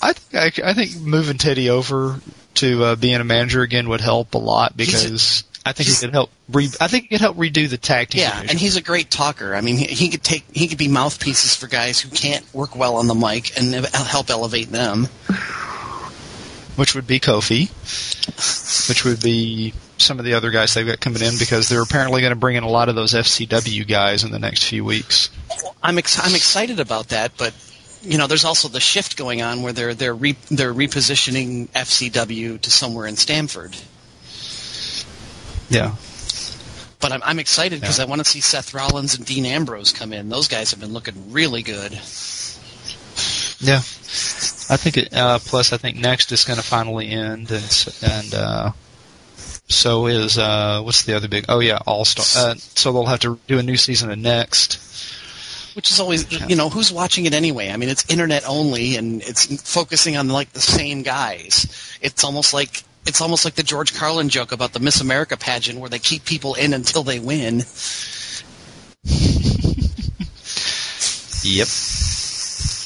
[0.00, 2.20] I think I, I think moving Teddy over
[2.54, 6.12] to uh, being a manager again would help a lot because I think he could
[6.12, 6.30] help.
[6.48, 8.22] Re, I think he could help redo the tag team.
[8.22, 8.50] Yeah, division.
[8.50, 9.54] and he's a great talker.
[9.54, 12.74] I mean, he, he could take he could be mouthpieces for guys who can't work
[12.74, 15.08] well on the mic and help elevate them.
[16.78, 17.68] Which would be Kofi,
[18.88, 22.20] which would be some of the other guys they've got coming in because they're apparently
[22.20, 25.28] going to bring in a lot of those FCW guys in the next few weeks.
[25.82, 27.52] I'm ex- I'm excited about that, but
[28.02, 32.60] you know, there's also the shift going on where they're they're re- they're repositioning FCW
[32.60, 33.74] to somewhere in Stamford.
[35.70, 35.96] Yeah,
[37.00, 38.04] But I'm I'm excited because Yeah.
[38.04, 40.28] I want to see Seth Rollins and Dean Ambrose come in.
[40.28, 41.92] Those guys have been looking really good.
[43.60, 43.80] yeah.
[44.70, 45.14] I think it.
[45.14, 48.72] Uh, plus, I think next is going to finally end, and and uh,
[49.68, 51.46] so is uh, what's the other big?
[51.48, 52.50] Oh yeah, All Star.
[52.50, 54.84] Uh, so they'll have to do a new season of next.
[55.74, 57.70] Which is always, you know, who's watching it anyway?
[57.70, 61.96] I mean, it's internet only, and it's focusing on like the same guys.
[62.00, 65.78] It's almost like it's almost like the George Carlin joke about the Miss America pageant,
[65.78, 67.62] where they keep people in until they win.
[71.44, 71.68] Yep.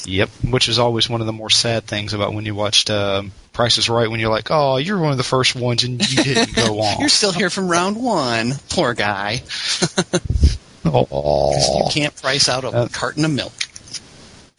[0.05, 0.29] Yep.
[0.51, 3.23] Which is always one of the more sad things about when you watched uh,
[3.53, 6.23] Price is Right, when you're like, oh, you're one of the first ones and you
[6.25, 7.01] didn't go on.
[7.01, 9.43] You're still here from round one, poor guy.
[10.85, 11.85] oh.
[11.85, 13.53] You can't price out a Uh, carton of milk.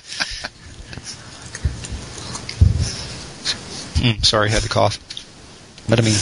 [4.02, 4.98] Mm, sorry, I had to cough.
[5.88, 6.16] But I mean,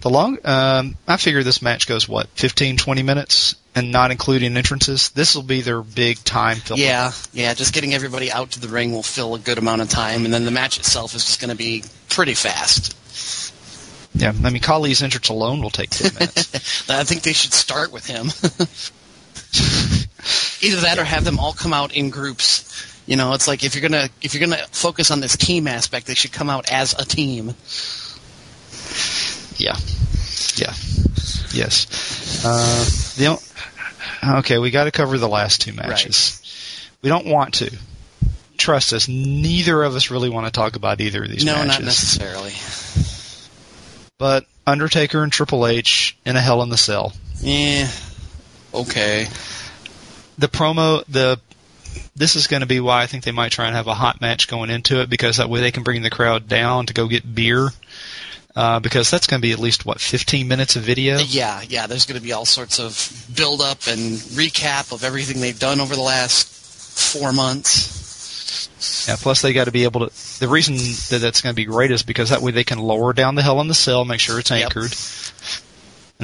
[0.00, 3.56] the long, um, I figure this match goes, what, 15, 20 minutes?
[3.76, 5.10] And not including entrances?
[5.10, 6.80] This will be their big time filler.
[6.80, 7.54] Yeah, yeah.
[7.54, 10.32] Just getting everybody out to the ring will fill a good amount of time, and
[10.32, 12.96] then the match itself is just going to be pretty fast.
[14.14, 14.32] Yeah.
[14.44, 16.84] I mean, Khali's entrance alone will take 10 minutes.
[16.90, 18.26] I think they should start with him.
[20.62, 22.90] Either that or have them all come out in groups.
[23.06, 26.06] You know, it's like if you're gonna if you're gonna focus on this team aspect,
[26.06, 27.54] they should come out as a team.
[29.58, 29.76] Yeah.
[30.56, 30.72] Yeah.
[31.52, 32.44] Yes.
[32.44, 32.84] Uh,
[33.18, 33.26] the
[34.38, 36.40] okay, we got to cover the last two matches.
[37.02, 37.76] We don't want to.
[38.56, 41.68] Trust us, neither of us really want to talk about either of these no, matches.
[41.68, 42.52] No, not necessarily.
[44.16, 47.12] But Undertaker and Triple H in a Hell in the Cell.
[47.40, 47.90] Yeah.
[48.72, 49.26] Okay.
[50.38, 51.40] The promo, the
[52.16, 54.20] this is going to be why I think they might try and have a hot
[54.20, 57.08] match going into it because that way they can bring the crowd down to go
[57.08, 57.70] get beer.
[58.56, 61.18] Uh, because that's going to be at least what 15 minutes of video.
[61.18, 61.88] Yeah, yeah.
[61.88, 65.80] There's going to be all sorts of build up and recap of everything they've done
[65.80, 69.08] over the last four months.
[69.08, 70.40] Yeah, plus they got to be able to.
[70.40, 73.12] The reason that that's going to be great is because that way they can lower
[73.12, 74.72] down the Hell in the Cell, make sure it's Yep.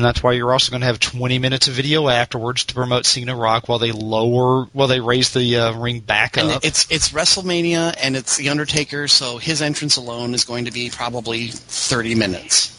[0.01, 3.05] And that's why you're also going to have 20 minutes of video afterwards to promote
[3.05, 6.65] Cena Rock while they lower, while they raise the uh, ring back And up.
[6.65, 10.89] it's it's WrestleMania and it's The Undertaker, so his entrance alone is going to be
[10.89, 12.71] probably 30 minutes.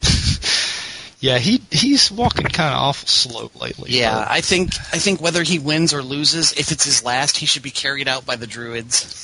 [1.20, 3.90] yeah, he he's walking kind of awful slow lately.
[3.90, 7.36] Yeah, but- I think I think whether he wins or loses, if it's his last,
[7.36, 9.20] he should be carried out by the Druids.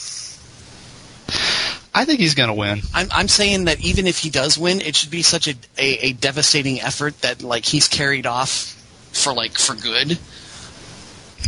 [1.92, 2.80] I think he's going to win.
[2.94, 6.08] I'm I'm saying that even if he does win, it should be such a, a,
[6.08, 8.76] a devastating effort that like he's carried off
[9.12, 10.18] for like for good.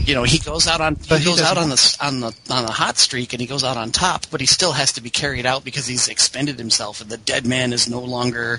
[0.05, 2.67] You know, he goes out on he he goes out on the on the on
[2.67, 5.11] the hot streak and he goes out on top, but he still has to be
[5.11, 8.57] carried out because he's expended himself and the dead man is no longer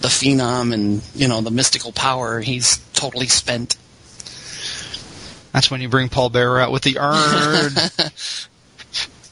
[0.00, 2.40] the phenom and you know the mystical power.
[2.40, 3.76] He's totally spent.
[5.52, 7.72] That's when you bring Paul Bearer out with the urn.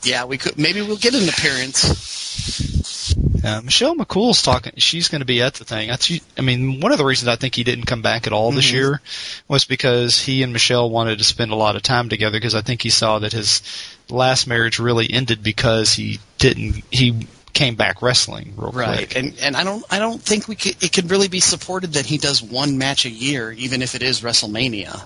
[0.05, 3.15] Yeah, we could maybe we'll get an appearance.
[3.45, 4.73] Uh, Michelle McCool's talking.
[4.79, 5.91] She's going to be at the thing.
[5.91, 8.33] I, th- I mean, one of the reasons I think he didn't come back at
[8.33, 8.73] all this Mhm.
[8.73, 9.01] year
[9.49, 12.39] was because he and Michelle wanted to spend a lot of time together.
[12.39, 13.61] Because I think he saw that his
[14.09, 16.85] last marriage really ended because he didn't.
[16.91, 19.17] He came back wrestling real Right, quick.
[19.17, 22.07] and and I don't I don't think we could, it could really be supported that
[22.07, 25.03] he does one match a year, even if it is WrestleMania.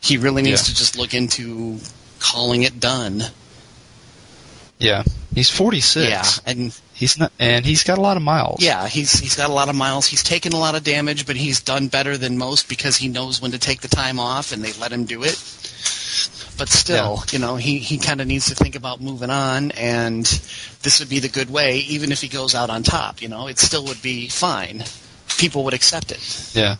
[0.00, 0.72] He really needs Yeah.
[0.72, 1.78] to just look into
[2.20, 3.24] calling it done.
[4.78, 6.08] Yeah, he's 46.
[6.10, 8.62] Yeah, and He's not, and he's got a lot of miles.
[8.62, 10.06] yeah, he's he's got a lot of miles.
[10.06, 13.42] He's taken a lot of damage, but he's done better than most because he knows
[13.42, 15.34] when to take the time off, and they let him do it.
[16.56, 20.24] But still, you know, he he kind of needs to think about moving on, and
[20.82, 23.20] this would be the good way, even if he goes out on top.
[23.20, 24.84] You know, it still would be fine.
[25.36, 26.52] People would accept it.
[26.54, 26.76] Yeah.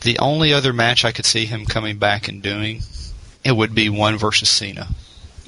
[0.00, 2.82] The only other match I could see him coming back and doing,
[3.44, 4.88] it would be one versus Cena.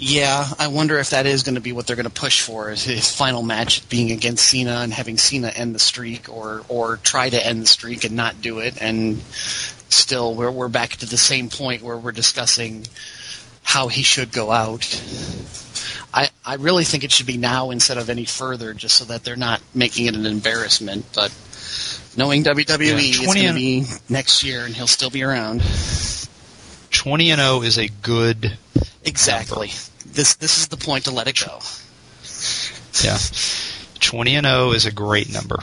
[0.05, 2.73] Yeah, I wonder if that is going to be what they're going to push for
[2.73, 6.97] is his final match being against Cena and having Cena end the streak, or or
[6.97, 11.07] try to end the streak and not do it, and still we're we're back to
[11.07, 12.85] the same point where we're discussing
[13.62, 15.01] how he should go out.
[16.12, 19.23] I I really think it should be now instead of any further, just so that
[19.23, 21.05] they're not making it an embarrassment.
[21.15, 21.33] But
[22.16, 25.62] knowing WWE, Yeah, it's going to be next year, and he'll still be around.
[26.91, 28.59] 20 and 0 is a good
[29.05, 29.70] Exactly.
[30.12, 31.59] This this is the point to let it go.
[33.02, 33.18] Yeah.
[34.01, 35.59] 20 and 0 is a great number.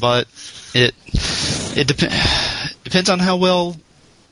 [0.00, 0.28] But
[0.74, 0.94] it
[1.76, 2.12] it dep-
[2.84, 3.76] depends on how well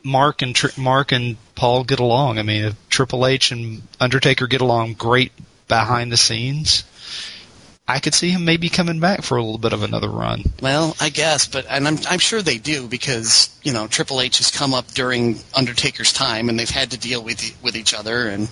[0.02, 2.38] Mark and Tri- Mark and Paul get along.
[2.38, 5.32] I mean, if Triple H and Undertaker get along great
[5.68, 6.84] behind the scenes,
[7.88, 10.42] I could see him maybe coming back for a little bit of another run.
[10.60, 14.38] Well, I guess, but and I'm I'm sure they do because you know Triple H
[14.38, 18.28] has come up during Undertaker's time, and they've had to deal with with each other,
[18.28, 18.48] and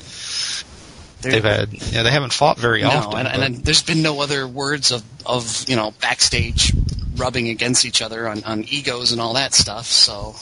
[1.22, 3.26] They've had yeah, they haven't fought very no, often.
[3.26, 6.72] and, and there's been no other words of of you know backstage
[7.16, 9.86] rubbing against each other on on egos and all that stuff.
[9.86, 10.36] So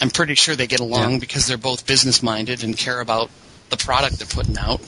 [0.00, 1.18] I'm pretty sure they get along Yeah.
[1.18, 3.30] because they're both business minded and care about
[3.68, 4.80] the product they're putting out.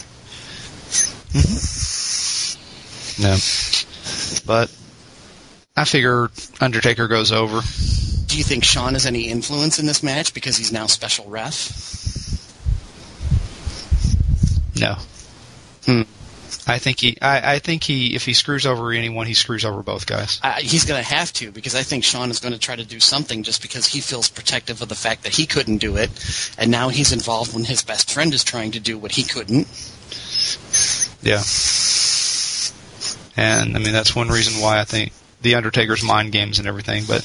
[1.32, 3.22] Mm-hmm.
[3.22, 3.36] No.
[4.46, 4.74] But
[5.76, 7.60] I figure Undertaker goes over.
[8.26, 12.07] Do you think Shawn has any influence in this match because he's now special ref?
[14.80, 14.96] No.
[15.84, 16.02] Hmm.
[16.66, 17.16] I think he.
[17.20, 18.14] I, I think he.
[18.14, 20.38] If he screws over anyone, he screws over both guys.
[20.42, 22.84] Uh, he's going to have to because I think Shawn is going to try to
[22.84, 26.10] do something just because he feels protective of the fact that he couldn't do it,
[26.58, 29.66] and now he's involved when his best friend is trying to do what he couldn't.
[31.22, 31.42] Yeah.
[33.36, 37.04] And I mean that's one reason why I think the Undertaker's mind games and everything.
[37.06, 37.22] But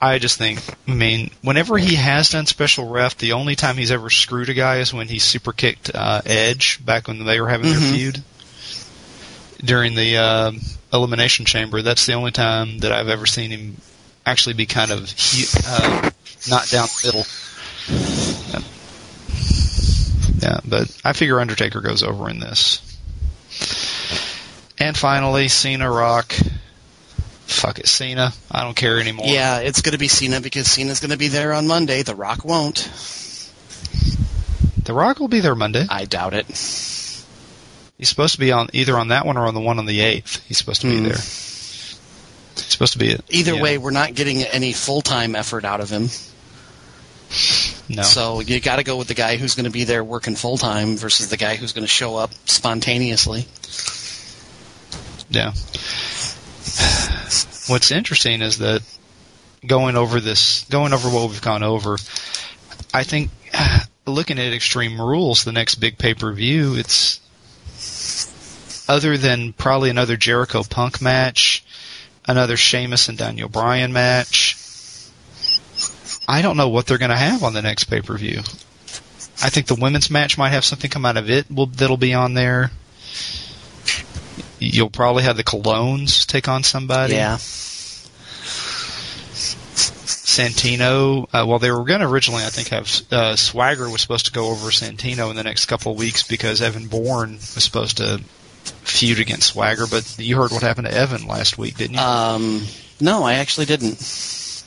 [0.00, 0.60] I just think.
[0.86, 4.54] I mean, whenever he has done special ref, the only time he's ever screwed a
[4.54, 7.78] guy is when he super kicked uh, Edge back when they were having Mhm.
[7.80, 8.22] their feud
[9.64, 10.52] during the uh,
[10.92, 11.82] elimination chamber.
[11.82, 13.76] That's the only time that I've ever seen him
[14.24, 15.12] actually be kind of
[15.66, 16.10] uh,
[16.48, 17.26] not down the middle.
[20.42, 20.50] Yeah.
[20.50, 22.80] yeah, but I figure Undertaker goes over in this.
[24.78, 26.32] And finally, Cena Rock.
[27.48, 28.32] Fuck it, Cena.
[28.50, 29.26] I don't care anymore.
[29.26, 32.02] Yeah, it's going to be Cena because Cena's going to be there on Monday.
[32.02, 32.76] The Rock won't.
[34.84, 35.84] The Rock will be there Monday.
[35.88, 36.46] I doubt it.
[36.46, 37.24] He's
[38.08, 40.44] supposed to be on either on that one or on the one on the eighth.
[40.46, 41.04] He's supposed to be Hmm.
[41.04, 41.16] there.
[41.16, 41.96] He's
[42.68, 43.10] supposed to be.
[43.12, 43.24] It.
[43.30, 46.10] Either yeah, way, we're not getting any full time effort out of him.
[47.88, 48.02] no.
[48.02, 50.58] So you got to go with the guy who's going to be there working full
[50.58, 53.46] time versus the guy who's going to show up spontaneously.
[55.30, 55.52] Yeah.
[57.68, 58.82] What's interesting is that
[59.66, 61.98] going over this, going over what we've gone over,
[62.94, 63.30] I think
[64.06, 67.20] looking at Extreme Rules, the next big pay per view, it's
[68.88, 71.62] other than probably another Jericho Punk match,
[72.26, 74.56] another Sheamus and Daniel Bryan match.
[76.26, 78.38] I don't know what they're going to have on the next pay per view.
[79.40, 82.34] I think the women's match might have something come out of it that'll be on
[82.34, 82.70] there.
[84.60, 87.14] You'll probably have the Colóns take on somebody.
[87.14, 87.38] Yeah.
[89.98, 91.24] Santino.
[91.32, 94.32] Uh, well, they were going to originally, I think, have uh, Swagger was supposed to
[94.32, 98.20] go over Santino in the next couple of weeks because Evan Bourne was supposed to
[98.64, 99.86] feud against Swagger.
[99.88, 102.00] But you heard what happened to Evan last week, didn't you?
[102.00, 102.62] Um,
[103.00, 104.64] no, I actually didn't.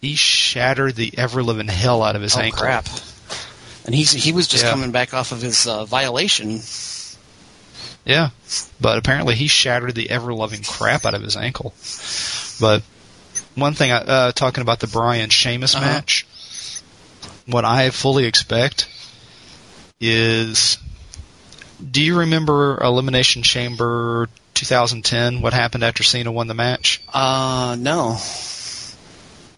[0.00, 2.60] he shattered the ever living hell out of his oh ankle.
[2.62, 2.86] crap!
[3.86, 4.70] And he's he was just Yeah.
[4.70, 6.60] coming back off of his uh, violation.
[8.04, 8.30] Yeah,
[8.80, 11.74] but apparently he shattered the ever loving crap out of his ankle.
[12.60, 12.82] But
[13.54, 15.84] one thing, I- uh, talking about the Bryan Sheamus Uh-huh.
[15.84, 16.26] match,
[17.46, 18.88] what I fully expect
[20.00, 20.78] is
[21.90, 25.40] do you remember Elimination Chamber 2010?
[25.40, 27.00] What happened after Cena won the match?
[27.12, 28.18] Uh, no.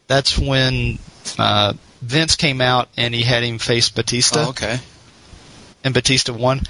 [0.06, 0.98] That's when
[1.38, 4.78] uh, Vince came out and he had him face Batista, Oh, okay.
[5.84, 6.60] And Batista won.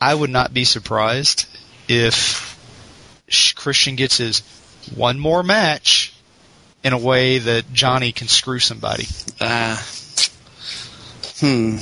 [0.00, 1.46] I would not be surprised
[1.88, 2.56] if
[3.56, 4.40] Christian gets his
[4.94, 6.12] one more match
[6.84, 9.06] in a way that Johnny can screw somebody
[9.40, 9.76] Uh,
[11.40, 11.76] hmm.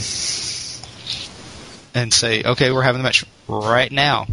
[1.95, 4.27] and say, "Okay, we're having the match right now."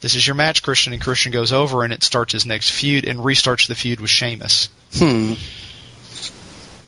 [0.00, 3.06] This is your match, Christian, and Christian goes over and it starts his next feud
[3.06, 4.68] and restarts the feud with Sheamus.
[4.96, 5.34] Hmm.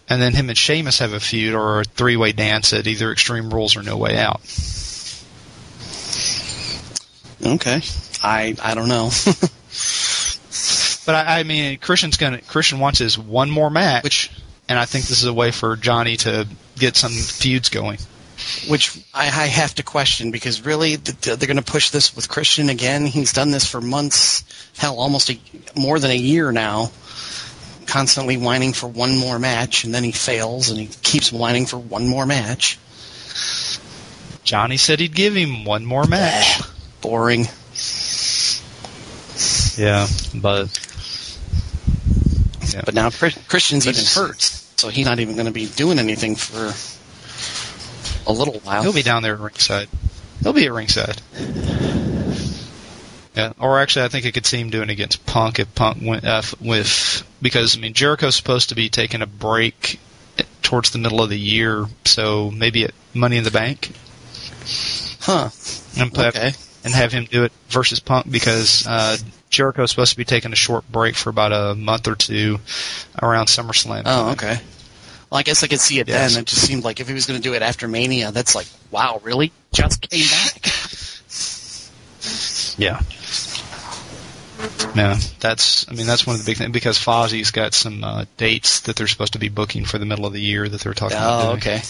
[0.08, 3.10] And then him and Sheamus have a feud or a three way dance at either
[3.10, 4.40] Extreme Rules or No Way Out.
[7.44, 7.80] Okay.
[8.22, 9.10] I I don't know.
[11.06, 14.30] But I, I mean, Christian's gonna Christian wants his one more match, which
[14.68, 17.98] and I think this is a way for Johnny to get some feuds going.
[18.66, 22.16] which I, I have to question because really th- th- they're going to push this
[22.16, 23.06] with Christian again.
[23.06, 24.42] He's done this for months,
[24.76, 25.38] hell, almost a,
[25.76, 26.90] more than a year now.
[27.86, 31.78] Constantly whining for one more match, and then he fails, and he keeps whining for
[31.78, 32.78] one more match.
[34.44, 36.60] Johnny said he'd give him one more match.
[37.00, 37.46] Boring.
[39.76, 40.68] Yeah, but
[42.72, 42.82] yeah.
[42.84, 46.72] But now Christian's even hurt, so he's not even going to be doing anything for
[48.26, 48.82] a little while.
[48.82, 49.88] he'll be down there at ringside.
[50.42, 51.20] He'll be at ringside.
[53.36, 55.98] Yeah, or actually, I think I could see him doing it against Punk if Punk
[56.00, 60.00] went uh, f- with because I mean Jericho's supposed to be taking a break
[60.62, 63.90] towards the middle of the year, so maybe at Money in the Bank.
[65.20, 65.50] Huh.
[65.98, 66.52] and Okay.
[66.84, 69.16] and have him do it versus Punk because uh,
[69.50, 72.58] Jericho's supposed to be taking a short break for about a month or two
[73.20, 74.02] around SummerSlam.
[74.06, 74.58] Oh, okay.
[75.30, 76.32] Well, I guess I could see it Yes.
[76.34, 76.42] then.
[76.42, 78.66] It just seemed like if he was going to do it after Mania, that's like,
[78.92, 79.52] wow, really?
[79.72, 80.62] Just came back.
[82.78, 83.00] Yeah.
[84.94, 88.24] No, that's I mean that's one of the big things because Fozzy's got some uh,
[88.36, 90.94] dates that they're supposed to be booking for the middle of the year that they're
[90.94, 91.48] talking about.
[91.48, 91.82] Oh, okay.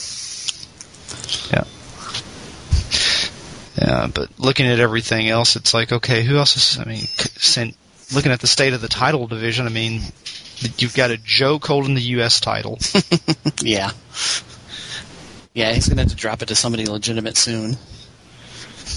[1.52, 1.64] Yeah.
[3.80, 6.78] Yeah, but looking at everything else, it's like, okay, who else is?
[6.78, 7.00] I mean,
[7.36, 7.76] sent,
[8.14, 10.00] looking at the state of the title division, I mean,
[10.78, 12.40] you've got a Joke holding the U.S.
[12.40, 12.78] title.
[13.62, 13.90] Yeah.
[15.54, 17.76] Yeah, he's going to have to drop it to somebody legitimate soon.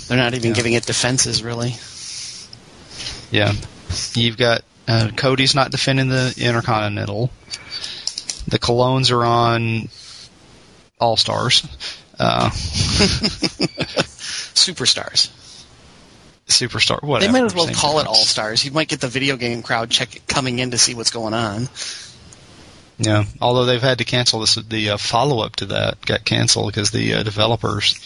[0.08, 0.56] They're not even Yeah.
[0.56, 1.76] giving it defenses, really.
[3.32, 3.54] Yeah.
[4.14, 7.30] You've got uh, Cody's not defending the Intercontinental.
[8.48, 9.90] The Colóns are on
[11.00, 11.64] All Stars.
[12.18, 12.50] Uh,
[14.56, 15.30] Superstars.
[16.48, 17.32] Superstar, whatever.
[17.32, 18.08] They might as well call it.
[18.08, 18.66] All Stars.
[18.66, 21.70] You might get the video game crowd check coming in to see what's going on.
[22.98, 26.68] Yeah, although they've had to cancel this, the uh, follow up to that got canceled
[26.72, 27.98] because the uh, developers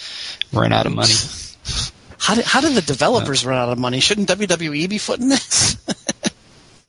[0.51, 1.13] ran out of money.
[2.23, 3.99] How did, how did the developers run out of money?
[3.99, 5.77] Shouldn't WWE be footing this?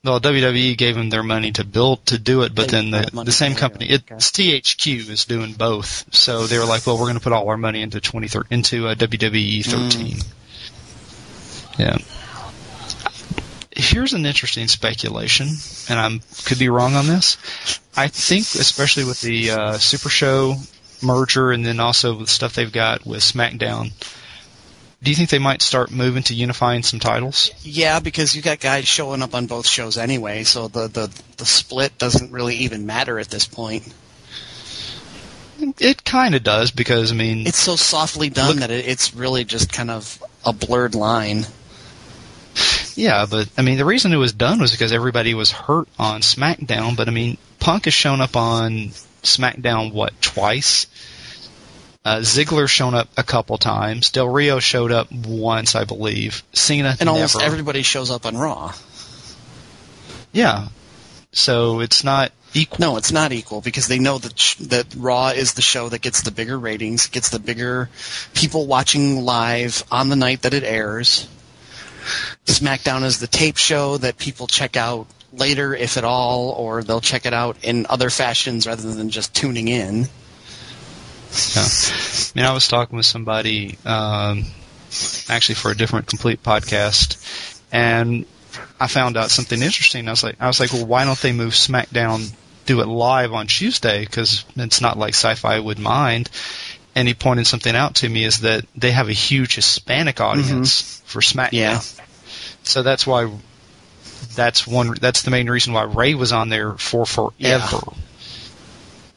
[0.05, 3.23] Well, WWE gave them their money to build to do it, but They then the,
[3.23, 4.15] the same for it, company, okay.
[4.15, 6.13] it's THQ, is doing both.
[6.13, 8.87] So they were like, "Well, we're going to put all our money into twenty into
[8.87, 10.17] uh, WWE 13."
[11.79, 11.97] Yeah.
[13.75, 15.47] Here's an interesting speculation,
[15.89, 17.37] and I could be wrong on this.
[17.97, 20.53] I think, especially with the uh, Super Show
[21.01, 23.91] merger, and then also with stuff they've got with SmackDown.
[25.05, 27.51] Do you think they might start moving to unifying some titles?
[27.61, 31.45] yeah, because you got guys showing up on both shows anyway, so the, the, the
[31.45, 33.87] split doesn't really even matter at this point.
[35.79, 39.13] It kind of does because I mean, It's so softly done Look- that it, it's
[39.13, 41.45] really just kind of a blurred line.
[42.95, 46.21] Yeah, but I mean, the reason it was done was because everybody was hurt on
[46.21, 46.97] SmackDown.
[46.97, 48.89] But I mean, Punk has shown up on
[49.21, 50.87] SmackDown what twice.
[52.05, 54.11] Uh, Ziggler's shown up a couple times.
[54.11, 56.43] Del Rio showed up once, I believe.
[56.53, 58.73] Cena And almost everybody shows up on Raw.
[60.31, 60.67] yeah,
[61.31, 62.77] so it's not equal.
[62.79, 66.01] No, it's not equal because they know that sh- that Raw is the show that
[66.03, 67.89] gets the bigger ratings, gets the bigger
[68.35, 71.27] people watching live on the night that it airs.
[72.45, 77.01] SmackDown is the tape show that people check out later, if at all, or they'll
[77.01, 80.07] check it out in other fashions rather than just tuning in.
[81.55, 81.63] Yeah.
[81.65, 84.45] I mean, I was talking with somebody, um,
[85.29, 87.17] actually for a different complete podcast,
[87.71, 88.25] and
[88.79, 90.07] I found out something interesting.
[90.07, 92.31] I was like, I was like, well, why don't they move SmackDown,
[92.65, 94.05] do it live on Tuesday?
[94.05, 96.29] Because it's not like Sci-Fi would mind.
[96.97, 101.01] And he pointed something out to me is that they have a huge Hispanic audience
[101.05, 101.51] for SmackDown.
[101.51, 101.81] Yeah.
[102.63, 103.29] So that's why.
[104.33, 104.93] That's one.
[104.99, 107.33] That's the main reason why Rey was on there for forever.
[107.37, 107.69] Yeah.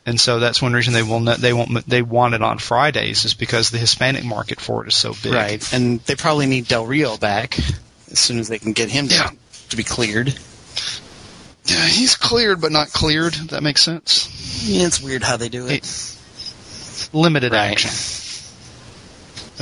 [0.09, 3.25] And so that's one reason they will not, they won't they want it on Fridays
[3.25, 5.33] is because the Hispanic market for it is so big.
[5.33, 7.59] Right, and they probably need Del Rio back
[8.11, 9.29] as soon as they can get him Yeah.
[9.29, 10.29] to, to be cleared.
[11.67, 13.35] Yeah, he's cleared but not cleared.
[13.35, 14.67] If that makes sense.
[14.67, 15.85] Yeah, it's weird how they do it.
[17.13, 17.73] Limited Right.
[17.73, 17.91] action.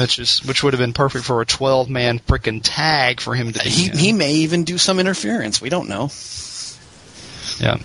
[0.00, 3.52] Which is which would have been perfect for a twelve man frickin' tag for him
[3.52, 3.96] to uh, be He in.
[3.98, 5.60] he may even do some interference.
[5.60, 6.10] We don't know.
[7.58, 7.78] Yeah.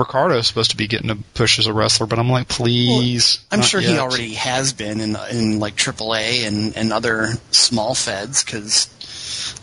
[0.00, 3.44] Ricardo's supposed to be getting a push as a wrestler, but I'm like, please.
[3.50, 7.94] I'm not sure he already has been in in like AAA and and other small
[7.94, 8.88] feds because.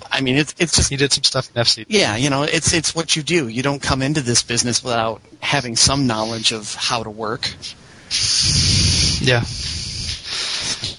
[0.10, 1.86] I mean, it's it's just He did some stuff in FC.
[1.90, 3.50] yeah, you know, it's it's what you do.
[3.50, 7.54] You don't come into this business without having some knowledge of how to work.
[9.22, 9.44] Yeah.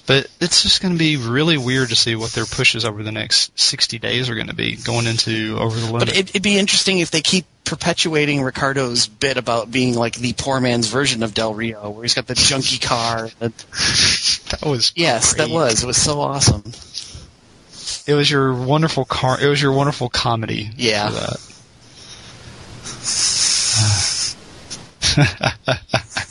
[0.09, 3.11] But it's just going to be really weird to see what their pushes over the
[3.11, 5.99] next 60 days are going to be going into over the limit.
[5.99, 10.33] But it, it'd be interesting if they keep perpetuating Ricardo's bit about being like the
[10.33, 13.29] poor man's version of Del Rio, where he's got the junky car.
[14.49, 15.83] That was yes, that was.
[15.83, 16.63] It was so awesome.
[18.07, 19.39] It was your wonderful car.
[19.39, 20.71] It was your wonderful comedy.
[20.75, 21.11] Yeah.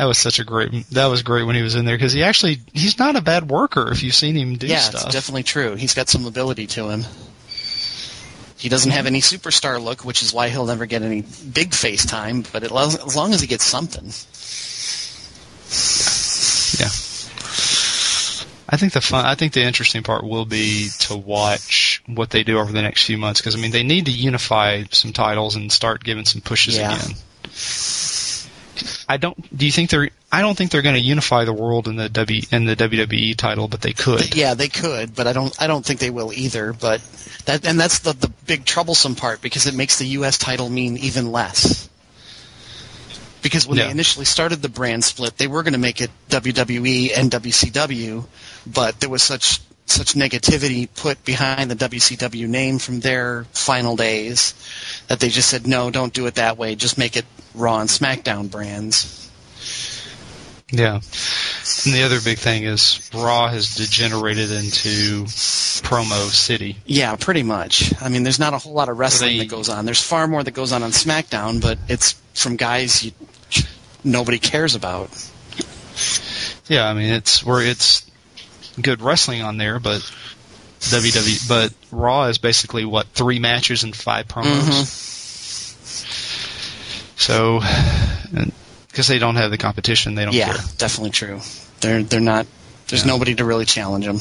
[0.00, 0.06] that.
[0.06, 0.72] was such a great.
[0.90, 3.48] That was great when he was in there because he actually he's not a bad
[3.50, 5.04] worker if you've seen him do yeah, stuff.
[5.06, 5.74] it's definitely true.
[5.76, 7.04] He's got some ability to him.
[8.58, 11.22] He doesn't have any superstar look, which is why he'll never get any
[11.54, 12.44] big face time.
[12.52, 14.04] But it, as long as he gets something,
[16.78, 16.90] Yeah.
[18.72, 22.44] I think the fun, I think the interesting part will be to watch what they
[22.44, 25.56] do over the next few months because I mean they need to unify some titles
[25.56, 26.94] and start giving some pushes Yeah.
[26.96, 27.16] again.
[29.08, 29.56] I don't.
[29.56, 30.10] Do you think they're?
[30.32, 33.36] I don't think they're going to unify the world in the W in the WWE
[33.36, 34.34] title, but they could.
[34.34, 35.54] yeah, they could, but I don't.
[35.60, 36.72] I don't think they will either.
[36.72, 37.00] But
[37.46, 40.38] that and that's the the big troublesome part because it makes the U.S.
[40.38, 41.88] title mean even less.
[43.42, 43.86] Because when Yeah.
[43.86, 48.26] they initially started the brand split, they were going to make it WWE and WCW,
[48.66, 49.60] but there was such
[49.90, 54.54] such negativity put behind the WCW name from their final days
[55.08, 56.74] that they just said no, don't do it that way.
[56.74, 59.16] Just make it Raw and SmackDown brands.
[60.72, 60.94] Yeah.
[61.84, 66.76] And the other big thing is Raw has degenerated into promo city.
[66.86, 67.92] Yeah, pretty much.
[68.00, 69.84] I mean, there's not a whole lot of wrestling They- that goes on.
[69.84, 73.12] There's far more that goes on on SmackDown, but it's from guys you,
[74.04, 75.10] nobody cares about.
[76.68, 78.08] Yeah, I mean it's where it's
[78.80, 80.00] good wrestling on there, but
[80.80, 85.08] WWE, but Raw is basically what three matches and five promos.
[87.16, 87.60] So,
[88.88, 90.64] because they don't have the competition, they don't yeah, care.
[90.78, 91.40] definitely true.
[91.80, 92.46] They're they're not.
[92.88, 94.18] There's nobody to really challenge them.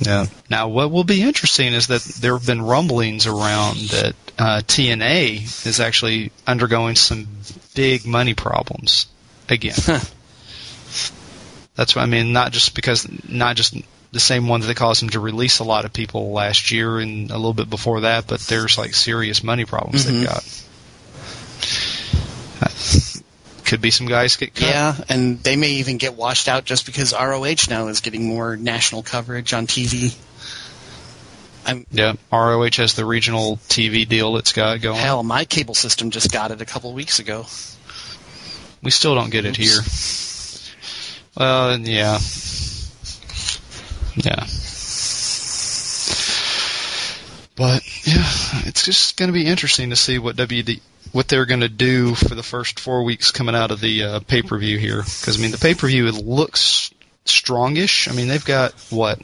[0.00, 0.26] Yeah.
[0.48, 5.66] Now, what will be interesting is that there have been rumblings around that uh, TNA
[5.66, 7.28] is actually undergoing some
[7.74, 9.06] big money problems
[9.48, 9.76] again.
[11.76, 12.32] That's what I mean.
[12.32, 13.74] Not just because, not just
[14.12, 17.30] the same ones that caused them to release a lot of people last year and
[17.30, 20.44] a little bit before that, but there's like serious money problems they've got.
[22.62, 22.68] Uh,
[23.64, 24.68] Could be some guys get cut.
[24.68, 28.56] Yeah, and they may even get washed out just because ROH now is getting more
[28.56, 30.14] national coverage on TV.
[31.64, 32.14] I'm Yeah.
[32.32, 34.98] ROH has the regional TV deal it's got going.
[34.98, 37.46] hell, my cable system just got it a couple weeks ago.
[38.82, 39.78] We still don't get it here.
[41.36, 42.18] Well, yeah.
[44.16, 44.46] Yeah.
[47.56, 48.24] But yeah,
[48.66, 50.80] it's just going to be interesting to see what WD
[51.12, 54.20] what they're going to do for the first four weeks coming out of the uh,
[54.20, 55.02] pay per view here.
[55.02, 56.90] Because I mean, the pay per view looks
[57.26, 58.10] strongish.
[58.10, 59.20] I mean, they've got what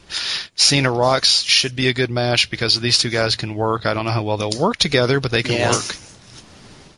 [0.54, 3.86] Cena Rocks should be a good match because these two guys can work.
[3.86, 5.70] I don't know how well they'll work together, but they can Yeah.
[5.72, 5.96] work.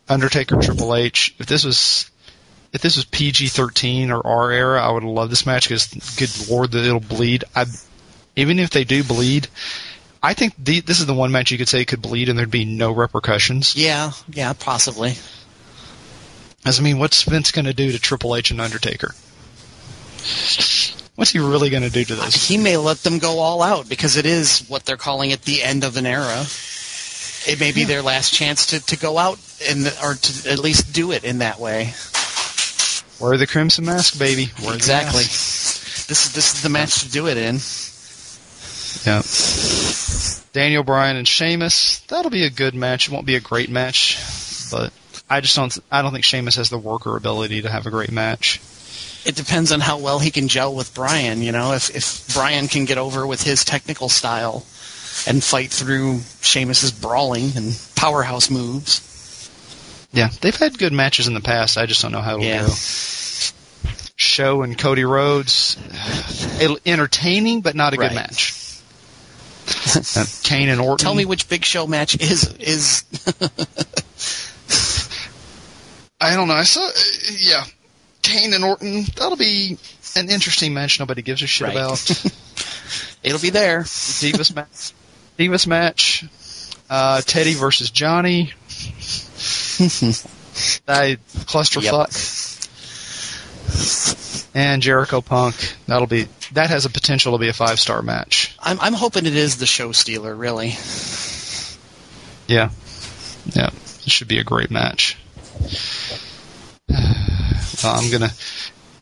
[0.09, 1.35] Undertaker Triple H.
[1.39, 2.11] If this was
[2.73, 5.87] if this was PG thirteen or R era, I would love this match because
[6.17, 7.45] good lord that it'll bleed.
[7.55, 7.67] I
[8.37, 9.49] even if they do bleed,
[10.23, 12.51] I think the, this is the one match you could say could bleed and there'd
[12.51, 13.77] be no repercussions.
[13.77, 15.15] Yeah, yeah, possibly.
[16.65, 19.15] As I mean, what's Vince going to do to Triple H and Undertaker?
[21.15, 22.35] What's he really going to do to those?
[22.35, 25.63] He may let them go all out because it is what they're calling it the
[25.63, 26.45] end of an era.
[27.47, 29.39] It may be their last chance to, to go out
[29.69, 31.93] and or to at least do it in that way.
[33.21, 34.51] Wear the crimson mask, baby.
[34.61, 35.25] Wear the exactly.
[35.25, 37.59] This is this is the match to do it in.
[39.05, 39.23] Yeah.
[40.53, 42.01] Daniel Bryan and Sheamus.
[42.09, 43.09] That'll be a good match.
[43.09, 44.19] It won't be a great match,
[44.71, 44.93] but
[45.29, 45.77] I just don't.
[45.91, 48.61] I don't think Sheamus has the worker ability to have a great match.
[49.27, 51.43] It depends on how well he can gel with Bryan.
[51.43, 54.65] You know, if if Bryan can get over with his technical style
[55.27, 59.05] and fight through Sheamus's brawling and powerhouse moves.
[60.13, 61.77] Yeah, they've had good matches in the past.
[61.77, 62.67] I just don't know how it'll Yeah.
[62.67, 62.73] go.
[64.17, 65.77] Show and Cody Rhodes,
[66.87, 68.09] entertaining but not a Right.
[68.11, 68.55] good match.
[70.17, 71.05] Uh, Kane and Orton.
[71.05, 73.05] Tell me which Big Show match is is
[76.21, 76.55] I don't know.
[76.55, 76.91] I saw, uh,
[77.39, 77.65] yeah,
[78.23, 79.05] Kane and Orton.
[79.17, 79.79] That'll be
[80.17, 80.99] an interesting match.
[80.99, 81.77] Nobody gives a shit Right.
[81.77, 82.11] about.
[83.23, 83.83] it'll be there.
[83.83, 84.93] Divas match.
[85.39, 86.25] Divas match.
[86.91, 88.53] Uh, Teddy versus Johnny.
[90.89, 92.57] I clusterfuck.
[94.55, 95.77] And Jericho Punk.
[95.87, 98.57] That'll be that has a potential to be a five star match.
[98.59, 100.75] I'm I'm hoping it is the show stealer, really.
[102.49, 102.71] Yeah.
[103.55, 103.71] Yeah.
[104.05, 105.17] It should be a great match.
[107.85, 108.31] I'm gonna.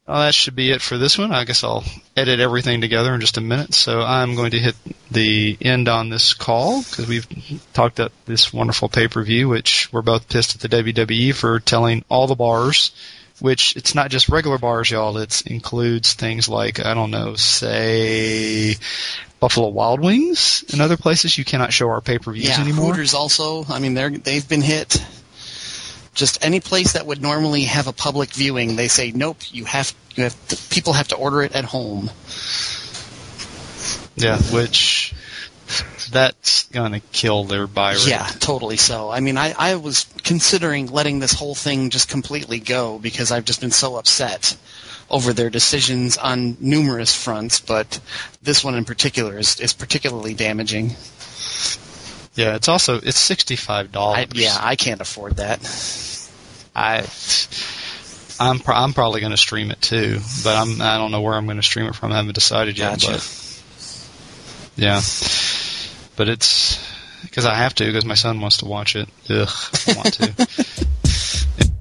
[0.06, 1.32] Well, that should be it for this one.
[1.32, 1.84] I guess I'll
[2.16, 3.74] edit everything together in just a minute.
[3.74, 4.76] So I'm going to hit
[5.10, 7.26] the end on this call because we've
[7.72, 11.58] talked about this wonderful pay per view, which we're both pissed at the WWE for
[11.58, 12.92] telling all the bars.
[13.38, 15.18] Which it's not just regular bars, y'all.
[15.18, 18.76] It includes things like I don't know, say
[19.40, 21.36] Buffalo Wild Wings and other places.
[21.36, 22.92] You cannot show our pay per views Yeah, anymore.
[22.92, 23.66] Hooters also.
[23.68, 25.04] I mean, they're they've been hit.
[26.16, 29.36] Just any place that would normally have a public viewing, they say nope.
[29.52, 32.10] You have you have to, people have to order it at home.
[34.16, 35.14] Yeah, which
[36.10, 38.09] that's gonna kill their buy rate.
[38.09, 38.78] Yeah, totally.
[38.78, 43.30] So, I mean, I I was considering letting this whole thing just completely go because
[43.30, 44.56] I've just been so upset
[45.10, 48.01] over their decisions on numerous fronts, but
[48.43, 50.97] this one in particular is is particularly damaging.
[52.36, 54.26] Yeah, it's also it's sixty five dollars.
[54.34, 55.60] Yeah, I can't afford that.
[56.74, 57.06] I
[58.38, 61.34] I'm pro- I'm probably going to stream it too, but I'm I don't know where
[61.34, 62.12] I'm going to stream it from.
[62.12, 63.00] I haven't decided yet.
[63.00, 63.12] Gotcha.
[63.12, 63.62] But
[64.76, 65.00] yeah,
[66.16, 66.78] but it's
[67.22, 69.08] because I have to because my son wants to watch it.
[69.30, 69.48] Ugh,
[69.88, 71.68] I want to.